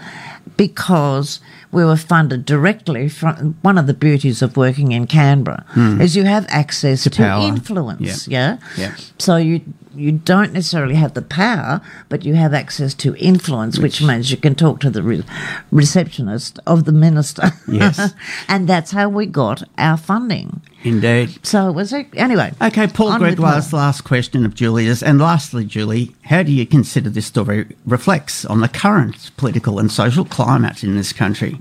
because 0.57 1.39
we 1.71 1.85
were 1.85 1.95
funded 1.95 2.45
directly 2.45 3.07
from 3.07 3.55
one 3.61 3.77
of 3.77 3.87
the 3.87 3.93
beauties 3.93 4.41
of 4.41 4.57
working 4.57 4.91
in 4.91 5.07
Canberra 5.07 5.63
is 6.01 6.15
you 6.15 6.23
have 6.23 6.45
access 6.49 7.03
to, 7.03 7.09
power. 7.11 7.47
influence 7.47 8.27
Yeah. 8.27 8.57
yeah 8.77 8.83
Yeah. 8.83 8.95
so 9.19 9.37
you 9.37 9.61
you 9.95 10.11
don't 10.11 10.53
necessarily 10.53 10.95
have 10.95 11.13
the 11.13 11.21
power 11.21 11.81
but 12.09 12.23
you 12.25 12.33
have 12.35 12.53
access 12.53 12.93
to 12.93 13.15
influence 13.15 13.77
which, 13.79 14.01
means 14.01 14.31
you 14.31 14.37
can 14.37 14.55
talk 14.55 14.79
to 14.79 14.89
the 14.89 15.03
re- 15.03 15.23
receptionist 15.71 16.59
of 16.65 16.85
the 16.85 16.91
minister 16.91 17.51
Yes. 17.67 18.13
and 18.47 18.67
that's 18.67 18.91
how 18.91 19.09
we 19.09 19.25
got 19.25 19.63
our 19.77 19.97
funding 19.97 20.61
indeed. 20.83 21.39
so 21.45 21.69
it 21.69 21.73
was 21.73 21.93
anyway 22.15 22.51
Okay, 22.61 22.87
Paul 22.87 23.17
Gregoire's 23.17 23.73
last 23.73 24.01
question 24.01 24.45
of 24.45 24.53
Julia's. 24.55 25.01
And 25.03 25.19
lastly, 25.19 25.65
Julie, 25.65 26.15
how 26.23 26.43
do 26.43 26.51
you 26.51 26.65
consider 26.65 27.09
this 27.09 27.25
story 27.27 27.67
reflects 27.85 28.45
on 28.45 28.61
the 28.61 28.67
current 28.67 29.31
political 29.37 29.79
and 29.79 29.91
social 29.91 30.25
climate 30.25 30.83
in 30.83 30.95
this 30.95 31.13
country? 31.13 31.57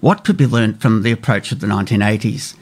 What 0.00 0.24
could 0.24 0.36
be 0.36 0.46
learnt 0.46 0.80
from 0.80 1.02
the 1.02 1.12
approach 1.12 1.52
of 1.52 1.60
the 1.60 1.66
1980s? 1.66 2.54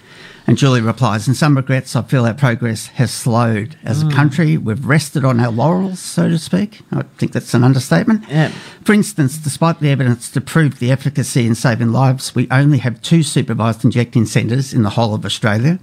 And 0.50 0.58
Julie 0.58 0.80
replies, 0.80 1.28
In 1.28 1.34
some 1.34 1.56
regrets, 1.56 1.94
I 1.94 2.02
feel 2.02 2.26
our 2.26 2.34
progress 2.34 2.88
has 2.88 3.12
slowed. 3.12 3.76
As 3.84 4.02
Hmm. 4.02 4.08
a 4.08 4.12
country, 4.12 4.56
we've 4.58 4.84
rested 4.84 5.24
on 5.24 5.38
our 5.38 5.52
laurels, 5.52 6.00
so 6.00 6.28
to 6.28 6.40
speak. 6.40 6.80
I 6.90 7.04
think 7.18 7.30
that's 7.30 7.54
an 7.54 7.62
understatement. 7.62 8.24
Yeah. 8.28 8.50
For 8.82 8.92
instance, 8.92 9.36
despite 9.38 9.78
the 9.78 9.90
evidence 9.90 10.28
to 10.30 10.40
prove 10.40 10.80
the 10.80 10.90
efficacy 10.90 11.46
in 11.46 11.54
saving 11.54 11.92
lives, 11.92 12.34
we 12.34 12.48
only 12.50 12.78
have 12.78 13.00
two 13.00 13.22
supervised 13.22 13.84
injecting 13.84 14.26
centres 14.26 14.74
in 14.74 14.82
the 14.82 14.90
whole 14.90 15.14
of 15.14 15.24
Australia. 15.24 15.78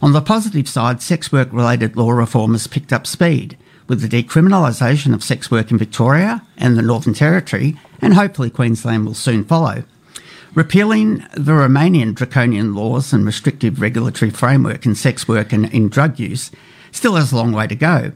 On 0.00 0.12
the 0.12 0.22
positive 0.22 0.68
side, 0.68 1.02
sex 1.02 1.32
work 1.32 1.48
related 1.50 1.96
law 1.96 2.12
reform 2.12 2.52
has 2.52 2.68
picked 2.68 2.92
up 2.92 3.08
speed 3.08 3.56
with 3.88 4.00
the 4.00 4.22
decriminalisation 4.22 5.12
of 5.12 5.24
sex 5.24 5.50
work 5.50 5.72
in 5.72 5.76
Victoria 5.78 6.40
and 6.56 6.78
the 6.78 6.82
Northern 6.82 7.14
Territory, 7.14 7.76
and 8.00 8.14
hopefully 8.14 8.48
Queensland 8.48 9.06
will 9.06 9.14
soon 9.14 9.42
follow. 9.44 9.82
Repealing 10.54 11.18
the 11.32 11.50
Romanian 11.50 12.14
draconian 12.14 12.76
laws 12.76 13.12
and 13.12 13.26
restrictive 13.26 13.80
regulatory 13.80 14.30
framework 14.30 14.86
in 14.86 14.94
sex 14.94 15.26
work 15.26 15.52
and 15.52 15.66
in 15.74 15.88
drug 15.88 16.20
use 16.20 16.52
still 16.92 17.16
has 17.16 17.32
a 17.32 17.36
long 17.36 17.50
way 17.50 17.66
to 17.66 17.74
go. 17.74 18.12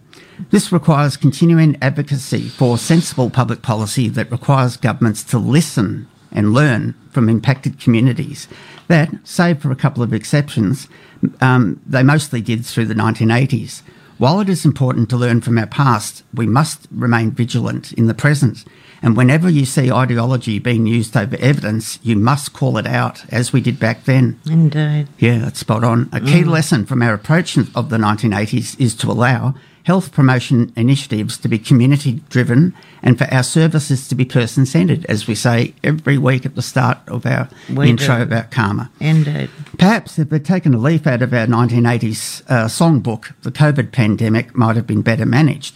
This 0.51 0.71
requires 0.71 1.17
continuing 1.17 1.77
advocacy 1.83 2.49
for 2.49 2.79
sensible 2.79 3.29
public 3.29 3.61
policy 3.61 4.09
that 4.11 4.31
requires 4.31 4.77
governments 4.77 5.25
to 5.25 5.39
listen 5.39 6.07
and 6.31 6.55
learn 6.55 6.95
from 7.11 7.29
impacted 7.29 7.81
communities 7.81 8.47
that, 8.87 9.11
save 9.25 9.61
for 9.61 9.73
a 9.73 9.77
couple 9.77 10.05
of 10.05 10.13
exceptions, 10.13 10.87
um, 11.41 11.81
they 11.85 12.05
mostly 12.05 12.41
did 12.41 12.65
through 12.65 12.87
the 12.87 12.95
1980s. 12.95 13.83
While 14.19 14.41
it 14.41 14.49
is 14.49 14.65
important 14.65 15.09
to 15.11 15.17
learn 15.17 15.43
from 15.43 15.59
our 15.59 15.67
past, 15.67 16.25
we 16.35 16.45
must 16.45 16.89
remain 16.91 17.31
vigilant 17.31 17.93
in 17.93 18.07
the 18.07 18.15
present. 18.15 18.65
And 19.01 19.17
whenever 19.17 19.49
you 19.49 19.65
see 19.65 19.93
ideology 19.93 20.59
being 20.59 20.87
used 20.87 21.17
over 21.17 21.37
evidence, 21.37 22.01
you 22.03 22.17
must 22.17 22.53
call 22.53 22.79
it 22.79 22.87
out, 22.87 23.25
as 23.33 23.53
we 23.53 23.61
did 23.61 23.79
back 23.79 24.05
then. 24.05 24.41
indeed 24.45 25.07
Yeah, 25.19 25.39
that's 25.39 25.61
spot 25.61 25.85
on. 25.85 26.09
A 26.13 26.21
key 26.21 26.43
mm. 26.43 26.51
lesson 26.51 26.85
from 26.85 27.01
our 27.01 27.15
approach 27.15 27.57
of 27.57 27.91
the 27.91 27.97
1980s 27.97 28.79
is 28.81 28.97
to 28.97 29.11
allow 29.11 29.55
health 29.89 30.13
promotion 30.13 30.71
initiatives 30.77 31.39
to 31.39 31.49
be 31.49 31.59
community 31.59 32.21
driven 32.29 32.75
and 33.03 33.17
for 33.17 33.25
our 33.33 33.43
services 33.43 34.07
to 34.07 34.15
be 34.15 34.23
person 34.23 34.67
centred, 34.67 35.07
as 35.07 35.27
we 35.27 35.35
say 35.35 35.73
every 35.83 36.19
week 36.19 36.45
at 36.45 36.55
the 36.55 36.61
start 36.61 36.99
of 37.09 37.25
our 37.25 37.49
We 37.75 37.89
intro 37.89 38.17
do. 38.19 38.23
about 38.25 38.51
CAHMA. 38.51 38.91
indeed 39.01 39.49
Perhaps 39.79 40.19
if 40.19 40.31
we'd 40.31 40.45
taken 40.45 40.75
a 40.75 40.79
leaf 40.79 41.07
out 41.07 41.23
of 41.23 41.33
our 41.33 41.47
1980s 41.47 42.43
uh, 42.51 42.67
songbook, 42.67 43.33
the 43.45 43.51
COVID 43.51 43.91
pandemic 43.91 44.55
might 44.55 44.77
have 44.77 44.87
been 44.87 45.01
better 45.01 45.25
managed. 45.25 45.75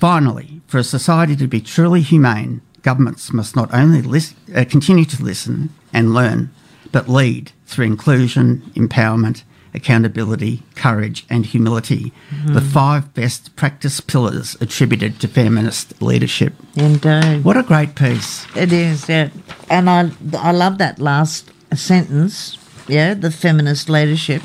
Finally, 0.00 0.60
for 0.66 0.78
a 0.78 0.84
society 0.84 1.36
to 1.36 1.46
be 1.46 1.60
truly 1.60 2.00
humane, 2.00 2.60
governments 2.82 3.32
must 3.32 3.54
not 3.54 3.72
only 3.72 4.02
lis- 4.02 4.34
uh, 4.56 4.64
continue 4.68 5.04
to 5.04 5.22
listen 5.22 5.70
and 5.92 6.12
learn, 6.12 6.50
but 6.90 7.08
lead 7.08 7.52
through 7.66 7.86
inclusion, 7.86 8.60
empowerment, 8.74 9.44
accountability, 9.74 10.62
courage, 10.74 11.24
and 11.30 11.46
humility. 11.46 12.12
The 12.44 12.60
five 12.60 13.14
best 13.14 13.56
practice 13.56 14.00
pillars 14.00 14.56
attributed 14.60 15.20
to 15.20 15.28
feminist 15.28 16.00
leadership. 16.02 16.54
indeed 16.74 17.44
What 17.44 17.56
a 17.56 17.62
great 17.62 17.94
piece. 17.94 18.46
It 18.56 18.72
is, 18.72 19.08
yeah. 19.08 19.30
And 19.70 19.88
I 19.88 20.10
I 20.38 20.52
love 20.52 20.78
that 20.78 20.98
last 20.98 21.50
sentence, 21.74 22.58
yeah, 22.88 23.14
the 23.14 23.30
feminist 23.30 23.88
leadership. 23.88 24.42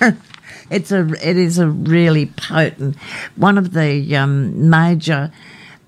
it's 0.70 0.92
a 0.92 1.06
it 1.26 1.36
is 1.36 1.58
a 1.58 1.68
really 1.68 2.26
potent 2.26 2.96
one 3.36 3.56
of 3.58 3.72
the 3.72 4.16
um, 4.16 4.68
major 4.68 5.32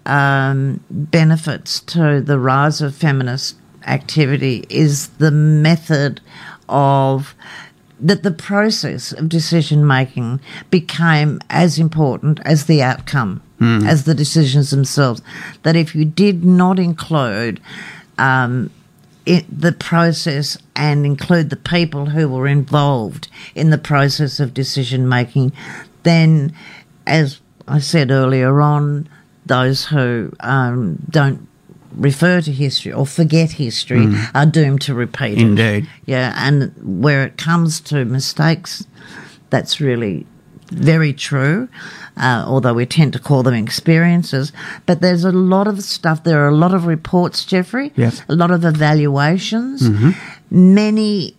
um, 0.06 0.80
benefits 0.90 1.80
to 1.80 2.20
the 2.20 2.38
rise 2.38 2.80
of 2.80 2.94
feminist 2.94 3.56
activity 3.86 4.64
is 4.68 5.08
the 5.18 5.30
method 5.30 6.20
of 6.68 7.34
that 8.00 8.22
the 8.22 8.30
process 8.30 9.12
of 9.12 9.28
decision 9.28 9.86
making 9.86 10.40
became 10.70 11.40
as 11.50 11.78
important 11.78 12.40
as 12.44 12.66
the 12.66 12.82
outcome, 12.82 13.42
as 13.86 14.04
the 14.04 14.14
decisions 14.14 14.70
themselves. 14.70 15.20
That 15.62 15.76
if 15.76 15.94
you 15.94 16.04
did 16.04 16.44
not 16.44 16.78
include 16.78 17.60
um, 18.18 18.70
it, 19.26 19.44
the 19.50 19.72
process 19.72 20.56
and 20.74 21.04
include 21.04 21.50
the 21.50 21.56
people 21.56 22.06
who 22.06 22.28
were 22.28 22.46
involved 22.46 23.28
in 23.54 23.70
the 23.70 23.78
process 23.78 24.40
of 24.40 24.54
decision 24.54 25.08
making, 25.08 25.52
then, 26.04 26.54
as 27.06 27.40
I 27.66 27.80
said 27.80 28.10
earlier 28.10 28.60
on, 28.60 29.08
those 29.44 29.86
who 29.86 30.32
um, 30.40 30.98
don't 31.10 31.48
refer 31.96 32.40
to 32.40 32.52
history 32.52 32.92
or 32.92 33.06
forget 33.06 33.52
history 33.52 34.06
are 34.34 34.46
doomed 34.46 34.80
to 34.82 34.94
repeat 34.94 35.38
it. 35.38 35.42
Indeed. 35.42 35.88
Yeah, 36.06 36.34
and 36.36 36.72
where 37.02 37.24
it 37.24 37.36
comes 37.36 37.80
to 37.80 38.04
mistakes, 38.04 38.86
that's 39.50 39.80
really 39.80 40.26
very 40.70 41.12
true, 41.12 41.68
uh, 42.16 42.44
although 42.46 42.74
we 42.74 42.86
tend 42.86 43.12
to 43.14 43.18
call 43.18 43.42
them 43.42 43.54
experiences. 43.54 44.52
But 44.86 45.00
there's 45.00 45.24
a 45.24 45.32
lot 45.32 45.66
of 45.66 45.82
stuff. 45.82 46.24
There 46.24 46.44
are 46.44 46.48
a 46.48 46.54
lot 46.54 46.74
of 46.74 46.86
reports, 46.86 47.44
Jeffrey. 47.44 47.92
Yes. 47.96 48.22
A 48.28 48.34
lot 48.34 48.50
of 48.50 48.64
evaluations. 48.64 49.88
Many 50.50 51.36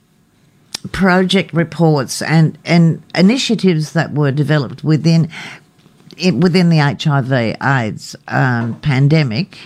project 0.92 1.54
reports 1.54 2.22
and, 2.22 2.58
and 2.66 3.04
initiatives 3.14 3.94
that 3.94 4.14
were 4.14 4.32
developed 4.32 4.84
within 4.84 5.30
it, 6.18 6.36
within 6.36 6.70
the 6.70 6.78
HIV 6.78 7.32
AIDS 7.62 8.16
um, 8.28 8.80
pandemic 8.82 9.58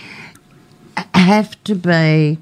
have 1.14 1.62
to 1.64 1.74
be 1.74 2.38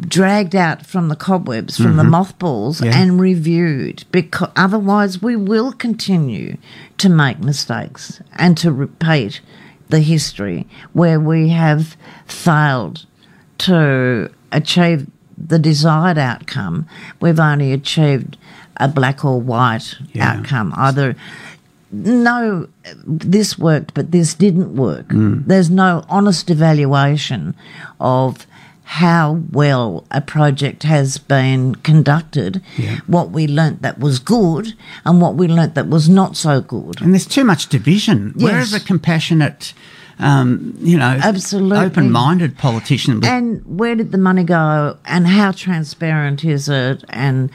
dragged 0.00 0.54
out 0.54 0.86
from 0.86 1.08
the 1.08 1.16
cobwebs, 1.16 1.76
from 1.76 1.96
the 1.96 2.02
mm-hmm. 2.02 2.12
mothballs, 2.12 2.80
Yeah. 2.80 2.96
and 2.96 3.20
reviewed 3.20 4.04
because 4.12 4.50
otherwise 4.54 5.20
we 5.20 5.34
will 5.34 5.72
continue 5.72 6.56
to 6.98 7.08
make 7.08 7.40
mistakes 7.40 8.20
and 8.36 8.56
to 8.58 8.70
repeat 8.70 9.40
the 9.88 10.00
history 10.00 10.66
where 10.92 11.18
we 11.18 11.48
have 11.48 11.96
failed 12.26 13.06
to 13.58 14.30
achieve 14.52 15.08
the 15.36 15.58
desired 15.58 16.18
outcome. 16.18 16.86
We've 17.20 17.40
only 17.40 17.72
achieved 17.72 18.36
a 18.76 18.88
black 18.88 19.24
or 19.24 19.40
white 19.40 19.96
Yeah. 20.12 20.30
outcome, 20.32 20.72
either 20.76 21.16
no, 21.90 22.68
this 23.06 23.58
worked, 23.58 23.94
but 23.94 24.10
this 24.10 24.34
didn't 24.34 24.74
work. 24.76 25.08
Mm. 25.08 25.46
There's 25.46 25.70
no 25.70 26.04
honest 26.08 26.50
evaluation 26.50 27.54
of 28.00 28.46
how 28.84 29.40
well 29.52 30.04
a 30.10 30.20
project 30.20 30.82
has 30.82 31.18
been 31.18 31.74
conducted, 31.76 32.62
Yeah. 32.78 33.00
what 33.06 33.30
we 33.30 33.46
learnt 33.46 33.82
that 33.82 33.98
was 34.00 34.18
good, 34.18 34.72
and 35.04 35.20
what 35.20 35.34
we 35.34 35.46
learnt 35.46 35.74
that 35.74 35.88
was 35.88 36.08
not 36.08 36.36
so 36.36 36.62
good. 36.62 37.00
And 37.02 37.12
there's 37.12 37.26
too 37.26 37.44
much 37.44 37.68
division. 37.68 38.32
Where 38.36 38.58
Yes. 38.58 38.68
is 38.68 38.74
a 38.74 38.80
compassionate, 38.80 39.74
um, 40.18 40.74
you 40.78 40.98
know, 40.98 41.18
Absolutely. 41.22 41.78
open-minded 41.78 42.58
politician? 42.58 43.24
And 43.24 43.62
where 43.64 43.94
did 43.94 44.12
the 44.12 44.18
money 44.18 44.44
go, 44.44 44.96
and 45.04 45.26
how 45.26 45.52
transparent 45.52 46.44
is 46.44 46.68
it, 46.68 47.04
and 47.08 47.50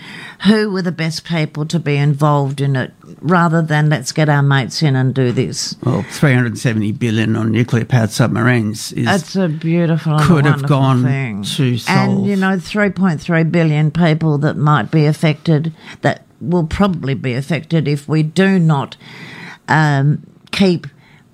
who 0.45 0.71
were 0.71 0.81
the 0.81 0.91
best 0.91 1.25
people 1.25 1.65
to 1.67 1.79
be 1.79 1.97
involved 1.97 2.61
in 2.61 2.75
it, 2.75 2.93
rather 3.21 3.61
than 3.61 3.89
let's 3.89 4.11
get 4.11 4.29
our 4.29 4.43
mates 4.43 4.81
in 4.81 4.95
and 4.95 5.13
do 5.13 5.31
this. 5.31 5.75
well, 5.83 6.03
370 6.03 6.91
billion 6.93 7.35
on 7.35 7.51
nuclear-powered 7.51 8.11
submarines 8.11 8.91
is 8.93 9.05
That's 9.05 9.35
a 9.35 9.49
beautiful 9.49 10.13
and 10.15 10.23
Could 10.25 10.45
have 10.45 10.67
gone 10.67 11.03
thing. 11.03 11.43
to 11.43 11.77
And 11.87 12.25
you 12.25 12.35
know, 12.35 12.57
3.3 12.57 13.51
billion 13.51 13.91
people 13.91 14.37
that 14.39 14.57
might 14.57 14.89
be 14.91 15.05
affected, 15.05 15.73
that 16.01 16.25
will 16.39 16.67
probably 16.67 17.13
be 17.13 17.33
affected 17.33 17.87
if 17.87 18.07
we 18.07 18.23
do 18.23 18.59
not 18.59 18.97
um, 19.67 20.25
keep 20.51 20.87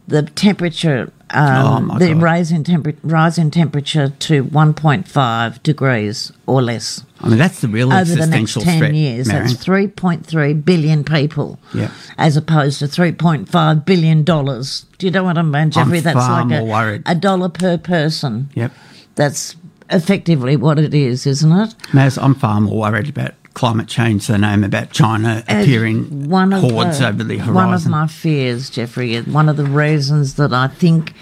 the 0.08 0.24
temperature, 0.24 1.12
um, 1.32 1.88
my 1.88 2.00
the 2.00 2.14
God. 2.14 2.22
rise 2.22 2.52
in, 2.52 2.64
temper- 2.64 2.96
rise 3.04 3.38
in 3.38 3.52
temperature 3.52 4.10
to 4.10 4.44
1.5 4.46 5.64
degrees 5.64 6.32
or 6.48 6.62
less 6.62 7.04
I 7.22 7.30
mean, 7.30 7.38
that's 7.38 7.60
the 7.62 7.68
real 7.68 7.92
over 7.92 8.06
the 8.06 8.16
next 8.28 8.56
existential 8.56 8.62
10 8.62 8.78
threat. 8.80 8.94
years. 8.94 9.28
That's 9.28 9.54
3.3 9.54 10.64
billion 10.66 11.04
people. 11.04 11.60
Yeah. 11.74 11.92
As 12.18 12.38
opposed 12.38 12.80
to 12.80 12.86
3.5 12.86 13.86
billion 13.86 14.24
dollars. 14.24 14.86
Do 14.98 15.06
you 15.08 15.12
know 15.12 15.24
what 15.24 15.38
I 15.38 15.42
mean, 15.42 15.70
Jeffrey? 15.72 16.00
That's 16.00 16.18
far 16.18 16.40
like 16.46 16.48
more 16.48 16.60
a, 16.60 16.64
worried. 16.64 17.04
a 17.06 17.16
dollar 17.16 17.50
per 17.50 17.78
person. 17.78 18.50
Yep. 18.56 18.72
That's 19.16 19.58
effectively 19.90 20.56
what 20.56 20.80
it 20.80 20.94
is, 20.94 21.26
isn't 21.28 21.52
it? 21.52 21.76
Maz, 21.92 22.22
I'm 22.22 22.36
far 22.36 22.62
more 22.62 22.80
worried 22.80 23.10
about 23.10 23.34
climate 23.60 23.90
change 23.90 24.28
the 24.28 24.38
name 24.38 24.64
about 24.64 24.90
China 24.92 25.44
And 25.46 25.62
appearing 25.62 26.30
one 26.30 26.54
of 26.54 26.62
hordes 26.62 27.00
the- 27.00 27.10
over 27.10 27.26
the 27.26 27.40
horizon. 27.40 27.54
One 27.56 27.74
of 27.74 27.86
my 27.88 28.08
fears, 28.08 28.70
Jeffrey, 28.70 29.20
one 29.24 29.50
of 29.50 29.58
the 29.58 29.66
reasons 29.66 30.36
that 30.36 30.54
I 30.54 30.70
think 30.70 31.14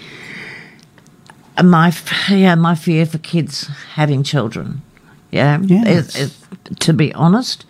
my 1.60 1.92
yeah 2.30 2.54
my 2.54 2.76
fear 2.76 3.06
for 3.06 3.18
kids 3.18 3.68
having 3.94 4.22
children, 4.22 4.82
yeah, 5.32 5.58
Yeah, 5.62 5.82
is, 5.88 6.08
it's- 6.14 6.16
is- 6.16 6.36
to 6.78 6.92
be 6.92 7.12
honest, 7.14 7.64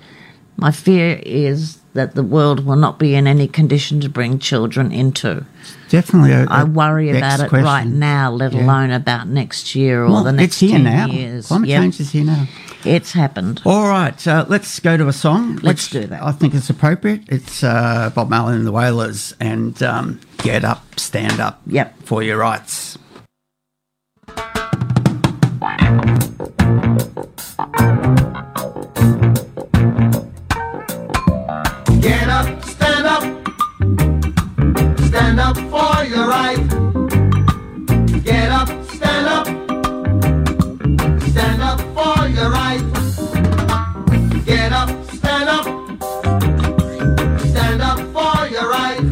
my 0.58 0.70
fear 0.70 1.18
is 1.24 1.77
that 1.94 2.14
the 2.14 2.22
world 2.22 2.64
will 2.64 2.76
not 2.76 2.98
be 2.98 3.14
in 3.14 3.26
any 3.26 3.48
condition 3.48 4.00
to 4.00 4.08
bring 4.08 4.38
children 4.38 4.92
into. 4.92 5.44
Definitely. 5.88 6.32
A, 6.32 6.44
I 6.48 6.62
a 6.62 6.66
worry 6.66 7.10
vexed 7.12 7.18
about 7.18 7.40
it 7.46 7.48
question. 7.48 7.64
right 7.64 7.86
now, 7.86 8.30
let 8.30 8.52
Yeah. 8.52 8.64
alone 8.64 8.90
about 8.90 9.26
next 9.28 9.74
year 9.74 10.04
or 10.04 10.08
Well, 10.10 10.24
the 10.24 10.32
next 10.32 10.46
it's 10.46 10.60
here 10.60 10.70
10 10.72 10.84
now. 10.84 11.06
years. 11.06 11.46
Climate 11.48 11.68
Yep, 11.70 11.82
change 11.82 12.00
is 12.00 12.10
here 12.10 12.24
now. 12.24 12.46
It's 12.84 13.12
happened. 13.12 13.60
All 13.64 13.88
right, 13.88 14.26
uh, 14.28 14.44
let's 14.48 14.78
go 14.78 14.96
to 14.96 15.08
a 15.08 15.12
song. 15.12 15.58
Let's 15.62 15.88
do 15.88 16.06
that. 16.06 16.22
I 16.22 16.30
think 16.32 16.54
it's 16.54 16.70
appropriate. 16.70 17.22
It's 17.28 17.64
uh, 17.64 18.10
Bob 18.14 18.28
Marley 18.30 18.54
and 18.56 18.66
the 18.66 18.72
Wailers, 18.72 19.34
and 19.40 19.82
um, 19.82 20.20
get 20.38 20.64
up, 20.64 20.84
stand 20.98 21.40
up, 21.40 21.60
Yep. 21.66 22.02
for 22.04 22.22
your 22.22 22.38
rights. 22.38 22.96
Get 32.08 32.28
up, 32.30 32.64
stand 32.64 33.06
up, 33.06 33.22
stand 35.08 35.38
up 35.38 35.56
for 35.72 36.04
your 36.06 36.26
right. 36.26 36.56
Get 38.24 38.50
up, 38.50 38.68
stand 38.94 39.26
up, 39.28 39.46
stand 41.28 41.60
up 41.60 41.80
for 41.94 42.26
your 42.28 42.50
right. 42.50 42.82
Get 44.46 44.72
up, 44.72 44.88
stand 45.12 45.50
up, 45.50 45.66
stand 47.50 47.82
up 47.82 47.98
for 48.14 48.48
your 48.48 48.70
right. 48.70 49.04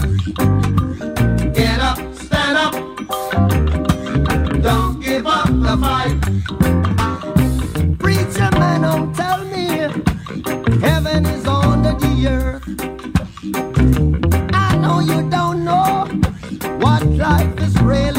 Get 1.53 1.79
up, 1.81 1.99
stand 2.15 2.57
up, 2.57 2.73
don't 4.63 5.01
give 5.03 5.27
up 5.27 5.49
the 5.49 5.77
fight. 5.83 6.17
Preacher 7.99 8.51
man, 8.59 8.81
don't 8.81 9.15
tell 9.15 9.45
me 9.45 9.67
heaven 10.81 11.36
earth. 12.27 12.63
I 14.55 14.77
know 14.77 15.01
you 15.01 15.29
don't 15.31 15.65
know 15.65 16.07
what 16.81 17.05
life 17.07 17.61
is 17.61 17.81
really 17.81 18.16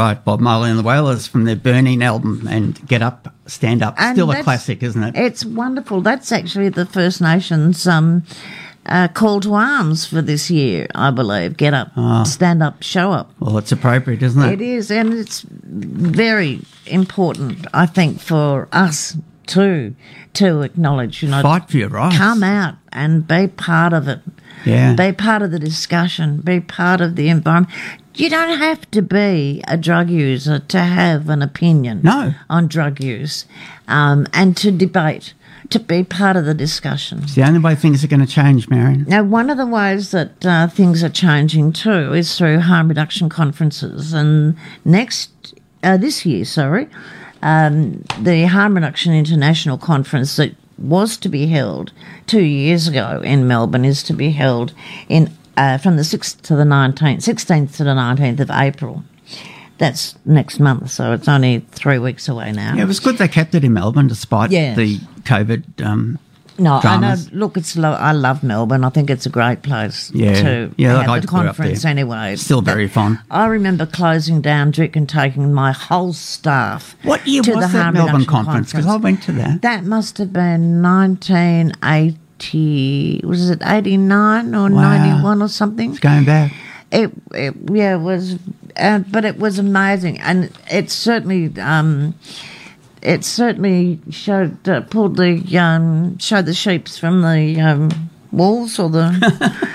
right, 0.00 0.24
Bob 0.24 0.40
Marley 0.40 0.70
and 0.70 0.78
the 0.78 0.82
Wailers 0.82 1.26
from 1.26 1.44
their 1.44 1.56
Burning 1.56 2.02
album 2.02 2.46
and 2.48 2.86
Get 2.86 3.02
Up, 3.02 3.34
Stand 3.46 3.82
Up. 3.82 3.94
And 3.98 4.16
Still 4.16 4.30
a 4.30 4.42
classic, 4.42 4.82
isn't 4.82 5.02
it? 5.02 5.16
It's 5.16 5.44
wonderful. 5.44 6.00
That's 6.00 6.32
actually 6.32 6.68
the 6.70 6.86
First 6.86 7.20
Nations 7.20 7.86
um, 7.86 8.22
uh, 8.86 9.08
call 9.08 9.40
to 9.40 9.54
arms 9.54 10.06
for 10.06 10.22
this 10.22 10.50
year, 10.50 10.86
I 10.94 11.10
believe. 11.10 11.56
Get 11.56 11.74
up, 11.74 11.92
Ah. 11.96 12.22
stand 12.24 12.62
up, 12.62 12.82
show 12.82 13.12
up. 13.12 13.32
Well, 13.40 13.58
it's 13.58 13.72
appropriate, 13.72 14.22
isn't 14.22 14.42
it? 14.42 14.52
It 14.54 14.60
is, 14.62 14.90
and 14.90 15.12
it's 15.12 15.44
very 15.50 16.60
important, 16.86 17.66
I 17.74 17.86
think, 17.86 18.20
for 18.20 18.68
us 18.72 19.16
too 19.46 19.94
to 20.34 20.62
acknowledge, 20.62 21.22
you 21.22 21.28
know, 21.28 21.42
Fight 21.42 21.68
for 21.68 21.76
your 21.76 21.88
rights. 21.88 22.16
come 22.16 22.42
out 22.44 22.76
and 22.92 23.26
be 23.26 23.48
part 23.48 23.92
of 23.92 24.06
it. 24.08 24.20
Yeah. 24.64 24.94
Be 24.94 25.10
part 25.12 25.42
of 25.42 25.50
the 25.50 25.58
discussion, 25.58 26.40
be 26.42 26.60
part 26.60 27.00
of 27.00 27.16
the 27.16 27.28
environment. 27.30 27.72
You 28.14 28.28
don't 28.28 28.58
have 28.58 28.90
to 28.90 29.02
be 29.02 29.62
a 29.68 29.76
drug 29.76 30.10
user 30.10 30.58
to 30.58 30.80
have 30.80 31.28
an 31.28 31.42
opinion 31.42 32.00
No. 32.02 32.34
on 32.48 32.66
drug 32.66 33.02
use 33.02 33.44
um, 33.88 34.26
and 34.34 34.56
to 34.58 34.70
debate, 34.72 35.32
to 35.70 35.78
be 35.78 36.02
part 36.02 36.36
of 36.36 36.44
the 36.44 36.54
discussion. 36.54 37.20
It's 37.22 37.34
the 37.36 37.44
only 37.46 37.60
way 37.60 37.74
things 37.76 38.02
are 38.02 38.08
going 38.08 38.20
to 38.20 38.26
change, 38.26 38.68
Marion. 38.68 39.04
Now, 39.08 39.22
one 39.22 39.48
of 39.48 39.56
the 39.58 39.66
ways 39.66 40.10
that 40.10 40.44
uh, 40.44 40.66
things 40.68 41.02
are 41.04 41.08
changing 41.08 41.72
too 41.72 42.12
is 42.12 42.36
through 42.36 42.60
harm 42.60 42.88
reduction 42.88 43.28
conferences. 43.28 44.12
And 44.12 44.56
next, 44.84 45.54
uh, 45.82 45.96
this 45.96 46.26
year, 46.26 46.44
sorry, 46.44 46.88
um, 47.42 48.04
the 48.20 48.46
Harm 48.46 48.74
Reduction 48.74 49.14
International 49.14 49.78
Conference 49.78 50.36
that 50.36 50.54
was 50.76 51.16
to 51.18 51.28
be 51.28 51.46
held 51.46 51.92
two 52.26 52.42
years 52.42 52.88
ago 52.88 53.20
in 53.24 53.46
Melbourne 53.46 53.84
is 53.84 54.02
to 54.04 54.12
be 54.12 54.30
held 54.30 54.72
in 55.08 55.30
uh, 55.56 55.78
from 55.78 55.96
the 55.96 56.02
6th 56.02 56.40
to 56.42 56.56
the 56.56 56.64
19th, 56.64 57.18
16th 57.18 57.76
to 57.76 57.84
the 57.84 57.90
19th 57.94 58.40
of 58.40 58.50
April. 58.50 59.02
That's 59.78 60.14
next 60.26 60.60
month, 60.60 60.90
so 60.90 61.12
it's 61.12 61.26
only 61.26 61.60
three 61.70 61.98
weeks 61.98 62.28
away 62.28 62.52
now. 62.52 62.74
Yeah, 62.74 62.82
it 62.82 62.86
was 62.86 63.00
good 63.00 63.16
they 63.16 63.28
kept 63.28 63.54
it 63.54 63.64
in 63.64 63.72
Melbourne 63.72 64.08
despite 64.08 64.50
Yes. 64.50 64.76
the 64.76 64.98
COVID. 65.24 65.82
Um, 65.82 66.18
No, 66.58 66.78
dramas. 66.82 67.28
I 67.28 67.30
know. 67.30 67.38
Look, 67.38 67.56
it's 67.56 67.74
lo- 67.78 67.92
I 67.98 68.12
love 68.12 68.42
Melbourne. 68.42 68.84
I 68.84 68.90
think 68.90 69.08
it's 69.08 69.24
a 69.24 69.30
great 69.30 69.62
place 69.62 70.10
Yeah. 70.14 70.34
to 70.42 70.70
Yeah, 70.76 71.00
have 71.00 71.08
I 71.08 71.20
the 71.20 71.26
conference 71.26 71.86
anyway. 71.86 72.36
Still 72.36 72.60
very 72.60 72.88
fun. 72.88 73.20
I 73.30 73.46
remember 73.46 73.86
closing 73.86 74.42
down 74.42 74.70
DRIC 74.70 74.96
and 74.96 75.08
taking 75.08 75.54
my 75.54 75.72
whole 75.72 76.12
staff. 76.12 76.94
what 77.02 77.26
year 77.26 77.40
to 77.44 77.54
was 77.54 77.72
the 77.72 77.78
that 77.78 77.94
Melbourne 77.94 78.26
conference? 78.26 78.72
Because 78.72 78.86
I 78.86 78.96
went 78.96 79.22
to 79.22 79.32
that. 79.32 79.62
That 79.62 79.84
must 79.84 80.18
have 80.18 80.34
been 80.34 80.82
1980. 80.82 82.18
Was 83.24 83.50
it 83.50 83.62
89 83.64 84.54
or 84.54 84.70
Wow. 84.70 84.96
91 84.98 85.42
or 85.42 85.48
something? 85.48 85.90
It's 85.90 86.00
going 86.00 86.24
back. 86.24 86.52
It, 86.92 87.12
it 87.32 87.54
yeah, 87.70 87.94
it 87.94 88.00
was, 88.00 88.36
uh, 88.76 88.98
but 89.10 89.24
it 89.24 89.38
was 89.38 89.58
amazing, 89.58 90.18
and 90.20 90.50
it 90.70 90.90
certainly, 90.90 91.52
um, 91.60 92.14
it 93.00 93.24
certainly 93.24 94.00
showed 94.10 94.68
uh, 94.68 94.80
pulled 94.80 95.16
the 95.16 95.56
um, 95.56 96.18
showed 96.18 96.46
the 96.46 96.54
sheeps 96.54 96.98
from 96.98 97.22
the 97.22 97.60
um, 97.60 98.10
walls 98.32 98.78
or 98.80 98.90
the 98.90 99.08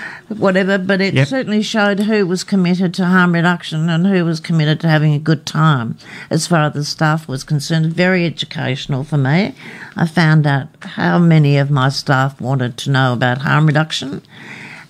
whatever. 0.30 0.78
But 0.78 1.02
it 1.02 1.14
Yep. 1.14 1.28
certainly 1.28 1.62
showed 1.62 2.00
who 2.02 2.26
was 2.26 2.44
committed 2.44 2.94
to 2.96 3.06
harm 3.06 3.34
reduction 3.34 3.90
and 3.90 4.06
who 4.08 4.26
was 4.26 4.40
committed 4.40 4.80
to 4.82 4.88
having 4.90 5.14
a 5.14 5.20
good 5.20 5.46
time, 5.46 5.98
as 6.30 6.48
far 6.48 6.62
as 6.68 6.74
the 6.74 6.84
staff 6.84 7.28
was 7.28 7.44
concerned. 7.44 7.88
Very 7.94 8.26
educational 8.26 9.04
for 9.04 9.18
me. 9.18 9.54
I 9.96 10.06
found 10.08 10.46
out 10.48 10.68
how 10.82 11.20
many 11.20 11.58
of 11.58 11.70
my 11.70 11.90
staff 11.90 12.40
wanted 12.42 12.78
to 12.78 12.92
know 12.92 13.14
about 13.14 13.40
harm 13.40 13.66
reduction 13.68 14.22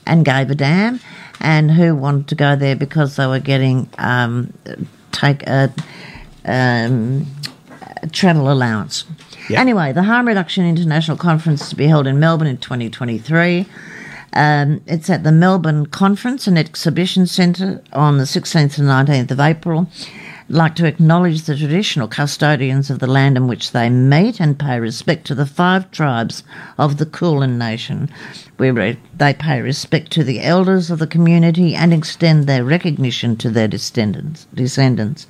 and 0.06 0.24
gave 0.26 0.50
a 0.52 0.56
damn, 0.56 1.00
and 1.42 1.72
who 1.72 1.96
wanted 1.96 2.28
to 2.28 2.36
go 2.36 2.56
there 2.56 2.76
because 2.76 3.16
they 3.16 3.28
were 3.28 3.40
getting 3.40 3.90
um, 3.98 4.54
take 5.12 5.44
a, 5.48 5.72
um, 6.46 7.26
a 8.02 8.08
travel 8.08 8.52
allowance. 8.52 9.06
Yeah. 9.50 9.60
Anyway, 9.62 9.94
the 9.94 10.04
Harm 10.04 10.28
Reduction 10.28 10.66
International 10.66 11.18
Conference 11.18 11.62
is 11.64 11.70
to 11.70 11.76
be 11.76 11.86
held 11.88 12.08
in 12.08 12.20
Melbourne 12.20 12.48
in 12.48 12.58
2023. 12.58 13.66
Um, 14.34 14.82
it's 14.86 15.10
at 15.10 15.24
the 15.24 15.32
Melbourne 15.32 15.86
Conference 15.86 16.48
and 16.48 16.58
Exhibition 16.58 17.26
Centre 17.26 17.82
on 17.94 18.18
the 18.18 18.26
16th 18.26 18.78
and 18.78 18.88
19th 18.88 19.32
of 19.32 19.40
April. 19.40 19.88
I'd 20.48 20.56
like 20.56 20.76
to 20.76 20.86
acknowledge 20.86 21.44
the 21.44 21.58
traditional 21.58 22.08
custodians 22.08 22.92
of 22.92 23.00
the 23.00 23.08
land 23.08 23.36
in 23.36 23.48
which 23.48 23.72
they 23.72 23.90
meet 23.90 24.40
and 24.40 24.60
pay 24.60 24.80
respect 24.80 25.26
to 25.28 25.36
the 25.36 25.48
five 25.48 25.90
tribes 25.90 26.44
of 26.78 26.98
the 26.98 27.06
Kulin 27.06 27.58
Nation. 27.58 28.10
We 28.60 28.70
re- 28.70 29.00
they 29.18 29.34
pay 29.34 29.62
respect 29.62 30.12
to 30.12 30.24
the 30.24 30.42
elders 30.42 30.92
of 30.92 31.00
the 31.00 31.08
community 31.08 31.74
and 31.74 31.92
extend 31.92 32.46
their 32.46 32.64
recognition 32.64 33.38
to 33.38 33.50
their 33.50 33.68
descendants. 33.68 34.46
descendants. 34.54 35.26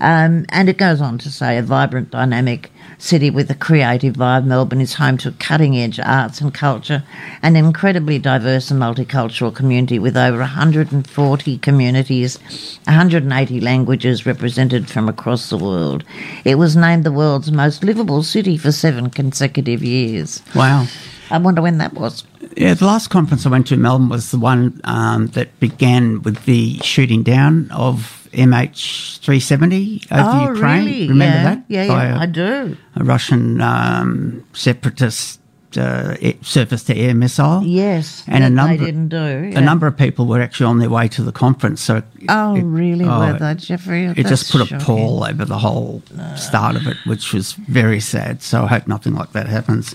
Um, 0.00 0.44
and 0.50 0.68
it 0.68 0.76
goes 0.76 1.00
on 1.00 1.18
to 1.18 1.30
say 1.30 1.56
a 1.56 1.62
vibrant, 1.62 2.10
dynamic 2.10 2.70
city 2.98 3.30
with 3.30 3.50
a 3.50 3.54
creative 3.54 4.14
vibe, 4.14 4.44
Melbourne 4.44 4.80
is 4.80 4.94
home 4.94 5.16
to 5.18 5.32
cutting 5.32 5.76
edge 5.76 5.98
arts 6.00 6.40
and 6.40 6.52
culture, 6.52 7.04
an 7.42 7.56
incredibly 7.56 8.18
diverse 8.18 8.70
and 8.70 8.80
multicultural 8.80 9.54
community 9.54 9.98
with 9.98 10.16
over 10.16 10.38
140 10.38 11.58
communities, 11.58 12.38
180 12.84 13.60
languages 13.60 14.26
represented 14.26 14.90
from 14.90 15.08
across 15.08 15.48
the 15.48 15.56
world. 15.56 16.04
It 16.44 16.56
was 16.56 16.76
named 16.76 17.04
the 17.04 17.12
world's 17.12 17.52
most 17.52 17.84
livable 17.84 18.22
city 18.22 18.56
for 18.56 18.72
seven 18.72 19.10
consecutive 19.10 19.82
years. 19.82 20.42
Wow. 20.54 20.86
I 21.30 21.38
wonder 21.38 21.62
when 21.62 21.78
that 21.78 21.94
was. 21.94 22.24
Yeah, 22.56 22.74
the 22.74 22.86
last 22.86 23.08
conference 23.08 23.44
I 23.44 23.50
went 23.50 23.66
to 23.68 23.74
in 23.74 23.82
Melbourne 23.82 24.08
was 24.08 24.30
the 24.30 24.38
one 24.38 24.80
um, 24.84 25.28
that 25.28 25.58
began 25.60 26.22
with 26.22 26.44
the 26.44 26.78
shooting 26.78 27.22
down 27.22 27.70
of 27.70 28.17
MH370 28.32 30.12
over 30.12 30.30
oh, 30.30 30.52
Ukraine. 30.54 30.84
really? 30.84 31.08
Remember 31.08 31.36
yeah. 31.36 31.42
that? 31.54 31.64
Yeah, 31.68 31.86
By 31.88 32.04
yeah, 32.04 32.16
a- 32.16 32.18
I 32.20 32.26
do. 32.26 32.76
a 32.96 33.04
Russian 33.04 33.60
um, 33.60 34.44
separatist 34.52 35.40
uh, 35.76 36.16
surface 36.42 36.82
to 36.84 36.96
air 36.96 37.14
missile. 37.14 37.62
Yes, 37.62 38.24
and 38.26 38.42
a 38.42 38.48
number 38.50 38.76
they 38.78 38.86
didn't 38.86 39.08
do. 39.08 39.52
a 39.54 39.60
number 39.60 39.86
of 39.86 39.96
people 39.96 40.26
were 40.26 40.40
actually 40.40 40.66
on 40.66 40.78
their 40.78 40.88
way 40.88 41.08
to 41.08 41.22
the 41.22 41.32
conference. 41.32 41.80
So 41.82 42.02
Oh, 42.28 42.56
it- 42.56 42.62
really? 42.62 43.04
oh, 43.04 43.18
were 43.32 43.38
they, 43.38 43.54
Jeffrey? 43.54 44.06
It 44.06 44.26
just 44.26 44.50
put 44.50 44.70
a 44.70 44.78
pall 44.78 45.24
over 45.24 45.44
the 45.44 45.58
whole 45.58 46.02
start 46.36 46.76
of 46.76 46.86
it, 46.86 46.96
which 47.06 47.32
was 47.34 47.52
very 47.52 48.00
sad. 48.00 48.42
So 48.42 48.64
I 48.64 48.66
hope 48.68 48.86
nothing 48.88 49.14
like 49.14 49.32
that 49.32 49.46
happens. 49.46 49.94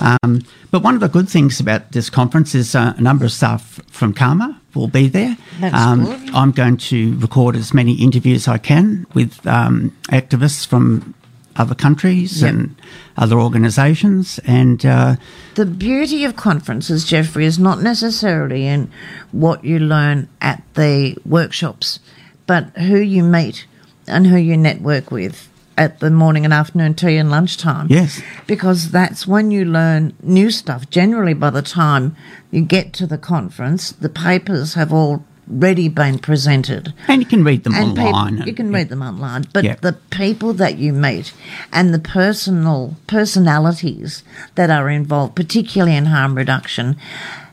Um, 0.00 0.42
but 0.72 0.82
one 0.82 0.94
of 0.94 1.00
the 1.00 1.08
good 1.08 1.28
things 1.28 1.60
about 1.60 1.92
this 1.92 2.10
conference 2.10 2.54
is 2.54 2.74
uh, 2.74 2.94
a 2.96 3.00
number 3.00 3.24
of 3.24 3.30
staff 3.30 3.80
from 3.92 4.12
CAHMA 4.12 4.58
will 4.74 4.88
be 4.88 5.08
there. 5.08 5.36
Um. 5.72 6.06
I'm 6.34 6.50
going 6.52 6.76
to 6.90 7.16
record 7.18 7.56
as 7.56 7.72
many 7.72 7.92
interviews 7.94 8.48
I 8.48 8.58
can 8.58 9.06
with 9.14 9.46
um, 9.46 9.96
activists 10.10 10.66
from 10.66 11.14
other 11.56 11.74
countries 11.76 12.42
Yep. 12.42 12.50
and 12.50 12.74
other 13.16 13.38
organisations, 13.38 14.40
and 14.44 14.84
uh, 14.84 15.14
The 15.54 15.64
beauty 15.66 16.24
of 16.24 16.34
conferences, 16.34 17.04
Jeffrey, 17.04 17.44
is 17.46 17.58
not 17.60 17.80
necessarily 17.80 18.66
in 18.66 18.90
what 19.30 19.64
you 19.64 19.78
learn 19.78 20.28
at 20.40 20.62
the 20.74 21.16
workshops, 21.24 22.00
but 22.48 22.64
who 22.76 22.98
you 22.98 23.22
meet 23.22 23.66
and 24.08 24.26
who 24.26 24.36
you 24.36 24.56
network 24.56 25.12
with 25.12 25.48
at 25.76 26.00
the 26.00 26.10
morning 26.10 26.44
and 26.44 26.54
afternoon 26.54 26.94
tea 26.94 27.16
and 27.16 27.30
lunchtime. 27.30 27.86
Yes. 27.90 28.22
Because 28.46 28.90
that's 28.90 29.26
when 29.26 29.50
you 29.50 29.64
learn 29.64 30.14
new 30.22 30.50
stuff. 30.50 30.88
Generally, 30.90 31.34
by 31.34 31.50
the 31.50 31.62
time 31.62 32.16
you 32.50 32.62
get 32.62 32.92
to 32.94 33.06
the 33.06 33.18
conference, 33.18 33.90
the 33.92 34.08
papers 34.08 34.74
have 34.74 34.92
already 34.92 35.88
been 35.88 36.18
presented. 36.18 36.94
and 37.08 37.20
you 37.20 37.26
can 37.26 37.42
read 37.44 37.64
them 37.64 37.74
And 37.74 37.98
online. 37.98 38.32
people, 38.36 38.48
you 38.48 38.54
can 38.54 38.72
read 38.72 38.88
them 38.88 39.02
online, 39.02 39.44
but 39.52 39.64
Yeah. 39.64 39.76
the 39.80 39.94
people 40.10 40.52
that 40.54 40.78
you 40.78 40.92
meet 40.92 41.32
and 41.72 41.92
the 41.92 41.98
personal 41.98 42.96
personalities 43.06 44.22
that 44.54 44.70
are 44.70 44.88
involved, 44.88 45.34
particularly 45.34 45.96
in 45.96 46.06
harm 46.06 46.34
reduction, 46.36 46.96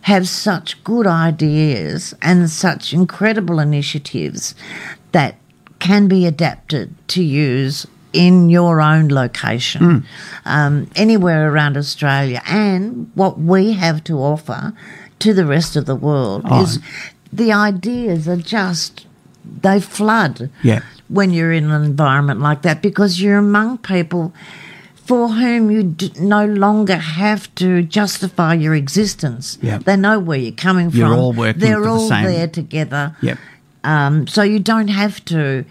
have 0.02 0.28
such 0.28 0.84
good 0.84 1.06
ideas 1.06 2.14
and 2.22 2.50
such 2.50 2.94
incredible 2.94 3.60
initiatives 3.60 4.56
that 5.12 5.36
can 5.80 6.08
be 6.08 6.26
adapted 6.28 6.94
to 7.08 7.24
use 7.24 7.86
in 8.14 8.50
your 8.50 8.82
own 8.82 9.08
location, 9.10 10.06
um, 10.46 10.90
anywhere 10.96 11.50
around 11.52 11.78
Australia. 11.78 12.42
And 12.48 13.10
what 13.16 13.40
we 13.40 13.74
have 13.74 14.04
to 14.06 14.18
offer 14.20 14.74
to 15.20 15.34
the 15.34 15.46
rest 15.46 15.76
of 15.76 15.86
the 15.86 15.96
world 15.96 16.44
is 16.62 16.80
the 17.32 17.54
ideas 17.54 18.28
are 18.28 18.36
just, 18.38 19.06
they 19.62 19.80
flood 19.80 20.50
Yeah. 20.64 20.82
when 21.08 21.32
you're 21.32 21.52
in 21.54 21.72
an 21.72 21.84
environment 21.84 22.42
like 22.42 22.64
that 22.64 22.82
because 22.82 23.22
you're 23.22 23.38
among 23.38 23.78
people 23.80 24.34
for 25.06 25.30
whom 25.30 25.72
you 25.72 25.84
d- 25.84 26.12
no 26.20 26.46
longer 26.46 26.96
have 26.98 27.54
to 27.56 27.82
justify 27.84 28.54
your 28.54 28.76
existence. 28.76 29.58
Yeah. 29.62 29.78
They 29.80 29.96
know 29.98 30.20
where 30.20 30.38
you're 30.38 30.52
coming 30.54 30.90
You're 30.92 31.08
from. 31.10 31.18
all 31.20 31.34
working 31.34 31.60
They're 31.62 31.82
the 31.82 31.88
all 31.90 32.08
same- 32.10 32.26
there 32.26 32.48
together. 32.48 33.16
Yep. 33.22 33.38
Um, 33.84 34.28
so 34.28 34.44
you 34.44 34.60
don't 34.60 34.90
have 34.90 35.24
to 35.26 35.66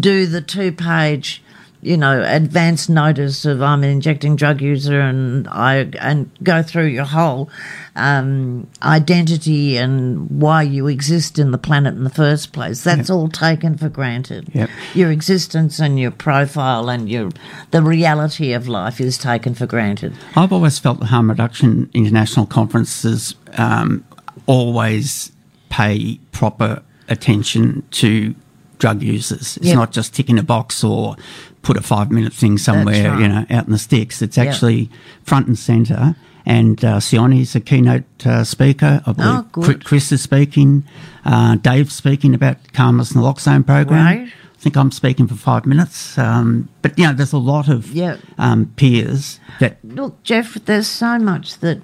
do 0.00 0.26
the 0.26 0.40
two 0.40 0.72
page, 0.72 1.42
you 1.86 1.96
know, 1.96 2.20
advance 2.26 2.88
notice 2.88 3.44
of 3.44 3.62
I'm 3.62 3.84
an 3.84 3.90
injecting 3.90 4.34
drug 4.34 4.60
user, 4.60 5.00
and 5.00 5.46
I 5.46 5.88
and 6.00 6.28
go 6.42 6.60
through 6.60 6.86
your 6.86 7.04
whole 7.04 7.48
um, 7.94 8.66
identity 8.82 9.76
and 9.76 10.28
why 10.28 10.62
you 10.62 10.88
exist 10.88 11.38
in 11.38 11.52
the 11.52 11.58
planet 11.58 11.94
in 11.94 12.02
the 12.02 12.10
first 12.10 12.52
place. 12.52 12.82
That's 12.82 13.08
all 13.08 13.28
taken 13.28 13.78
for 13.78 13.88
granted. 13.88 14.50
Yep. 14.52 14.68
Your 14.94 15.12
existence 15.12 15.78
and 15.78 16.00
your 16.00 16.10
profile 16.10 16.88
and 16.88 17.08
your 17.08 17.30
the 17.70 17.82
reality 17.82 18.52
of 18.52 18.66
life 18.66 19.00
is 19.00 19.16
taken 19.16 19.54
for 19.54 19.66
granted. 19.66 20.12
I've 20.34 20.52
always 20.52 20.80
felt 20.80 20.98
the 20.98 21.06
harm 21.06 21.30
reduction 21.30 21.88
international 21.94 22.46
conferences 22.46 23.36
um, 23.58 24.04
always 24.46 25.30
pay 25.70 26.18
proper 26.32 26.82
attention 27.08 27.86
to 27.92 28.34
drug 28.78 29.02
users. 29.02 29.56
It's 29.56 29.66
Yep. 29.66 29.76
not 29.76 29.92
just 29.92 30.14
ticking 30.14 30.38
a 30.38 30.42
box 30.42 30.82
or 30.84 31.16
put 31.62 31.76
a 31.76 31.82
five 31.82 32.10
minute 32.10 32.32
thing 32.32 32.58
somewhere, 32.58 33.10
right. 33.10 33.20
you 33.20 33.28
know, 33.28 33.44
out 33.50 33.66
in 33.66 33.72
the 33.72 33.78
sticks. 33.78 34.22
It's 34.22 34.38
actually 34.38 34.90
front 35.22 35.46
and 35.48 35.58
centre. 35.58 36.14
And 36.48 36.84
uh, 36.84 37.00
Sione's 37.00 37.56
a 37.56 37.60
keynote 37.60 38.04
uh, 38.24 38.44
speaker. 38.44 39.02
I 39.04 39.12
believe 39.12 39.30
Oh, 39.34 39.46
good. 39.50 39.84
Chris 39.84 40.12
is 40.12 40.22
speaking. 40.22 40.84
Uh, 41.24 41.56
Dave's 41.56 41.92
speaking 41.94 42.34
about 42.34 42.58
CAHMA's 42.72 43.12
naloxone 43.14 43.66
program. 43.66 44.04
Right. 44.04 44.28
I 44.28 44.58
think 44.58 44.76
I'm 44.76 44.92
speaking 44.92 45.26
for 45.26 45.34
five 45.34 45.66
minutes. 45.66 46.16
Um, 46.16 46.68
but, 46.82 46.96
you 46.98 47.04
know, 47.04 47.12
there's 47.14 47.32
a 47.32 47.38
lot 47.38 47.68
of 47.68 47.90
Yeah. 47.92 48.16
um, 48.38 48.66
peers 48.76 49.40
that 49.58 49.78
Look, 49.84 50.22
Jeff, 50.22 50.54
there's 50.66 50.86
so 50.86 51.18
much 51.18 51.58
that 51.58 51.80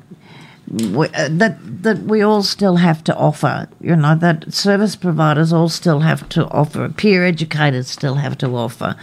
we, 0.70 1.08
uh, 1.08 1.28
that 1.30 1.58
that 1.82 1.98
we 2.04 2.22
all 2.22 2.42
still 2.42 2.76
have 2.76 3.02
to 3.04 3.16
offer. 3.16 3.68
You 3.80 3.96
know 3.96 4.14
that 4.16 4.52
service 4.52 4.96
providers 4.96 5.52
all 5.52 5.68
still 5.68 6.00
have 6.00 6.28
to 6.30 6.46
offer. 6.48 6.88
Peer 6.88 7.24
educators 7.26 7.88
still 7.88 8.14
have 8.16 8.38
to 8.38 8.48
offer. 8.48 8.96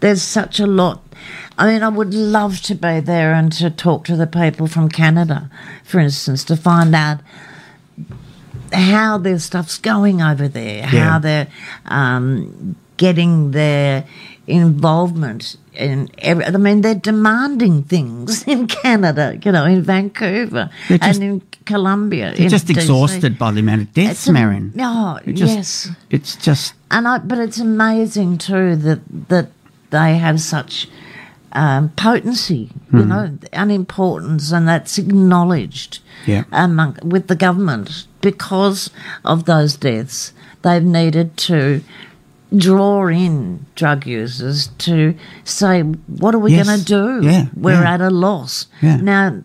There's 0.00 0.22
such 0.22 0.60
a 0.60 0.66
lot. 0.66 1.02
I 1.58 1.66
mean, 1.72 1.82
I 1.82 1.88
would 1.88 2.12
love 2.14 2.60
to 2.62 2.74
be 2.74 3.00
there 3.00 3.32
and 3.32 3.50
to 3.52 3.70
talk 3.70 4.04
to 4.06 4.16
the 4.16 4.26
people 4.26 4.66
from 4.66 4.88
Canada, 4.90 5.50
for 5.84 5.98
instance, 6.00 6.44
to 6.44 6.56
find 6.56 6.94
out 6.94 7.20
how 8.72 9.16
their 9.18 9.38
stuff's 9.38 9.78
going 9.78 10.20
over 10.20 10.48
there, 10.48 10.80
Yeah. 10.92 11.10
how 11.12 11.18
they're 11.18 11.48
um, 11.86 12.76
getting 12.96 13.52
their 13.52 14.04
involvement 14.46 15.56
in 15.74 16.08
every. 16.18 16.44
I 16.44 16.50
mean, 16.52 16.80
they're 16.82 16.94
demanding 16.94 17.82
things 17.84 18.44
in 18.46 18.66
Canada, 18.66 19.38
you 19.44 19.52
know, 19.52 19.64
in 19.64 19.82
Vancouver 19.82 20.70
just- 20.88 21.02
and 21.02 21.22
in 21.22 21.42
Colombia. 21.64 22.32
They're 22.34 22.44
in 22.44 22.48
just 22.50 22.66
DC. 22.66 22.76
exhausted 22.76 23.38
by 23.38 23.50
the 23.52 23.60
amount 23.60 23.82
of 23.82 23.92
deaths, 23.92 24.28
a- 24.28 24.32
Marion. 24.32 24.72
Oh, 24.78 25.18
yes. 25.26 25.90
It's 26.10 26.36
just, 26.36 26.74
And 26.90 27.08
I, 27.08 27.18
but 27.18 27.38
it's 27.38 27.58
amazing 27.58 28.38
too 28.38 28.76
that 28.76 29.00
that 29.28 29.48
they 29.90 30.16
have 30.18 30.40
such 30.40 30.88
um, 31.52 31.88
potency, 31.96 32.68
you 32.92 33.02
Hmm. 33.02 33.08
know, 33.08 33.38
and 33.52 33.72
importance, 33.72 34.52
and 34.52 34.68
that's 34.68 34.98
acknowledged 34.98 36.00
Yeah. 36.26 36.44
among 36.52 36.98
with 37.02 37.28
the 37.28 37.34
government 37.36 38.06
because 38.20 38.90
of 39.24 39.44
those 39.46 39.74
deaths. 39.76 40.32
They've 40.62 40.82
needed 40.84 41.36
to 41.48 41.80
draw 42.54 43.06
in 43.08 43.66
drug 43.74 44.06
users 44.06 44.68
to 44.78 45.14
say, 45.44 45.82
what 45.82 46.34
are 46.34 46.38
we 46.38 46.52
Yes. 46.52 46.66
going 46.66 46.78
to 46.80 46.84
do? 46.84 47.26
Yeah, 47.26 47.46
We're 47.56 47.82
yeah. 47.82 47.94
at 47.94 48.00
a 48.00 48.10
loss. 48.10 48.66
Yeah. 48.82 48.96
Now, 48.96 49.42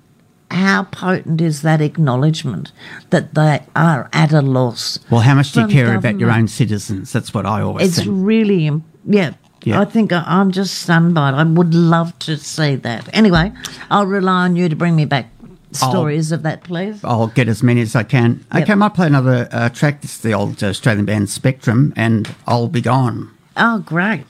how 0.51 0.83
potent 0.83 1.39
is 1.41 1.61
that 1.61 1.81
acknowledgement 1.81 2.71
that 3.09 3.33
they 3.35 3.61
are 3.75 4.09
at 4.13 4.33
a 4.33 4.41
loss? 4.41 4.99
well, 5.09 5.21
how 5.21 5.33
much 5.35 5.51
do 5.53 5.61
you 5.61 5.67
care 5.67 5.95
about 5.95 6.19
your 6.19 6.31
own 6.31 6.47
citizens? 6.47 7.11
That's 7.13 7.33
what 7.33 7.45
I 7.45 7.61
always 7.61 7.83
say. 7.83 7.87
It's 7.87 7.97
think. 8.07 8.25
really, 8.25 8.69
yeah. 9.05 9.31
Yeah. 9.63 9.79
I 9.79 9.85
think 9.85 10.11
I'm 10.11 10.51
just 10.51 10.73
stunned 10.81 11.13
by 11.13 11.29
it. 11.29 11.33
I 11.35 11.43
would 11.43 11.73
love 11.75 12.17
to 12.19 12.35
see 12.35 12.75
that. 12.77 13.07
Anyway, 13.13 13.51
I'll 13.91 14.07
rely 14.07 14.45
on 14.45 14.55
you 14.55 14.67
to 14.69 14.75
bring 14.75 14.95
me 14.95 15.05
back 15.05 15.29
stories 15.73 16.31
of 16.31 16.43
that, 16.43 16.63
please. 16.63 17.03
I'll 17.03 17.27
get 17.27 17.47
as 17.47 17.63
many 17.63 17.81
as 17.81 17.95
I 17.95 18.03
can. 18.03 18.45
Yep. 18.53 18.63
Okay, 18.63 18.71
I 18.71 18.75
might 18.75 18.93
play 18.93 19.07
another 19.07 19.47
uh, 19.51 19.69
track. 19.69 20.03
It's 20.03 20.17
the 20.17 20.33
old 20.33 20.63
Australian 20.63 21.05
band 21.05 21.29
Spectrum, 21.29 21.93
and 21.95 22.33
I'll 22.47 22.67
be 22.67 22.81
gone. 22.81 23.29
Oh, 23.57 23.79
great. 23.79 24.25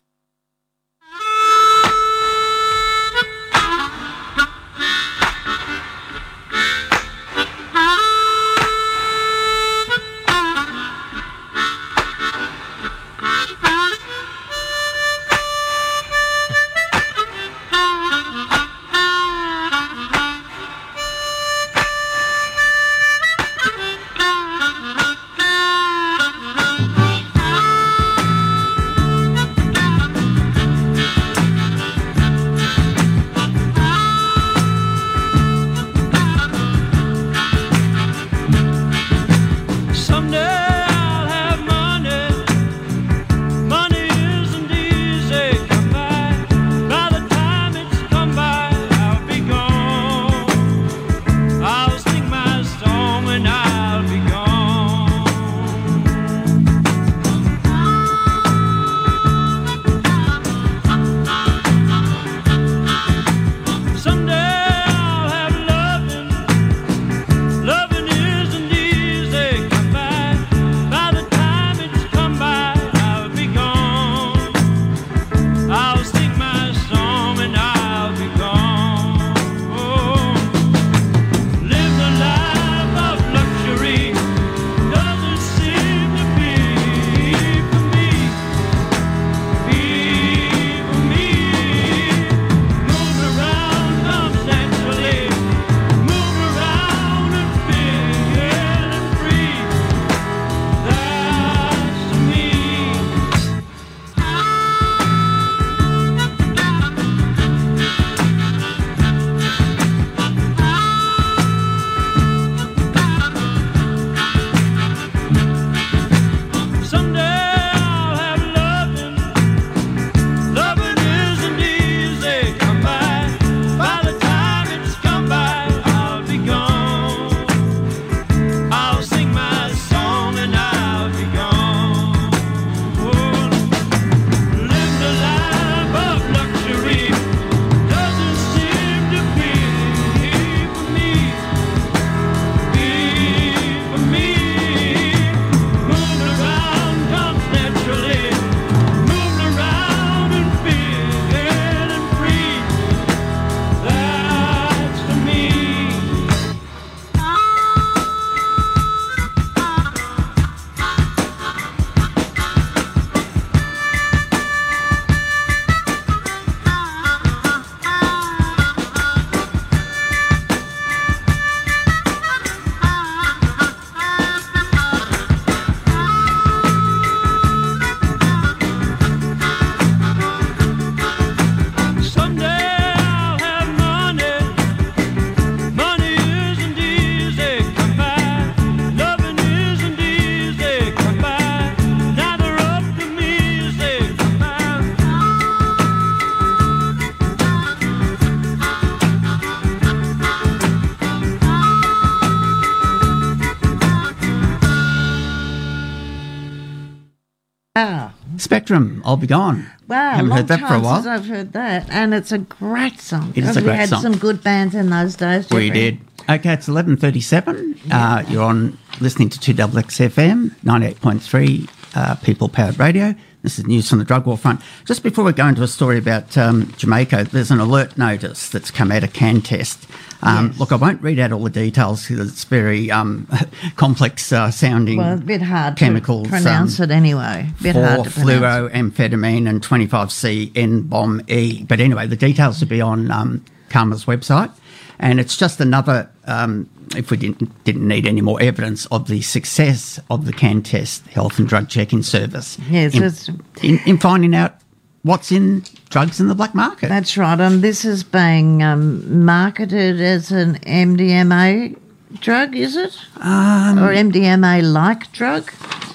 Spectrum, 208.56 209.02
I'll 209.06 209.16
be 209.16 209.28
gone. 209.28 209.66
wow. 209.88 210.12
Haven't 210.12 210.32
heard 210.32 210.48
that 210.50 210.60
for 210.60 210.74
a 210.76 210.80
while. 210.80 211.08
I've 211.08 211.26
heard 211.26 211.54
that, 211.54 211.90
and 211.90 212.14
it's 212.14 212.34
a 212.34 212.40
great 212.40 213.00
song. 213.00 213.32
It 213.34 213.46
is 213.46 213.56
a 213.56 213.62
we 213.62 213.68
great 213.68 213.76
had 213.78 213.90
song. 213.90 214.02
some 214.02 214.18
good 214.18 214.44
bands 214.44 214.76
in 214.76 214.90
those 214.90 215.16
days. 215.16 215.50
We 215.50 215.70
did. 215.70 216.00
Okay, 216.30 216.52
it's 216.54 216.68
eleven 216.68 216.98
thirty-seven. 216.98 217.80
Uh, 217.90 218.26
you're 218.28 218.44
on 218.44 218.78
listening 219.00 219.30
to 219.30 219.40
Two 219.40 219.54
Double 219.54 219.80
XFM 219.80 220.54
ninety-eight 220.66 221.00
point 221.00 221.22
three 221.24 221.70
uh, 221.96 222.16
People 222.16 222.50
Powered 222.50 222.78
Radio. 222.78 223.16
This 223.42 223.58
is 223.58 223.66
news 223.66 223.90
from 223.90 224.00
the 224.00 224.06
drug 224.06 224.26
war 224.28 224.38
front. 224.38 224.60
Just 224.86 225.02
before 225.02 225.24
we 225.24 225.32
go 225.32 225.48
into 225.48 225.64
a 225.64 225.68
story 225.68 225.98
about 225.98 226.38
um, 226.38 226.74
Jamaica, 226.78 227.24
there's 227.32 227.52
an 227.52 227.60
alert 227.60 227.98
notice 227.98 228.50
that's 228.50 228.70
come 228.70 228.92
out 228.92 229.04
of 229.06 229.14
CanTEST. 229.14 229.88
Um, 230.24 230.48
Yes. 230.48 230.60
Look, 230.60 230.72
I 230.72 230.76
won't 230.76 231.02
read 231.02 231.20
out 231.20 231.32
all 231.32 231.44
the 231.44 231.50
details 231.50 232.08
because 232.08 232.32
it's 232.32 232.44
very 232.44 232.92
um, 232.92 233.28
complex 233.76 234.32
uh, 234.32 234.52
sounding. 234.52 234.98
Well, 234.98 235.14
a 235.16 235.18
bit 235.18 235.42
hard 235.42 235.78
chemicals, 235.78 236.26
to 236.26 236.30
pronounce 236.30 236.80
um, 236.80 236.84
it 236.86 236.92
anyway. 236.94 237.50
A 237.60 237.64
Bit 237.64 237.76
hard 237.76 238.04
to 238.06 238.10
pronounce. 238.12 238.68
fluoroamphetamine 238.70 239.50
and 239.50 239.62
25C 239.62 240.52
N 240.56 240.82
bomb 240.84 241.22
E. 241.28 241.64
But 241.64 241.80
anyway, 241.80 242.08
the 242.08 242.16
details 242.16 242.60
will 242.60 242.68
be 242.68 242.82
on 242.82 243.10
um, 243.12 243.44
CAHMA's 243.70 244.06
website. 244.06 244.52
And 245.00 245.20
it's 245.20 245.36
just 245.36 245.60
another, 245.60 246.08
um, 246.26 246.70
if 246.96 247.10
we 247.10 247.18
didn't, 247.18 247.64
didn't 247.64 247.88
need 247.88 248.06
any 248.06 248.22
more 248.22 248.40
evidence 248.40 248.86
of 248.88 249.08
the 249.08 249.22
success 249.22 250.00
of 250.12 250.26
the 250.26 250.32
CanTEST 250.34 251.08
health 251.08 251.40
and 251.40 251.48
drug 251.48 251.70
checking 251.70 252.04
service 252.04 252.60
Yes, 252.70 253.28
in, 253.28 253.42
in, 253.64 253.80
in 253.88 253.98
finding 253.98 254.36
out 254.36 254.61
what's 255.04 255.32
in 255.32 255.64
drugs 255.90 256.20
in 256.20 256.28
the 256.28 256.36
black 256.36 256.54
market. 256.56 256.90
That's 256.90 257.18
right. 257.18 257.40
And 257.40 257.62
this 257.62 257.86
is 257.86 258.04
being 258.04 258.64
um, 258.64 259.26
marketed 259.26 260.00
as 260.00 260.32
an 260.32 260.60
MDMA 260.60 261.78
drug, 262.20 262.56
is 262.56 262.76
it? 262.76 262.98
Um, 263.18 263.80
or 263.80 263.94
MDMA 263.94 264.72
like 264.72 265.12
drug? 265.12 265.52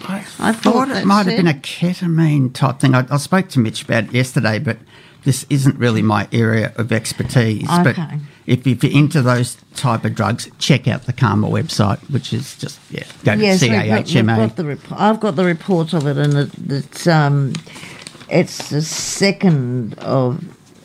I, 0.08 0.24
I 0.38 0.52
thought, 0.52 0.88
thought 0.88 0.90
it 0.90 1.04
might 1.04 1.26
have 1.26 1.36
been 1.36 1.48
a 1.48 1.54
ketamine 1.54 2.52
type 2.52 2.80
thing. 2.80 2.94
I, 2.94 3.06
I 3.10 3.16
spoke 3.16 3.48
to 3.50 3.58
Mitch 3.58 3.82
about 3.82 4.04
it 4.04 4.12
yesterday, 4.12 4.58
but 4.58 4.78
this 5.24 5.44
isn't 5.50 5.76
really 5.76 6.02
my 6.02 6.28
area 6.30 6.72
of 6.76 6.92
expertise. 6.92 7.66
But 7.66 7.98
if, 8.46 8.64
if 8.64 8.84
you're 8.84 8.92
into 8.92 9.22
those 9.22 9.56
type 9.74 10.04
of 10.04 10.14
drugs, 10.14 10.48
check 10.60 10.86
out 10.86 11.02
the 11.02 11.12
CAHMA 11.12 11.50
website, 11.50 11.98
which 12.10 12.32
is 12.32 12.56
just 12.56 12.78
yeah, 12.92 13.02
go 13.24 13.34
to 13.34 13.42
Yes, 13.42 13.60
we've 13.60 13.72
got, 13.72 14.06
we've 14.06 14.24
got 14.36 14.56
the 14.56 14.64
rep- 14.64 14.92
I've 14.92 15.18
got 15.18 15.34
the 15.34 15.44
reports 15.44 15.92
of 15.92 16.06
it, 16.06 16.16
and 16.16 16.34
it, 16.34 16.50
it's 16.68 17.08
um, 17.08 17.54
it's 18.28 18.70
the 18.70 18.82
second 18.82 19.98
of. 19.98 20.42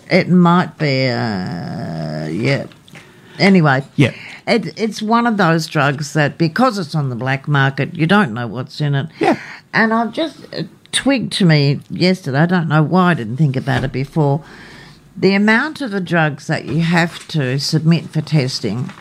It 0.10 0.28
might 0.28 0.78
be, 0.78 1.08
uh, 1.08 2.28
yeah. 2.28 2.66
Anyway, 3.40 3.84
Yeah. 3.96 4.12
it, 4.46 4.78
it's 4.78 5.02
one 5.02 5.26
of 5.26 5.38
those 5.38 5.66
drugs 5.68 6.12
that 6.14 6.38
because 6.38 6.78
it's 6.78 6.94
on 6.94 7.10
the 7.10 7.16
black 7.16 7.48
market, 7.48 7.96
you 7.96 8.06
don't 8.06 8.34
know 8.34 8.46
what's 8.46 8.82
in 8.82 8.94
it. 8.94 9.08
Yeah. 9.20 9.40
And 9.74 9.94
I've 9.94 10.12
just 10.12 10.44
it 10.52 10.68
twigged 10.92 11.32
to 11.34 11.46
me 11.46 11.80
yesterday. 11.90 12.40
I 12.40 12.46
don't 12.46 12.68
know 12.68 12.84
why 12.84 13.12
I 13.12 13.14
didn't 13.14 13.38
think 13.38 13.56
about 13.56 13.86
it 13.86 13.94
before. 13.94 14.44
The 15.16 15.34
amount 15.34 15.80
of 15.80 15.92
the 15.92 16.02
drugs 16.02 16.48
that 16.48 16.66
you 16.66 16.82
have 16.82 17.26
to 17.30 17.58
submit 17.58 18.10
for 18.10 18.20
testing, 18.22 18.92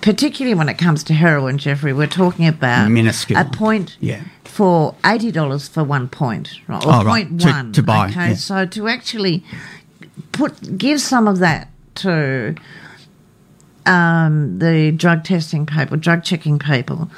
particularly 0.00 0.54
when 0.54 0.70
it 0.70 0.78
comes 0.78 1.04
to 1.04 1.14
heroin, 1.14 1.58
Jeffrey, 1.58 1.92
we're 1.92 2.06
talking 2.06 2.48
about 2.48 2.90
Minuscule. 2.90 3.38
a 3.38 3.44
point 3.44 3.96
Yeah. 4.00 4.22
For 4.52 4.94
eighty 5.04 5.30
dollars 5.32 5.66
for 5.68 5.82
one 5.82 6.08
point, 6.08 6.58
right? 6.68 6.84
Or 6.84 6.92
Oh, 6.92 7.04
right. 7.04 7.26
point 7.28 7.40
To- 7.40 7.46
one 7.50 7.72
to 7.72 7.82
buy, 7.82 8.08
Okay, 8.10 8.28
yeah. 8.30 8.34
so 8.34 8.66
to 8.66 8.88
actually 8.88 9.42
put 10.32 10.76
give 10.78 11.00
some 11.00 11.26
of 11.26 11.38
that 11.38 11.68
to 11.96 12.54
um, 13.86 14.58
the 14.58 14.92
drug 14.92 15.24
testing 15.24 15.66
people, 15.66 15.96
drug 15.96 16.22
checking 16.22 16.58
people, 16.58 17.10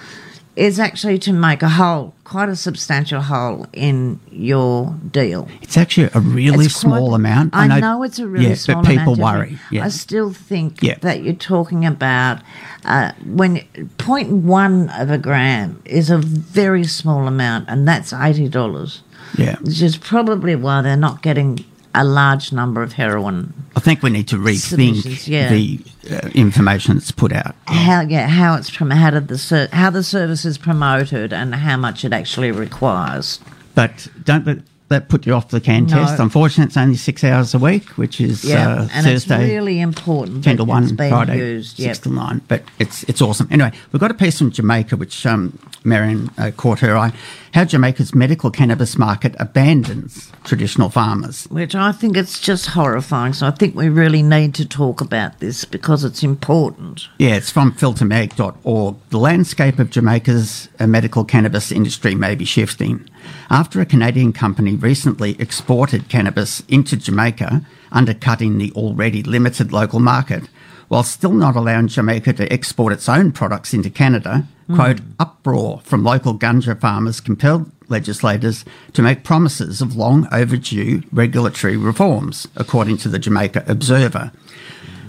is 0.56 0.78
actually 0.78 1.18
to 1.18 1.32
make 1.32 1.62
a 1.62 1.68
hole, 1.68 2.14
quite 2.22 2.48
a 2.48 2.54
substantial 2.54 3.20
hole 3.20 3.66
in 3.72 4.20
your 4.30 4.94
deal. 5.10 5.48
It's 5.62 5.76
actually 5.76 6.10
a 6.14 6.20
really 6.20 6.66
It's 6.66 6.80
quite- 6.80 6.90
small 6.96 7.14
amount. 7.14 7.50
I 7.56 7.80
know, 7.80 8.02
it's 8.04 8.18
a 8.20 8.26
really 8.28 8.48
yeah, 8.50 8.54
small 8.54 8.82
but 8.82 8.88
people 8.90 9.14
amount. 9.14 9.38
Worry. 9.38 9.58
Yeah. 9.70 9.84
I 9.84 9.88
still 9.88 10.32
think 10.32 10.80
Yeah. 10.82 10.96
that 11.00 11.22
you're 11.24 11.34
talking 11.34 11.84
about 11.84 12.38
uh, 12.84 13.12
when 13.24 13.62
point 13.98 14.30
one 14.30 14.90
of 14.90 15.10
a 15.10 15.18
gram 15.18 15.80
is 15.86 16.10
a 16.10 16.18
very 16.18 16.84
small 16.84 17.26
amount, 17.26 17.64
and 17.68 17.88
that's 17.88 18.12
eighty 18.12 18.48
dollars. 18.48 19.02
yeah. 19.36 19.56
Which 19.62 19.82
is 19.82 19.96
probably 19.96 20.54
why 20.54 20.82
they're 20.82 20.96
not 20.96 21.22
getting 21.22 21.64
a 21.94 22.04
large 22.04 22.52
number 22.52 22.82
of 22.82 22.92
heroin. 22.92 23.52
I 23.76 23.80
think 23.80 24.02
we 24.02 24.10
need 24.10 24.28
to 24.28 24.36
rethink 24.36 25.26
yeah. 25.26 25.48
the 25.48 25.80
uh, 26.10 26.28
information 26.34 26.94
that's 26.94 27.10
put 27.10 27.32
out. 27.32 27.54
How 27.66 28.00
yeah, 28.02 28.28
how 28.28 28.56
it's 28.56 28.68
from 28.68 28.90
how 28.90 29.10
did 29.10 29.28
the 29.28 29.38
ser- 29.38 29.68
how 29.72 29.90
the 29.90 30.02
service 30.02 30.44
is 30.44 30.58
promoted 30.58 31.32
and 31.32 31.54
how 31.54 31.76
much 31.76 32.04
it 32.04 32.12
actually 32.12 32.50
requires. 32.50 33.40
But 33.74 34.08
don't 34.24 34.44
that 34.88 35.08
put 35.08 35.26
you 35.26 35.32
off 35.32 35.48
the 35.48 35.60
can 35.60 35.86
No. 35.86 35.94
test. 36.04 36.20
Unfortunately, 36.20 36.66
it's 36.68 36.76
only 36.76 36.96
six 36.96 37.24
hours 37.24 37.54
a 37.54 37.58
week, 37.58 37.88
which 37.96 38.20
is 38.20 38.44
uh, 38.44 38.86
and 38.92 39.06
Thursday. 39.06 39.34
it's 39.44 39.52
really 39.52 39.80
important. 39.80 40.44
ten 40.44 40.56
to 40.58 40.64
one, 40.64 40.94
Friday 40.96 41.38
used. 41.38 41.76
six 41.78 41.98
to 42.00 42.10
nine. 42.10 42.42
But 42.48 42.62
it's 42.78 43.02
it's 43.04 43.22
awesome. 43.22 43.48
Anyway, 43.50 43.72
we've 43.92 44.00
got 44.00 44.10
a 44.10 44.14
piece 44.14 44.38
from 44.38 44.50
Jamaica, 44.50 44.96
which 44.96 45.24
um, 45.24 45.58
Marion 45.84 46.30
uh, 46.36 46.50
caught 46.56 46.80
her 46.80 46.96
eye. 46.96 47.12
How 47.54 47.64
Jamaica's 47.64 48.14
medical 48.14 48.50
cannabis 48.50 48.98
market 48.98 49.34
abandons 49.38 50.32
traditional 50.42 50.90
farmers. 50.90 51.46
which 51.50 51.74
I 51.74 51.92
think 51.92 52.16
it's 52.16 52.40
just 52.40 52.66
horrifying. 52.66 53.32
So 53.32 53.46
I 53.46 53.52
think 53.52 53.74
we 53.76 53.88
really 53.88 54.22
need 54.22 54.54
to 54.56 54.66
talk 54.66 55.00
about 55.00 55.38
this 55.38 55.64
because 55.64 56.02
it's 56.04 56.22
important. 56.24 57.08
Yeah, 57.18 57.36
it's 57.36 57.50
from 57.50 57.72
filtermag.org. 57.72 58.96
The 59.10 59.18
landscape 59.18 59.78
of 59.78 59.90
Jamaica's 59.90 60.68
uh, 60.78 60.86
medical 60.86 61.24
cannabis 61.24 61.70
industry 61.72 62.14
may 62.14 62.34
be 62.34 62.44
shifting. 62.44 63.08
After 63.50 63.80
a 63.80 63.86
Canadian 63.86 64.32
company 64.32 64.74
recently 64.74 65.36
exported 65.40 66.08
cannabis 66.08 66.60
into 66.68 66.96
Jamaica, 66.96 67.64
undercutting 67.92 68.58
the 68.58 68.72
already 68.72 69.22
limited 69.22 69.72
local 69.72 70.00
market, 70.00 70.44
while 70.88 71.02
still 71.02 71.32
not 71.32 71.56
allowing 71.56 71.88
Jamaica 71.88 72.34
to 72.34 72.52
export 72.52 72.92
its 72.92 73.08
own 73.08 73.32
products 73.32 73.74
into 73.74 73.90
Canada, 73.90 74.46
quote, 74.74 75.00
hmm. 75.00 75.12
uproar 75.18 75.80
from 75.84 76.04
local 76.04 76.38
ganja 76.38 76.78
farmers 76.78 77.20
compelled 77.20 77.70
legislators 77.88 78.64
to 78.92 79.02
make 79.02 79.24
promises 79.24 79.80
of 79.80 79.96
long 79.96 80.26
overdue 80.32 81.02
regulatory 81.12 81.76
reforms, 81.76 82.48
according 82.56 82.96
to 82.98 83.08
the 83.08 83.18
Jamaica 83.18 83.64
Observer. 83.66 84.32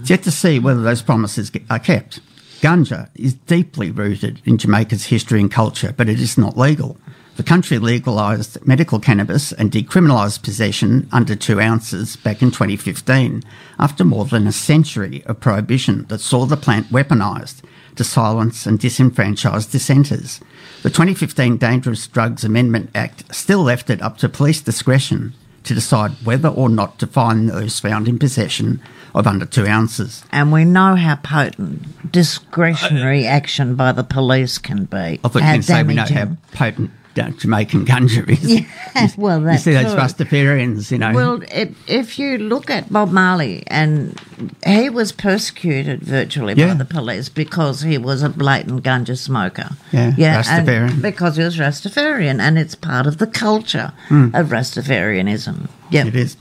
It's 0.00 0.10
yet 0.10 0.22
to 0.24 0.30
see 0.30 0.58
whether 0.58 0.82
those 0.82 1.02
promises 1.02 1.50
are 1.70 1.78
kept. 1.78 2.20
Ganja 2.60 3.08
is 3.14 3.34
deeply 3.34 3.90
rooted 3.90 4.40
in 4.44 4.58
Jamaica's 4.58 5.06
history 5.06 5.40
and 5.40 5.50
culture, 5.50 5.94
but 5.96 6.08
it 6.08 6.20
is 6.20 6.38
not 6.38 6.56
legal. 6.56 6.96
The 7.36 7.42
country 7.42 7.78
legalised 7.78 8.66
medical 8.66 8.98
cannabis 8.98 9.52
and 9.52 9.70
decriminalised 9.70 10.42
possession 10.42 11.06
under 11.12 11.36
two 11.36 11.60
ounces 11.60 12.16
back 12.16 12.40
in 12.40 12.50
2015, 12.50 13.42
after 13.78 14.04
more 14.04 14.24
than 14.24 14.46
a 14.46 14.52
century 14.52 15.22
of 15.26 15.40
prohibition 15.40 16.06
that 16.08 16.22
saw 16.22 16.46
the 16.46 16.56
plant 16.56 16.88
weaponised 16.88 17.62
to 17.96 18.04
silence 18.04 18.64
and 18.64 18.80
disenfranchise 18.80 19.70
dissenters. 19.70 20.40
The 20.82 20.88
2015 20.88 21.58
Dangerous 21.58 22.06
Drugs 22.06 22.42
Amendment 22.42 22.88
Act 22.94 23.34
still 23.34 23.60
left 23.60 23.90
it 23.90 24.00
up 24.00 24.16
to 24.18 24.30
police 24.30 24.62
discretion 24.62 25.34
to 25.64 25.74
decide 25.74 26.12
whether 26.24 26.48
or 26.48 26.70
not 26.70 26.98
to 27.00 27.06
fine 27.06 27.46
those 27.46 27.80
found 27.80 28.08
in 28.08 28.18
possession 28.18 28.80
of 29.14 29.26
under 29.26 29.44
two 29.44 29.66
ounces. 29.66 30.24
And 30.32 30.52
we 30.52 30.64
know 30.64 30.94
how 30.94 31.16
potent 31.16 32.12
discretionary 32.12 33.26
action 33.26 33.74
by 33.74 33.92
the 33.92 34.04
police 34.04 34.56
can 34.56 34.84
be. 34.84 34.96
I 34.96 35.16
thought 35.28 35.34
you 35.34 35.40
how 35.42 35.52
can 35.52 35.62
say 35.62 35.82
we 35.82 35.94
know 35.94 36.04
how 36.04 36.36
potent 36.52 36.90
Jamaican 37.16 37.84
ganja 37.86 38.28
is. 38.28 38.60
Yeah, 38.96 39.08
well, 39.18 39.42
you 39.52 39.58
see 39.58 39.72
those. 39.74 39.94
Rastafarians, 39.94 40.90
you 40.90 40.96
know. 40.98 41.12
Well, 41.12 41.42
if, 41.52 41.74
if 41.86 42.18
you 42.18 42.38
look 42.38 42.70
at 42.70 42.90
Bob 42.90 43.10
Marley, 43.10 43.62
and 43.66 44.18
he 44.66 44.88
was 44.88 45.12
persecuted 45.12 46.00
virtually 46.00 46.54
Yeah. 46.54 46.68
by 46.68 46.74
the 46.74 46.84
police 46.86 47.28
because 47.28 47.82
he 47.82 47.98
was 47.98 48.22
a 48.22 48.30
blatant 48.30 48.82
ganja 48.84 49.16
smoker. 49.18 49.70
Yeah, 49.92 50.14
and 50.16 50.16
Rastafarian. 50.44 51.02
because 51.02 51.36
he 51.36 51.42
was 51.42 51.58
Rastafarian, 51.58 52.40
and 52.40 52.58
it's 52.58 52.74
part 52.74 53.06
of 53.06 53.18
the 53.18 53.26
culture 53.26 53.92
of 54.10 54.46
Rastafarianism. 54.48 55.68
Yeah. 55.90 56.06
It 56.06 56.16
is. 56.16 56.36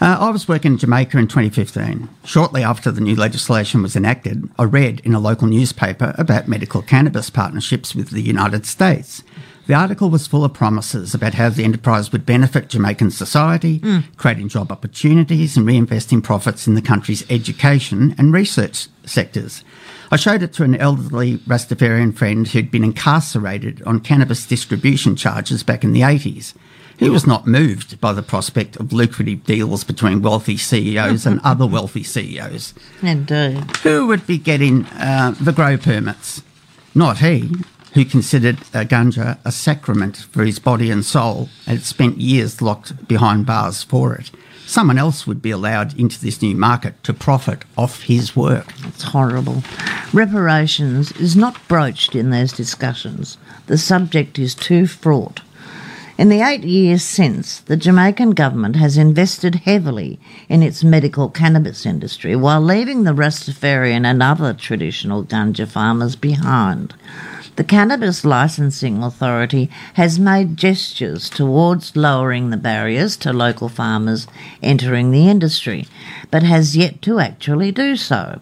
Uh, 0.00 0.16
I 0.18 0.30
was 0.30 0.48
working 0.48 0.72
in 0.72 0.78
Jamaica 0.78 1.16
in 1.16 1.28
2015. 1.28 2.08
Shortly 2.24 2.64
after 2.64 2.90
the 2.90 3.00
new 3.00 3.14
legislation 3.14 3.82
was 3.82 3.94
enacted, 3.94 4.48
I 4.58 4.64
read 4.64 5.00
in 5.04 5.14
a 5.14 5.20
local 5.20 5.46
newspaper 5.46 6.12
about 6.18 6.48
medical 6.48 6.82
cannabis 6.82 7.30
partnerships 7.30 7.94
with 7.94 8.10
the 8.10 8.20
United 8.20 8.66
States. 8.66 9.22
The 9.66 9.74
article 9.74 10.10
was 10.10 10.26
full 10.26 10.44
of 10.44 10.52
promises 10.52 11.14
about 11.14 11.34
how 11.34 11.48
the 11.48 11.62
enterprise 11.62 12.10
would 12.10 12.26
benefit 12.26 12.68
Jamaican 12.68 13.12
society, 13.12 13.80
creating 14.16 14.48
job 14.48 14.72
opportunities 14.72 15.56
and 15.56 15.66
reinvesting 15.66 16.22
profits 16.22 16.66
in 16.66 16.74
the 16.74 16.82
country's 16.82 17.24
education 17.30 18.14
and 18.18 18.32
research 18.32 18.88
sectors. 19.04 19.62
I 20.10 20.16
showed 20.16 20.42
it 20.42 20.52
to 20.54 20.64
an 20.64 20.74
elderly 20.74 21.38
Rastafarian 21.38 22.14
friend 22.16 22.46
who'd 22.46 22.70
been 22.70 22.84
incarcerated 22.84 23.82
on 23.84 24.00
cannabis 24.00 24.44
distribution 24.46 25.14
charges 25.16 25.62
back 25.62 25.84
in 25.84 25.92
the 25.92 26.00
80s. 26.00 26.54
He 26.98 27.08
was 27.08 27.26
not 27.26 27.46
moved 27.46 28.00
by 28.00 28.12
the 28.12 28.22
prospect 28.22 28.76
of 28.76 28.92
lucrative 28.92 29.44
deals 29.44 29.84
between 29.84 30.22
wealthy 30.22 30.56
CEOs 30.56 31.24
and 31.24 31.40
other 31.42 31.66
wealthy 31.66 32.02
CEOs. 32.04 32.74
Indeed. 33.00 33.76
Who 33.78 34.06
would 34.08 34.26
be 34.26 34.38
getting 34.38 34.86
uh, 34.86 35.34
the 35.40 35.52
grow 35.52 35.76
permits? 35.76 36.42
Not 36.94 37.18
he. 37.18 37.50
Who 37.94 38.04
considered 38.04 38.58
uh, 38.74 38.84
ganja 38.84 39.38
a 39.44 39.52
sacrament 39.52 40.16
for 40.30 40.44
his 40.44 40.58
body 40.58 40.90
and 40.90 41.04
soul 41.04 41.48
and 41.66 41.78
had 41.78 41.86
spent 41.86 42.18
years 42.18 42.62
locked 42.62 43.06
behind 43.06 43.46
bars 43.46 43.82
for 43.82 44.14
it. 44.14 44.30
Someone 44.66 44.96
else 44.96 45.26
would 45.26 45.42
be 45.42 45.50
allowed 45.50 45.98
into 45.98 46.20
this 46.20 46.40
new 46.40 46.56
market 46.56 47.02
to 47.04 47.12
profit 47.12 47.64
off 47.76 48.04
his 48.04 48.34
work. 48.34 48.72
It's 48.86 49.02
horrible. 49.02 49.62
Reparations 50.12 51.12
is 51.12 51.36
not 51.36 51.66
broached 51.68 52.14
in 52.14 52.30
those 52.30 52.52
discussions. 52.52 53.36
The 53.66 53.76
subject 53.76 54.38
is 54.38 54.54
too 54.54 54.86
fraught. 54.86 55.42
In 56.18 56.28
the 56.28 56.40
eight 56.40 56.62
years 56.62 57.02
since, 57.02 57.60
the 57.60 57.76
Jamaican 57.76 58.30
government 58.30 58.76
has 58.76 58.96
invested 58.96 59.56
heavily 59.56 60.20
in 60.48 60.62
its 60.62 60.84
medical 60.84 61.28
cannabis 61.28 61.84
industry 61.84 62.36
while 62.36 62.60
leaving 62.60 63.04
the 63.04 63.14
Rastafarian 63.14 64.04
and 64.04 64.22
other 64.22 64.52
traditional 64.54 65.24
ganja 65.24 65.66
farmers 65.66 66.14
behind. 66.14 66.94
The 67.56 67.64
Cannabis 67.64 68.24
Licensing 68.24 69.02
Authority 69.02 69.68
has 69.92 70.18
made 70.18 70.56
gestures 70.56 71.28
towards 71.28 71.94
lowering 71.94 72.48
the 72.48 72.56
barriers 72.56 73.14
to 73.18 73.30
local 73.30 73.68
farmers 73.68 74.26
entering 74.62 75.10
the 75.10 75.28
industry, 75.28 75.86
but 76.30 76.42
has 76.42 76.78
yet 76.78 77.02
to 77.02 77.18
actually 77.18 77.70
do 77.70 77.94
so. 77.96 78.40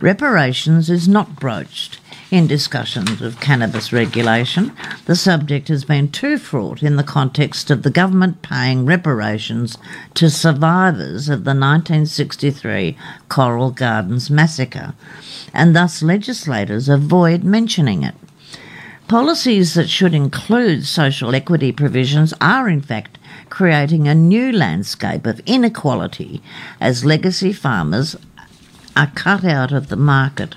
Reparations 0.00 0.88
is 0.88 1.08
not 1.08 1.40
broached 1.40 1.98
in 2.30 2.46
discussions 2.46 3.20
of 3.20 3.40
cannabis 3.40 3.92
regulation. 3.92 4.70
The 5.06 5.16
subject 5.16 5.66
has 5.66 5.84
been 5.84 6.08
too 6.12 6.38
fraught 6.38 6.80
in 6.80 6.94
the 6.94 7.02
context 7.02 7.72
of 7.72 7.82
the 7.82 7.90
government 7.90 8.42
paying 8.42 8.86
reparations 8.86 9.76
to 10.14 10.30
survivors 10.30 11.28
of 11.28 11.42
the 11.42 11.56
1963 11.56 12.96
Coral 13.28 13.72
Gardens 13.72 14.30
massacre, 14.30 14.94
and 15.52 15.74
thus 15.74 16.04
legislators 16.04 16.88
avoid 16.88 17.42
mentioning 17.42 18.04
it. 18.04 18.14
Policies 19.08 19.72
that 19.72 19.88
should 19.88 20.12
include 20.12 20.84
social 20.84 21.34
equity 21.34 21.72
provisions 21.72 22.34
are, 22.42 22.68
in 22.68 22.82
fact, 22.82 23.16
creating 23.48 24.06
a 24.06 24.14
new 24.14 24.52
landscape 24.52 25.24
of 25.24 25.40
inequality 25.46 26.42
as 26.78 27.06
legacy 27.06 27.54
farmers 27.54 28.16
are 28.94 29.10
cut 29.14 29.46
out 29.46 29.72
of 29.72 29.88
the 29.88 29.96
market. 29.96 30.56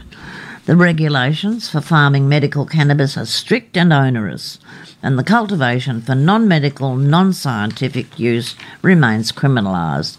The 0.65 0.75
regulations 0.75 1.69
for 1.69 1.79
farming 1.79 2.27
medical 2.27 2.65
cannabis 2.65 3.15
are 3.15 3.25
strict 3.25 3.77
and 3.77 3.93
onerous, 3.93 4.59
and 5.01 5.17
the 5.17 5.23
cultivation 5.23 6.01
for 6.01 6.13
non 6.13 6.45
medical, 6.45 6.97
non 6.97 7.31
scientific 7.31 8.19
use 8.19 8.57
remains 8.81 9.31
criminalised. 9.31 10.17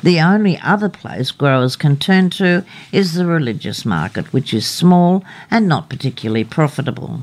The 0.00 0.20
only 0.20 0.60
other 0.60 0.88
place 0.88 1.32
growers 1.32 1.74
can 1.74 1.96
turn 1.96 2.30
to 2.38 2.64
is 2.92 3.14
the 3.14 3.26
religious 3.26 3.84
market, 3.84 4.32
which 4.32 4.54
is 4.54 4.64
small 4.64 5.24
and 5.50 5.66
not 5.66 5.90
particularly 5.90 6.44
profitable. 6.44 7.22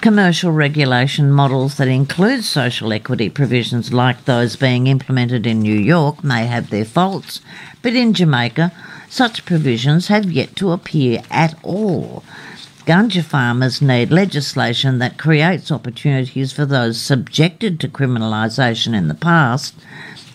Commercial 0.00 0.50
regulation 0.50 1.30
models 1.30 1.76
that 1.76 1.86
include 1.86 2.42
social 2.42 2.90
equity 2.90 3.28
provisions 3.28 3.92
like 3.92 4.24
those 4.24 4.56
being 4.56 4.86
implemented 4.86 5.46
in 5.46 5.60
New 5.60 5.76
York 5.76 6.24
may 6.24 6.46
have 6.46 6.70
their 6.70 6.86
faults, 6.86 7.42
but 7.82 7.94
in 7.94 8.14
Jamaica, 8.14 8.72
such 9.10 9.44
provisions 9.44 10.08
have 10.08 10.32
yet 10.32 10.56
to 10.56 10.70
appear 10.70 11.20
at 11.30 11.54
all. 11.62 12.24
Ganja 12.86 13.22
farmers 13.22 13.82
need 13.82 14.10
legislation 14.10 15.00
that 15.00 15.18
creates 15.18 15.70
opportunities 15.70 16.50
for 16.50 16.64
those 16.64 16.98
subjected 16.98 17.78
to 17.80 17.88
criminalisation 17.88 18.94
in 18.96 19.08
the 19.08 19.14
past 19.14 19.74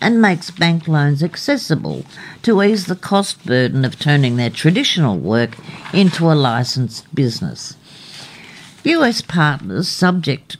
and 0.00 0.22
makes 0.22 0.52
bank 0.52 0.86
loans 0.86 1.24
accessible 1.24 2.06
to 2.42 2.62
ease 2.62 2.86
the 2.86 2.94
cost 2.94 3.44
burden 3.44 3.84
of 3.84 3.98
turning 3.98 4.36
their 4.36 4.48
traditional 4.48 5.18
work 5.18 5.56
into 5.92 6.30
a 6.30 6.34
licensed 6.34 7.12
business. 7.12 7.76
US 8.86 9.20
partners 9.20 9.88
subject 9.88 10.56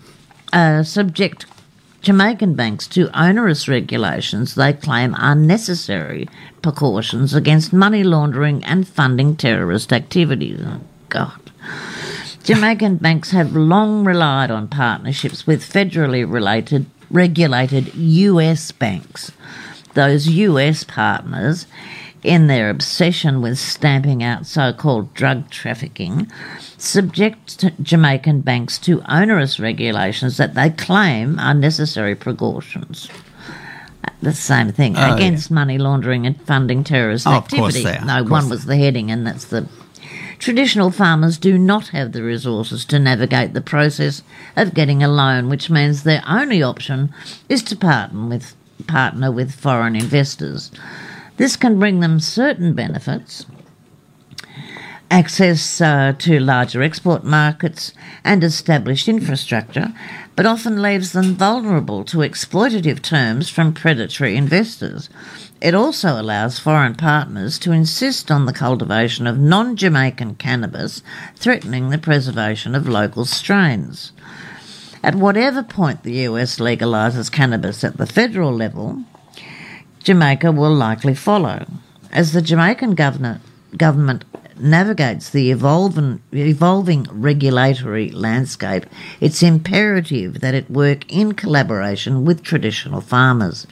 uh, 0.53 0.83
subject 0.83 1.47
Jamaican 2.03 2.55
banks 2.55 2.89
to 2.89 3.09
onerous 3.17 3.69
regulations 3.69 4.57
they 4.57 4.73
claim 4.73 5.15
are 5.15 5.37
necessary 5.37 6.29
precautions 6.61 7.35
against 7.35 7.73
money 7.73 8.03
laundering 8.03 8.65
and 8.65 8.89
funding 8.89 9.37
terrorist 9.37 9.93
activities. 9.93 10.61
Oh, 10.65 10.81
God. 11.09 11.53
Jamaican 12.43 12.97
banks 13.07 13.31
have 13.31 13.55
long 13.55 14.05
relied 14.05 14.51
on 14.51 14.67
partnerships 14.67 15.47
with 15.47 15.63
federally 15.63 16.29
related 16.29 16.87
regulated 17.11 17.95
US 17.95 18.73
banks. 18.73 19.31
Those 19.95 20.27
US 20.27 20.83
partners 20.83 21.67
in 22.27 22.49
their 22.49 22.69
obsession 22.71 23.41
with 23.41 23.59
stamping 23.59 24.23
out 24.23 24.47
so 24.47 24.73
called 24.73 25.15
drug 25.15 25.49
trafficking, 25.51 26.31
subject 26.77 27.65
Jamaican 27.83 28.41
banks 28.41 28.79
to 28.81 29.01
onerous 29.09 29.61
regulations 29.61 30.37
that 30.37 30.55
they 30.55 30.71
claim 30.71 31.39
are 31.39 31.55
necessary 31.55 32.15
precautions. 32.15 33.09
The 34.23 34.33
same 34.33 34.73
thing 34.73 34.97
Oh, 34.97 35.15
against 35.15 35.51
money 35.51 35.79
laundering 35.79 36.27
and 36.27 36.41
funding 36.43 36.83
terrorist 36.85 37.27
Oh, 37.27 37.33
of 37.37 37.49
course 37.49 37.77
activity. 37.77 37.85
they 37.85 37.99
are, 38.13 38.23
No, 38.23 38.29
one 38.29 38.49
was 38.49 38.65
the 38.65 38.77
heading, 38.77 39.11
and 39.11 39.27
that's 39.27 39.45
the 39.47 39.69
Traditional 40.39 40.91
farmers 40.91 41.39
do 41.39 41.57
not 41.57 41.89
have 41.89 42.13
the 42.13 42.23
resources 42.23 42.85
to 42.87 42.99
navigate 42.99 43.55
the 43.55 43.63
process 43.63 44.23
of 44.55 44.75
getting 44.75 45.03
a 45.03 45.09
loan, 45.09 45.49
which 45.49 45.71
means 45.71 46.03
their 46.03 46.23
only 46.29 46.63
option 46.63 47.13
is 47.49 47.63
to 47.65 47.77
partner 47.77 48.27
with, 48.29 48.55
partner 48.87 49.33
with 49.33 49.55
foreign 49.55 49.97
investors. 49.97 50.71
This 51.37 51.57
can 51.57 51.79
bring 51.79 52.01
them 52.01 52.19
certain 52.19 52.73
benefits, 52.73 53.45
access 55.11 55.81
uh, 55.81 56.15
to 56.19 56.41
larger 56.41 56.83
export 56.83 57.25
markets 57.25 57.93
and 58.25 58.43
established 58.43 59.07
infrastructure, 59.07 59.93
but 60.35 60.47
often 60.47 60.81
leaves 60.81 61.13
them 61.13 61.35
vulnerable 61.35 62.05
to 62.05 62.19
exploitative 62.19 63.03
terms 63.03 63.51
from 63.51 63.75
predatory 63.75 64.37
investors. 64.37 65.11
It 65.61 65.75
also 65.75 66.21
allows 66.21 66.59
foreign 66.59 66.95
partners 66.95 67.59
to 67.61 67.73
insist 67.73 68.31
on 68.31 68.47
the 68.47 68.53
cultivation 68.53 69.27
of 69.27 69.39
non 69.39 69.77
Jamaican 69.77 70.37
cannabis, 70.37 71.03
threatening 71.35 71.91
the 71.91 71.99
preservation 71.99 72.75
of 72.75 72.89
local 72.89 73.25
strains. 73.25 74.13
At 75.03 75.15
whatever 75.15 75.63
point 75.63 76.03
the 76.03 76.27
US 76.29 76.59
legalises 76.59 77.31
cannabis 77.31 77.85
at 77.85 77.97
the 77.97 78.07
federal 78.07 78.53
level, 78.53 79.05
Jamaica 80.07 80.53
will 80.53 80.73
likely 80.73 81.17
follow. 81.17 81.67
As 82.13 82.31
the 82.31 82.41
Jamaican 82.41 82.95
government 82.95 84.25
navigates 84.57 85.31
the 85.31 85.51
evolving, 85.51 86.23
evolving 86.31 87.09
regulatory 87.11 88.11
landscape, 88.11 88.87
it's 89.21 89.43
imperative 89.43 90.43
that 90.43 90.55
it 90.55 90.71
work 90.71 91.11
in 91.13 91.33
collaboration 91.33 92.25
with 92.25 92.45
traditional 92.45 93.01
farmers. 93.01 93.67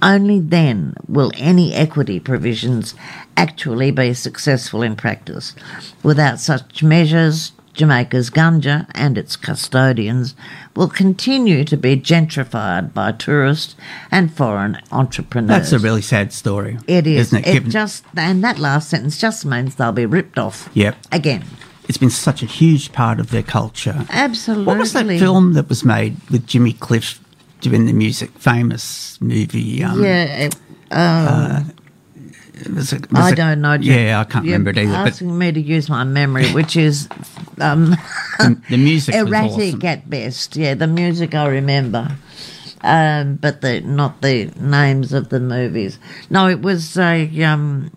Only 0.00 0.40
then 0.40 0.94
will 1.08 1.30
any 1.36 1.74
equity 1.74 2.20
provisions 2.20 2.94
actually 3.36 3.90
be 3.90 4.14
successful 4.14 4.80
in 4.80 4.96
practice. 4.96 5.54
Without 6.02 6.40
such 6.40 6.82
measures, 6.82 7.52
Jamaica's 7.76 8.30
ganja 8.30 8.86
and 8.94 9.16
its 9.18 9.36
custodians 9.36 10.34
will 10.74 10.88
continue 10.88 11.62
to 11.64 11.76
be 11.76 11.96
gentrified 11.96 12.92
by 12.94 13.12
tourists 13.12 13.76
and 14.10 14.32
foreign 14.34 14.78
entrepreneurs. 14.90 15.48
That's 15.70 15.72
a 15.72 15.78
really 15.78 16.02
sad 16.02 16.32
story. 16.32 16.78
It 16.88 17.06
is. 17.06 17.28
Isn't 17.28 17.38
it? 17.40 17.46
It 17.48 17.52
Given- 17.52 17.70
just 17.70 18.04
and 18.16 18.42
that 18.42 18.58
last 18.58 18.88
sentence 18.90 19.18
just 19.18 19.44
means 19.44 19.74
they'll 19.76 19.92
be 19.92 20.06
ripped 20.06 20.38
off. 20.38 20.68
Yep. 20.74 20.96
Again. 21.12 21.44
it's 21.88 21.98
been 21.98 22.10
such 22.10 22.42
a 22.42 22.46
huge 22.46 22.90
part 22.92 23.20
of 23.20 23.30
their 23.30 23.44
culture. 23.44 24.06
Absolutely. 24.10 24.64
What 24.64 24.78
was 24.78 24.92
that 24.94 25.06
film 25.06 25.52
that 25.52 25.68
was 25.68 25.84
made 25.84 26.16
with 26.30 26.44
Jimmy 26.46 26.72
Cliff 26.72 27.20
doing 27.60 27.86
the 27.86 27.92
music? 27.92 28.30
Famous 28.38 29.20
movie. 29.20 29.84
Um, 29.84 30.02
Yeah. 30.02 30.24
it- 30.24 30.56
um, 30.90 31.70
it 31.70 31.85
was 32.74 32.92
it 32.92 33.10
was 33.12 33.20
I 33.20 33.30
a- 33.30 33.34
don't 33.34 33.60
know. 33.60 33.74
Yeah, 33.74 34.20
I 34.20 34.24
can't 34.24 34.44
You're 34.44 34.52
remember 34.58 34.70
it 34.70 34.78
either. 34.78 34.94
Asking 34.94 35.36
me 35.38 35.52
to 35.52 35.60
use 35.60 35.88
my 35.88 36.04
memory, 36.04 36.50
which 36.52 36.76
is 36.76 37.08
um, 37.60 37.90
the, 38.38 38.60
the 38.70 38.76
music 38.78 39.14
was 39.14 39.28
erratic 39.28 39.74
awesome. 39.76 39.86
at 39.86 40.08
best. 40.10 40.56
Yeah, 40.56 40.74
the 40.74 40.86
music 40.86 41.34
I 41.34 41.46
remember, 41.48 42.16
um, 42.82 43.36
but 43.36 43.60
the 43.60 43.80
not 43.80 44.22
the 44.22 44.46
names 44.58 45.12
of 45.12 45.28
the 45.28 45.40
movies. 45.40 45.98
No, 46.30 46.48
it 46.48 46.62
was 46.62 46.96
a. 46.98 47.28
Um, 47.42 47.90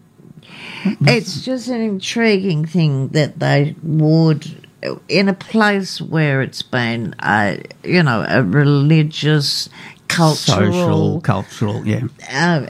it's 1.01 1.41
just 1.43 1.67
an 1.67 1.81
intriguing 1.81 2.65
thing 2.65 3.09
that 3.09 3.39
they 3.39 3.75
would, 3.83 4.67
in 5.09 5.27
a 5.27 5.33
place 5.33 6.01
where 6.01 6.41
it's 6.41 6.61
been, 6.61 7.13
a, 7.21 7.61
you 7.83 8.01
know, 8.01 8.25
a 8.27 8.43
religious, 8.43 9.69
cultural, 10.07 10.71
Social, 10.71 11.21
cultural, 11.21 11.85
yeah. 11.85 12.03
uh, 12.31 12.67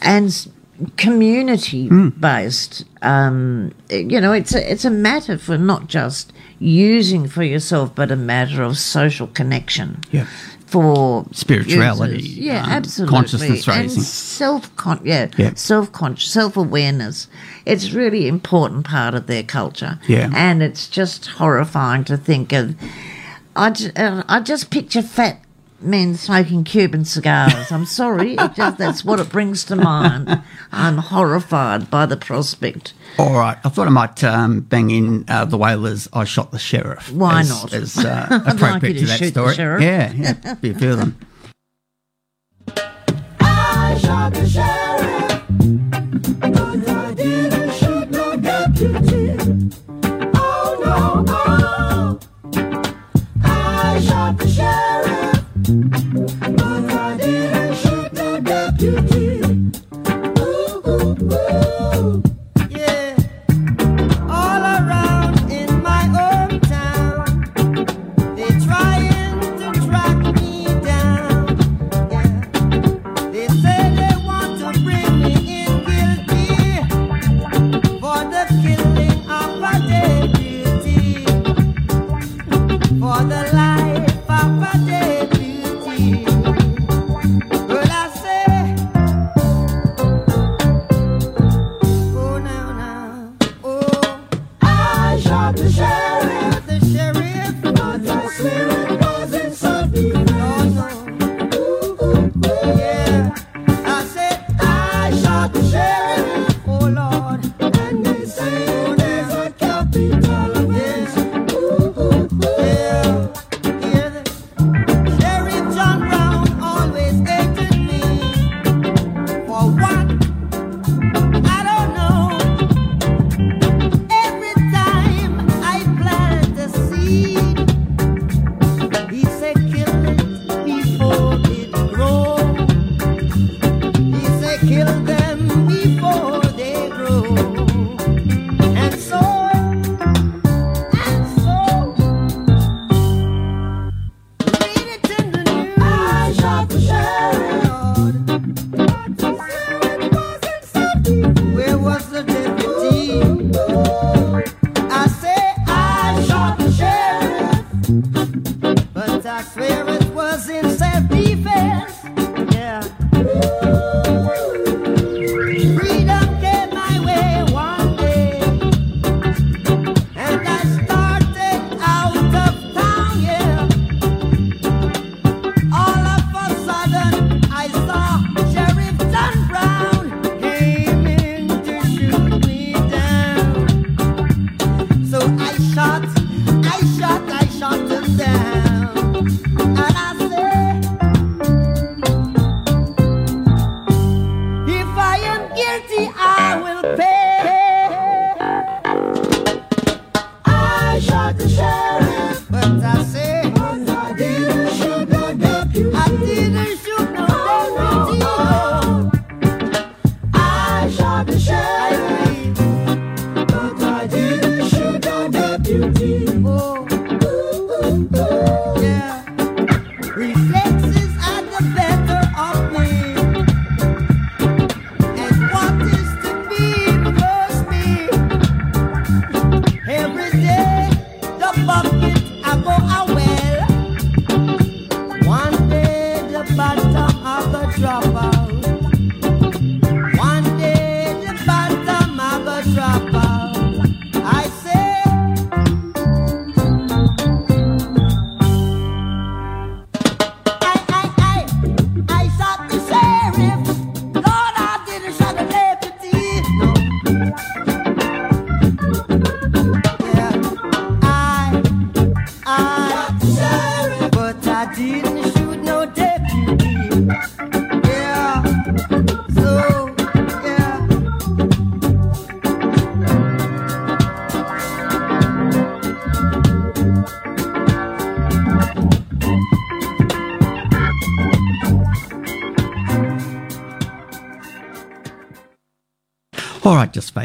and 0.00 0.48
community 0.96 1.88
based. 2.10 2.84
Um, 3.02 3.72
you 3.90 4.20
know, 4.20 4.32
it's 4.32 4.54
a, 4.54 4.72
it's 4.72 4.84
a 4.84 4.90
matter 4.90 5.38
for 5.38 5.58
not 5.58 5.86
just 5.88 6.32
using 6.58 7.26
for 7.28 7.42
yourself, 7.42 7.94
but 7.94 8.10
a 8.10 8.16
matter 8.16 8.62
of 8.62 8.78
social 8.78 9.26
connection. 9.26 10.00
Yeah. 10.10 10.26
For 10.66 11.26
spirituality, 11.32 12.22
users. 12.22 12.38
yeah, 12.38 12.62
um, 12.62 12.70
absolutely, 12.70 13.14
consciousness 13.14 13.68
raising, 13.68 13.98
and 13.98 14.06
self 14.06 14.74
con- 14.76 15.02
yeah, 15.04 15.28
yeah. 15.36 15.52
self 15.52 15.92
conscious, 15.92 16.30
self 16.30 16.56
awareness. 16.56 17.28
It's 17.66 17.92
really 17.92 18.26
important 18.26 18.86
part 18.86 19.12
of 19.12 19.26
their 19.26 19.42
culture. 19.42 20.00
Yeah, 20.08 20.30
and 20.34 20.62
it's 20.62 20.88
just 20.88 21.26
horrifying 21.26 22.04
to 22.04 22.16
think 22.16 22.54
of. 22.54 22.74
I, 23.54 23.68
uh, 23.96 24.22
I 24.26 24.40
just 24.40 24.70
picture 24.70 25.02
fat 25.02 25.42
men 25.82 26.14
smoking 26.16 26.64
Cuban 26.64 27.04
cigars. 27.04 27.70
I'm 27.70 27.86
sorry, 27.86 28.34
it 28.34 28.54
just, 28.54 28.78
that's 28.78 29.04
what 29.04 29.20
it 29.20 29.28
brings 29.28 29.64
to 29.64 29.76
mind. 29.76 30.42
I'm 30.72 30.98
horrified 30.98 31.90
by 31.90 32.06
the 32.06 32.16
prospect. 32.16 32.94
All 33.18 33.32
right, 33.32 33.58
I 33.64 33.68
thought 33.68 33.86
I 33.86 33.90
might 33.90 34.22
um, 34.24 34.60
bang 34.60 34.90
in 34.90 35.24
uh, 35.28 35.44
the 35.44 35.58
Wailers. 35.58 36.08
I 36.12 36.24
shot 36.24 36.50
the 36.50 36.58
sheriff. 36.58 37.12
Why 37.12 37.40
as, 37.40 37.48
not? 37.48 37.72
As 37.72 37.98
uh, 38.04 38.40
appropriate 38.46 39.06
like 39.06 39.18
to, 39.18 39.30
to 39.30 39.30
that 39.30 39.54
story. 39.54 39.84
yeah, 39.84 40.12
yeah, 40.12 40.54
be 40.54 40.70
a 40.70 40.74
few 40.74 40.92
of 40.92 40.98
them. 40.98 41.18
I 43.40 43.98
shot 44.00 44.34
the 44.34 44.48
sheriff. 44.48 44.81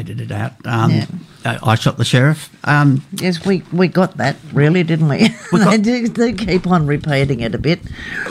It 0.02 0.32
out. 0.32 0.54
Um, 0.66 0.92
Yeah. 0.92 1.06
uh, 1.46 1.58
I 1.64 1.76
shot 1.76 1.98
the 1.98 2.06
sheriff. 2.06 2.50
Um, 2.64 3.04
Yes, 3.14 3.46
we, 3.46 3.64
we 3.72 3.88
got 3.88 4.18
that, 4.18 4.36
really, 4.54 4.84
didn't 4.84 5.08
we? 5.10 5.30
We 5.52 5.60
got- 5.60 5.72
they, 5.72 5.78
do, 5.78 6.08
they 6.10 6.34
keep 6.34 6.68
on 6.68 6.86
repeating 6.88 7.40
it 7.40 7.56
a 7.56 7.58
bit. 7.58 7.80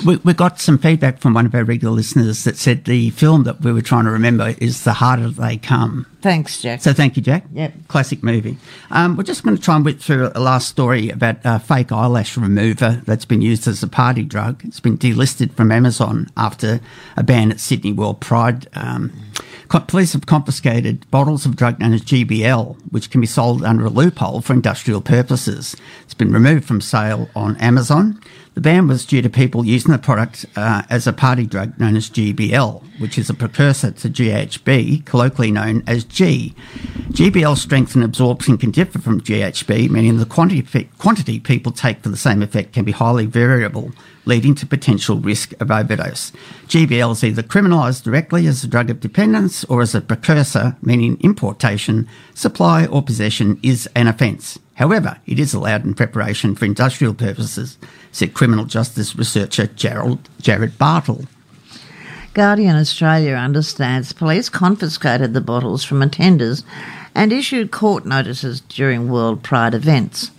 we, 0.04 0.16
we 0.18 0.32
got 0.34 0.60
some 0.60 0.78
feedback 0.78 1.18
from 1.18 1.34
one 1.34 1.46
of 1.46 1.54
our 1.54 1.64
regular 1.64 1.94
listeners 1.94 2.44
that 2.44 2.56
said 2.56 2.84
the 2.84 3.10
film 3.10 3.44
that 3.44 3.60
we 3.62 3.72
were 3.72 3.82
trying 3.82 4.04
to 4.04 4.10
remember 4.10 4.54
is 4.58 4.84
The 4.84 4.92
Harder 4.94 5.30
They 5.30 5.56
Come. 5.56 6.06
Thanks, 6.22 6.60
Jack. 6.60 6.82
So 6.82 6.92
thank 6.92 7.16
you, 7.16 7.22
Jack. 7.22 7.44
Yep. 7.52 7.72
Classic 7.88 8.22
movie. 8.22 8.58
Um, 8.90 9.16
we're 9.16 9.22
just 9.22 9.44
going 9.44 9.56
to 9.56 9.62
try 9.62 9.76
and 9.76 9.84
whip 9.84 10.00
through 10.00 10.30
a 10.34 10.40
last 10.40 10.68
story 10.68 11.08
about 11.08 11.36
a 11.44 11.58
fake 11.60 11.92
eyelash 11.92 12.36
remover 12.36 13.00
that's 13.06 13.24
been 13.24 13.42
used 13.42 13.68
as 13.68 13.82
a 13.82 13.86
party 13.88 14.24
drug. 14.24 14.60
It's 14.64 14.80
been 14.80 14.98
delisted 14.98 15.52
from 15.54 15.70
Amazon 15.70 16.28
after 16.36 16.80
a 17.16 17.22
ban 17.22 17.50
at 17.52 17.60
Sydney 17.60 17.92
World 17.92 18.20
Pride. 18.20 18.66
Um, 18.74 19.12
co- 19.34 19.44
police 19.68 20.12
have 20.12 20.26
confiscated 20.26 21.10
bottles 21.10 21.44
of 21.44 21.56
drug 21.56 21.80
known 21.80 21.92
as 21.92 22.02
GBL, 22.02 22.76
which 22.90 23.10
can 23.10 23.20
be 23.20 23.26
sold 23.26 23.64
under 23.64 23.86
a 23.86 23.90
loophole 23.90 24.40
for 24.40 24.52
industrial 24.52 25.00
purposes. 25.00 25.76
It's 26.02 26.14
been 26.14 26.32
removed 26.32 26.64
from 26.64 26.80
sale 26.80 27.28
on 27.34 27.56
Amazon. 27.56 28.20
The 28.54 28.60
ban 28.60 28.88
was 28.88 29.04
due 29.04 29.20
to 29.20 29.28
people 29.28 29.66
using 29.66 29.92
the 29.92 29.98
product 29.98 30.46
uh, 30.56 30.82
as 30.88 31.06
a 31.06 31.12
party 31.12 31.46
drug 31.46 31.78
known 31.78 31.96
as 31.96 32.08
GBL, 32.08 32.82
which 32.98 33.18
is 33.18 33.28
a 33.28 33.34
precursor 33.34 33.90
to 33.90 34.08
GHB, 34.08 35.04
colloquially 35.04 35.50
known 35.50 35.82
as 35.86 36.04
G. 36.04 36.54
GBL 37.10 37.56
strength 37.58 37.94
and 37.94 38.04
absorption 38.04 38.56
can 38.56 38.70
differ 38.70 38.98
from 38.98 39.20
GHB, 39.20 39.90
meaning 39.90 40.16
the 40.16 40.26
quantity, 40.26 40.88
quantity 40.96 41.38
people 41.38 41.72
take 41.72 42.02
for 42.02 42.08
the 42.08 42.16
same 42.16 42.42
effect 42.42 42.72
can 42.72 42.84
be 42.84 42.92
highly 42.92 43.26
variable, 43.26 43.92
leading 44.26 44.54
to 44.56 44.66
potential 44.66 45.18
risk 45.18 45.54
of 45.60 45.70
overdose. 45.70 46.32
GBL 46.66 47.12
is 47.12 47.24
either 47.24 47.42
criminalised 47.42 48.02
directly 48.02 48.46
as 48.46 48.62
a 48.62 48.68
drug 48.68 48.90
of 48.90 49.00
dependence 49.00 49.64
or 49.64 49.80
as 49.80 49.94
a 49.94 50.00
precursor, 50.00 50.76
meaning 50.82 51.16
importation, 51.20 52.06
supply, 52.34 52.84
or 52.86 53.02
possession 53.02 53.58
is 53.62 53.88
an 53.94 54.08
offence. 54.08 54.58
However, 54.74 55.18
it 55.24 55.40
is 55.40 55.54
allowed 55.54 55.84
in 55.84 55.94
preparation 55.94 56.54
for 56.54 56.66
industrial 56.66 57.14
purposes, 57.14 57.78
said 58.12 58.34
criminal 58.34 58.66
justice 58.66 59.16
researcher 59.16 59.68
Gerald, 59.68 60.28
Jarryd 60.42 60.76
Bartle. 60.76 61.24
Guardian 62.34 62.76
Australia 62.76 63.32
understands 63.32 64.12
police 64.12 64.50
confiscated 64.50 65.32
the 65.32 65.40
bottles 65.40 65.82
from 65.82 66.02
attenders 66.02 66.64
and 67.14 67.32
issued 67.32 67.70
court 67.70 68.04
notices 68.04 68.60
during 68.60 69.08
World 69.08 69.42
Pride 69.42 69.72
events. 69.72 70.30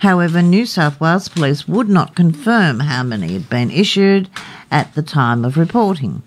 However, 0.00 0.42
New 0.42 0.64
South 0.64 1.00
Wales 1.00 1.28
Police 1.28 1.66
would 1.66 1.88
not 1.88 2.14
confirm 2.14 2.80
how 2.80 3.02
many 3.02 3.32
had 3.32 3.48
been 3.48 3.70
issued 3.70 4.28
at 4.70 4.94
the 4.94 5.02
time 5.02 5.44
of 5.44 5.56
reporting. 5.56 6.22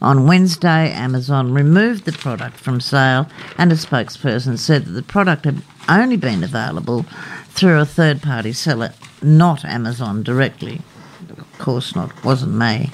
On 0.00 0.26
Wednesday, 0.26 0.92
Amazon 0.92 1.52
removed 1.52 2.04
the 2.04 2.12
product 2.12 2.56
from 2.56 2.80
sale, 2.80 3.26
and 3.58 3.72
a 3.72 3.74
spokesperson 3.74 4.58
said 4.58 4.84
that 4.84 4.92
the 4.92 5.02
product 5.02 5.44
had 5.44 5.62
only 5.88 6.16
been 6.16 6.44
available 6.44 7.04
through 7.48 7.80
a 7.80 7.86
third 7.86 8.22
party 8.22 8.52
seller, 8.52 8.92
not 9.22 9.64
Amazon 9.64 10.22
directly. 10.22 10.82
Of 11.30 11.58
course 11.58 11.96
not, 11.96 12.24
wasn't 12.24 12.54
me. 12.54 12.90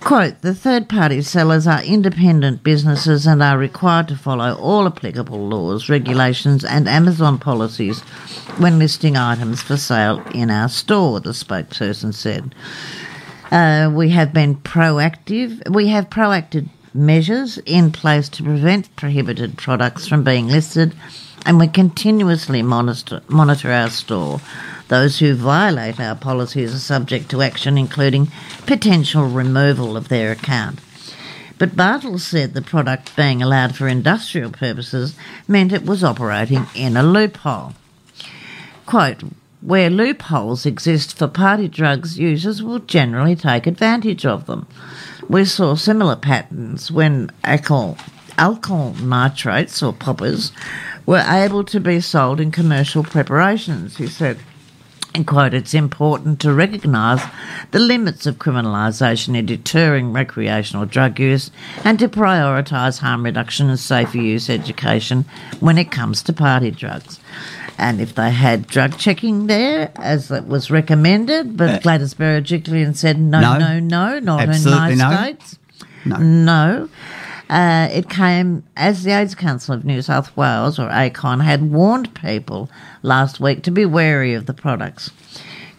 Quote, 0.00 0.40
the 0.40 0.54
third 0.54 0.88
party 0.88 1.20
sellers 1.20 1.66
are 1.66 1.82
independent 1.82 2.62
businesses 2.64 3.26
and 3.26 3.42
are 3.42 3.58
required 3.58 4.08
to 4.08 4.16
follow 4.16 4.54
all 4.54 4.86
applicable 4.86 5.46
laws, 5.46 5.88
regulations, 5.90 6.64
and 6.64 6.88
Amazon 6.88 7.38
policies 7.38 8.00
when 8.58 8.78
listing 8.78 9.16
items 9.16 9.62
for 9.62 9.76
sale 9.76 10.22
in 10.34 10.50
our 10.50 10.68
store, 10.68 11.20
the 11.20 11.30
spokesperson 11.30 12.14
said. 12.14 12.54
Uh, 13.50 13.90
we 13.92 14.08
have 14.08 14.32
been 14.32 14.56
proactive. 14.56 15.68
We 15.70 15.88
have 15.88 16.08
proactive 16.08 16.68
measures 16.94 17.58
in 17.58 17.92
place 17.92 18.28
to 18.30 18.42
prevent 18.42 18.94
prohibited 18.96 19.58
products 19.58 20.08
from 20.08 20.24
being 20.24 20.48
listed, 20.48 20.94
and 21.44 21.58
we 21.58 21.68
continuously 21.68 22.62
monitor, 22.62 23.20
monitor 23.28 23.70
our 23.70 23.90
store. 23.90 24.40
Those 24.90 25.20
who 25.20 25.36
violate 25.36 26.00
our 26.00 26.16
policies 26.16 26.74
are 26.74 26.80
subject 26.80 27.30
to 27.30 27.42
action, 27.42 27.78
including 27.78 28.26
potential 28.66 29.24
removal 29.28 29.96
of 29.96 30.08
their 30.08 30.32
account. 30.32 30.80
But 31.58 31.76
Bartle 31.76 32.18
said 32.18 32.54
the 32.54 32.60
product 32.60 33.14
being 33.14 33.40
allowed 33.40 33.76
for 33.76 33.86
industrial 33.86 34.50
purposes 34.50 35.14
meant 35.46 35.72
it 35.72 35.86
was 35.86 36.02
operating 36.02 36.66
in 36.74 36.96
a 36.96 37.04
loophole. 37.04 37.74
Quote, 38.84 39.22
where 39.60 39.90
loopholes 39.90 40.66
exist 40.66 41.16
for 41.16 41.28
party 41.28 41.68
drugs, 41.68 42.18
users 42.18 42.60
will 42.60 42.80
generally 42.80 43.36
take 43.36 43.68
advantage 43.68 44.26
of 44.26 44.46
them. 44.46 44.66
We 45.28 45.44
saw 45.44 45.76
similar 45.76 46.16
patterns 46.16 46.90
when 46.90 47.30
alcohol, 47.44 47.96
alkyl 48.36 48.94
nitrites 48.94 49.86
or 49.86 49.92
poppers 49.92 50.50
were 51.06 51.24
able 51.28 51.62
to 51.62 51.78
be 51.78 52.00
sold 52.00 52.40
in 52.40 52.50
commercial 52.50 53.04
preparations, 53.04 53.98
he 53.98 54.08
said. 54.08 54.40
And 55.12 55.26
quote, 55.26 55.54
it's 55.54 55.74
important 55.74 56.38
to 56.40 56.52
recognise 56.52 57.20
the 57.72 57.80
limits 57.80 58.26
of 58.26 58.38
criminalisation 58.38 59.36
in 59.36 59.46
deterring 59.46 60.12
recreational 60.12 60.86
drug 60.86 61.18
use 61.18 61.50
and 61.84 61.98
to 61.98 62.08
prioritise 62.08 63.00
harm 63.00 63.24
reduction 63.24 63.68
and 63.68 63.78
safer 63.78 64.18
use 64.18 64.48
education 64.48 65.24
when 65.58 65.78
it 65.78 65.90
comes 65.90 66.22
to 66.22 66.32
party 66.32 66.70
drugs. 66.70 67.18
And 67.76 68.00
if 68.00 68.14
they 68.14 68.30
had 68.30 68.66
drug 68.68 68.98
checking 68.98 69.46
there, 69.46 69.90
as 69.96 70.30
it 70.30 70.46
was 70.46 70.70
recommended, 70.70 71.56
but 71.56 71.70
uh, 71.70 71.78
Gladys 71.80 72.14
Berejiklian 72.14 72.94
said 72.94 73.18
no, 73.18 73.40
No. 73.40 73.58
no, 73.58 73.80
no, 73.80 74.18
not 74.20 74.42
in 74.42 74.64
my 74.70 74.94
no. 74.94 75.10
states. 75.10 75.58
No. 76.04 76.16
No. 76.18 76.88
Uh, 77.50 77.88
it 77.90 78.08
came 78.08 78.62
as 78.76 79.02
the 79.02 79.10
AIDS 79.10 79.34
Council 79.34 79.74
of 79.74 79.84
New 79.84 80.00
South 80.02 80.36
Wales, 80.36 80.78
or 80.78 80.88
ACON, 80.88 81.40
had 81.40 81.72
warned 81.72 82.14
people 82.14 82.70
last 83.02 83.40
week 83.40 83.64
to 83.64 83.72
be 83.72 83.84
wary 83.84 84.34
of 84.34 84.46
the 84.46 84.54
products. 84.54 85.10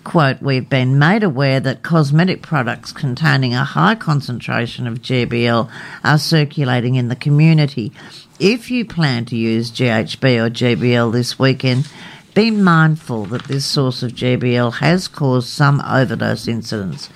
Quote, 0.03 0.41
we've 0.41 0.67
been 0.67 0.99
made 0.99 1.23
aware 1.23 1.61
that 1.61 1.81
cosmetic 1.81 2.41
products 2.41 2.91
containing 2.91 3.53
a 3.53 3.63
high 3.63 3.95
concentration 3.95 4.85
of 4.85 5.01
GBL 5.01 5.71
are 6.03 6.17
circulating 6.17 6.95
in 6.95 7.07
the 7.07 7.15
community. 7.15 7.93
If 8.37 8.69
you 8.69 8.83
plan 8.83 9.23
to 9.25 9.37
use 9.37 9.71
GHB 9.71 10.45
or 10.45 10.49
GBL 10.49 11.13
this 11.13 11.39
weekend, 11.39 11.89
be 12.33 12.51
mindful 12.51 13.27
that 13.27 13.45
this 13.45 13.65
source 13.65 14.03
of 14.03 14.11
GBL 14.11 14.73
has 14.79 15.07
caused 15.07 15.47
some 15.47 15.81
overdose 15.87 16.49
incidents, 16.49 17.07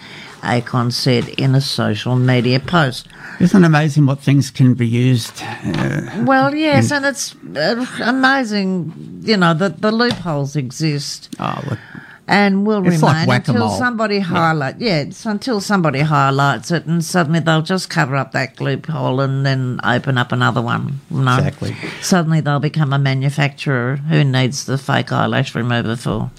ACON 0.46 0.92
said 0.92 1.28
in 1.30 1.56
a 1.56 1.62
social 1.62 2.16
media 2.16 2.60
post. 2.60 3.08
Isn't 3.40 3.64
it 3.64 3.68
amazing 3.68 4.06
what 4.06 4.20
things 4.20 4.50
can 4.52 4.74
be 4.74 4.88
used? 4.88 5.42
Uh, 5.42 6.24
Well, 6.26 6.56
yes, 6.56 6.92
and 6.92 7.06
it's 7.06 7.36
uh, 7.56 7.86
amazing, 8.02 9.22
you 9.24 9.38
know, 9.38 9.54
that 9.54 9.82
the 9.82 9.92
loopholes 9.92 10.56
exist 10.56 11.36
oh, 11.40 11.60
look, 11.70 11.80
and 12.28 12.66
will 12.66 12.86
It's 12.88 13.04
like 13.04 13.28
remain 13.28 13.36
until 13.36 13.70
somebody 13.70 14.20
highlight. 14.20 14.80
Yeah, 14.80 15.02
it's 15.02 15.26
until 15.26 15.62
somebody 15.62 16.00
highlights 16.02 16.72
it, 16.72 16.86
and 16.86 17.04
suddenly 17.04 17.40
they'll 17.40 17.62
just 17.62 17.90
cover 17.90 18.16
up 18.16 18.32
that 18.32 18.60
loophole 18.60 19.22
and 19.22 19.46
then 19.46 19.80
open 19.84 20.18
up 20.18 20.32
another 20.32 20.62
one. 20.62 21.02
Exactly. 21.12 21.76
Suddenly 22.02 22.42
they'll 22.42 22.60
become 22.60 22.94
a 22.94 23.00
manufacturer 23.00 23.98
who 23.98 24.24
needs 24.24 24.66
the 24.66 24.78
fake 24.78 25.12
eyelash 25.12 25.54
remover 25.54 25.96
for 25.96 26.32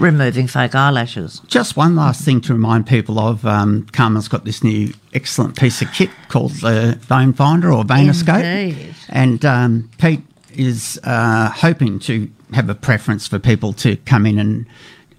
removing 0.00 0.46
fake 0.46 0.74
eyelashes. 0.74 1.40
just 1.46 1.76
one 1.76 1.96
last 1.96 2.24
thing 2.24 2.40
to 2.42 2.52
remind 2.52 2.86
people 2.86 3.18
of 3.18 3.44
um, 3.46 3.86
CAHMA's 3.92 4.28
got 4.28 4.44
this 4.44 4.62
new 4.64 4.92
excellent 5.12 5.56
piece 5.56 5.82
of 5.82 5.92
kit 5.92 6.10
called 6.28 6.52
the 6.52 6.98
Vein 7.02 7.32
Finder 7.32 7.72
or 7.72 7.84
Veinoscope. 7.84 8.42
Indeed. 8.42 8.94
And 9.08 9.44
um, 9.44 9.90
Pete 9.98 10.22
is 10.54 11.00
uh, 11.04 11.50
hoping 11.50 11.98
to 12.00 12.30
have 12.52 12.68
a 12.68 12.74
preference 12.74 13.26
for 13.26 13.38
people 13.38 13.72
to 13.74 13.96
come 13.98 14.26
in 14.26 14.38
and 14.38 14.66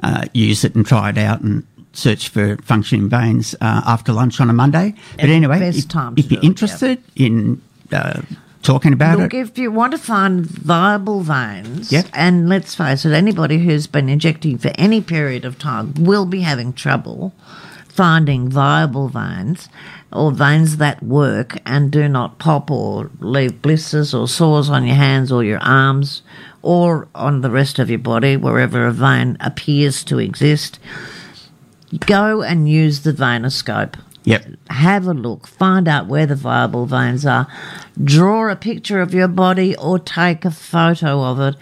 uh, 0.04 0.26
use 0.34 0.64
it 0.64 0.76
and 0.76 0.86
try 0.86 1.10
it 1.10 1.18
out 1.18 1.42
and 1.42 1.66
search 1.94 2.30
for 2.30 2.58
functioning 2.58 3.10
veins 3.10 3.54
uh, 3.62 3.82
after 3.86 4.14
lunch 4.14 4.40
on 4.40 4.50
a 4.50 4.54
Monday. 4.54 4.96
But 5.16 5.30
anyway, 5.30 5.62
if, 5.62 5.88
time 5.88 6.16
if 6.18 6.32
you're 6.32 6.42
do 6.42 6.42
it, 6.42 6.44
yeah. 6.44 6.50
interested 6.50 7.04
in 7.16 7.62
uh, 7.92 8.22
talking 8.62 8.94
about 8.94 9.20
Look, 9.20 9.34
it, 9.34 9.40
if 9.40 9.58
you 9.58 9.72
want 9.72 9.92
to 9.92 9.98
find 9.98 10.46
viable 10.46 11.22
veins, 11.22 11.92
Yep. 11.92 12.08
and 12.14 12.48
let's 12.50 12.76
face 12.76 13.06
it, 13.06 13.14
anybody 13.14 13.60
who's 13.60 13.88
been 13.88 14.10
injecting 14.10 14.58
for 14.58 14.72
any 14.76 15.02
period 15.02 15.46
of 15.46 15.58
time 15.60 15.94
will 15.98 16.26
be 16.26 16.42
having 16.42 16.74
trouble 16.74 17.34
finding 17.90 18.48
viable 18.50 19.10
veins 19.10 19.68
or 20.14 20.32
veins 20.32 20.78
that 20.78 21.04
work 21.04 21.58
and 21.66 21.92
do 21.92 22.08
not 22.08 22.40
pop 22.40 22.72
or 22.72 23.12
leave 23.20 23.62
blisters 23.62 24.14
or 24.14 24.28
sores 24.28 24.70
on 24.70 24.86
your 24.86 24.96
hands 24.96 25.32
or 25.32 25.44
your 25.44 25.60
arms 25.60 26.22
or 26.62 27.08
on 27.14 27.42
the 27.42 27.50
rest 27.50 27.80
of 27.80 27.90
your 27.90 28.00
body, 28.00 28.38
wherever 28.38 28.86
a 28.86 28.92
vein 28.94 29.36
appears 29.42 30.04
to 30.06 30.20
exist, 30.20 30.80
go 32.06 32.42
and 32.42 32.70
use 32.70 33.02
the 33.02 33.12
veinoscope 33.12 33.96
yep, 34.24 34.46
have 34.70 35.08
a 35.08 35.14
look, 35.14 35.48
find 35.48 35.88
out 35.88 36.08
where 36.08 36.26
the 36.26 36.36
viable 36.36 36.86
veins 36.86 37.26
are, 37.26 37.48
draw 38.04 38.50
a 38.50 38.56
picture 38.56 39.02
of 39.02 39.14
your 39.14 39.28
body 39.28 39.76
or 39.78 40.00
take 40.00 40.46
a 40.46 40.52
photo 40.52 41.24
of 41.24 41.40
it 41.40 41.56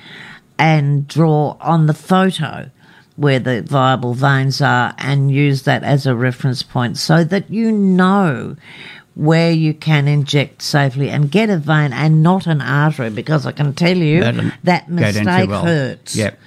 and 0.57 1.07
draw 1.07 1.56
on 1.61 1.88
the 1.88 1.94
photo 1.94 2.69
where 3.15 3.40
the 3.40 3.61
viable 3.61 4.14
veins 4.14 4.61
are 4.61 4.94
and 4.98 5.30
use 5.31 5.64
that 5.64 5.84
as 5.84 6.06
a 6.06 6.15
reference 6.15 6.64
point 6.64 6.98
so 6.98 7.23
that 7.23 7.49
you 7.49 7.72
know 7.72 8.56
where 9.15 9.52
you 9.52 9.73
can 9.73 10.07
inject 10.07 10.61
safely 10.61 11.10
and 11.10 11.30
get 11.30 11.49
a 11.49 11.57
vein 11.57 11.91
and 11.91 12.23
not 12.23 12.48
an 12.48 12.61
artery 12.61 13.10
because 13.10 13.45
I 13.45 13.52
can 13.52 13.73
tell 13.73 13.98
you 13.98 14.22
that 14.64 14.88
too 14.88 14.94
mistake 14.94 15.49
well. 15.49 15.65
hurts. 15.65 16.15
Yep. 16.15 16.40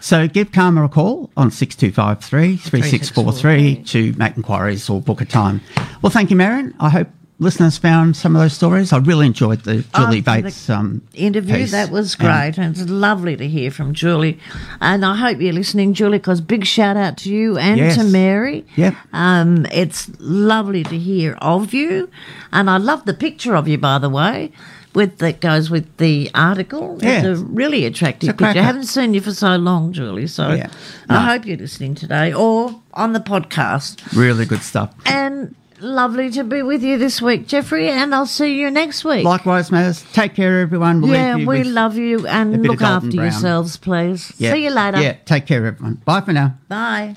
So 0.00 0.26
give 0.28 0.50
CAHMA 0.50 0.84
a 0.86 0.88
call 0.88 1.30
on 1.36 1.50
6253 1.50 2.56
3643 2.56 3.84
to 3.84 4.12
make 4.18 4.36
inquiries 4.36 4.88
or 4.88 5.00
book 5.00 5.20
a 5.20 5.24
time. 5.24 5.60
Well, 6.02 6.10
thank 6.10 6.30
you, 6.30 6.36
Marion. 6.36 6.74
I 6.80 6.88
hope 6.88 7.08
listeners 7.38 7.78
found 7.78 8.16
some 8.16 8.34
of 8.36 8.42
those 8.42 8.52
stories. 8.52 8.92
I 8.92 8.98
really 8.98 9.26
enjoyed 9.26 9.60
the 9.64 9.76
Julie 9.76 9.84
Oh, 9.94 10.10
the 10.10 10.20
Bates 10.20 10.68
um, 10.70 11.02
interview. 11.14 11.56
piece. 11.56 11.70
That 11.72 11.90
was 11.90 12.14
And 12.14 12.22
great, 12.56 12.62
and 12.64 12.76
it's 12.76 12.88
lovely 12.90 13.36
to 13.36 13.46
hear 13.48 13.70
from 13.70 13.94
Julie. 13.94 14.38
And 14.80 15.04
I 15.04 15.16
hope 15.16 15.40
you're 15.40 15.52
listening, 15.52 15.94
Julie, 15.94 16.18
because 16.18 16.40
big 16.40 16.64
shout 16.66 16.96
out 16.96 17.16
to 17.18 17.30
you 17.32 17.56
and 17.58 17.78
Yes. 17.78 17.96
to 17.96 18.04
Mary. 18.04 18.64
Yep. 18.76 18.94
Um, 19.12 19.66
it's 19.72 20.10
lovely 20.18 20.82
to 20.84 20.98
hear 20.98 21.34
of 21.40 21.72
you, 21.74 22.10
and 22.52 22.68
I 22.70 22.76
love 22.78 23.04
the 23.04 23.14
picture 23.14 23.54
of 23.54 23.68
you, 23.68 23.78
by 23.78 23.98
the 23.98 24.08
way. 24.10 24.52
With 24.94 25.18
that 25.18 25.40
goes 25.40 25.70
with 25.70 25.96
the 25.98 26.30
article. 26.34 26.98
Yeah. 27.00 27.18
It's 27.22 27.40
a 27.40 27.44
really 27.44 27.84
attractive 27.84 28.30
a 28.30 28.32
picture. 28.32 28.58
I 28.58 28.62
haven't 28.62 28.86
seen 28.86 29.14
you 29.14 29.20
for 29.20 29.32
so 29.32 29.56
long, 29.56 29.92
Julie. 29.92 30.26
So 30.26 30.50
Yeah. 30.50 30.68
I 31.08 31.20
hope 31.32 31.46
you're 31.46 31.56
listening 31.58 31.94
today 31.94 32.32
or 32.32 32.80
on 32.94 33.12
the 33.12 33.20
podcast. 33.20 34.16
Really 34.16 34.46
good 34.46 34.62
stuff. 34.62 34.92
And 35.06 35.54
lovely 35.80 36.30
to 36.30 36.44
be 36.44 36.62
with 36.62 36.82
you 36.82 36.98
this 36.98 37.22
week, 37.22 37.46
Jeffrey. 37.46 37.88
And 37.88 38.14
I'll 38.14 38.26
see 38.26 38.58
you 38.58 38.70
next 38.70 39.04
week. 39.04 39.24
Likewise, 39.24 39.70
Maz. 39.70 40.04
Take 40.12 40.34
care, 40.34 40.60
everyone. 40.60 41.00
We'll 41.02 41.12
yeah, 41.12 41.36
we 41.36 41.62
love 41.64 41.96
you 41.96 42.26
and 42.26 42.62
look 42.66 42.82
after 42.82 43.10
brown. 43.10 43.22
yourselves, 43.26 43.76
please. 43.76 44.32
Yeah. 44.38 44.52
See 44.52 44.64
you 44.64 44.70
later. 44.70 45.00
Yeah, 45.00 45.14
take 45.24 45.46
care, 45.46 45.64
everyone. 45.66 46.02
Bye 46.04 46.20
for 46.20 46.32
now. 46.32 46.58
Bye. 46.68 47.16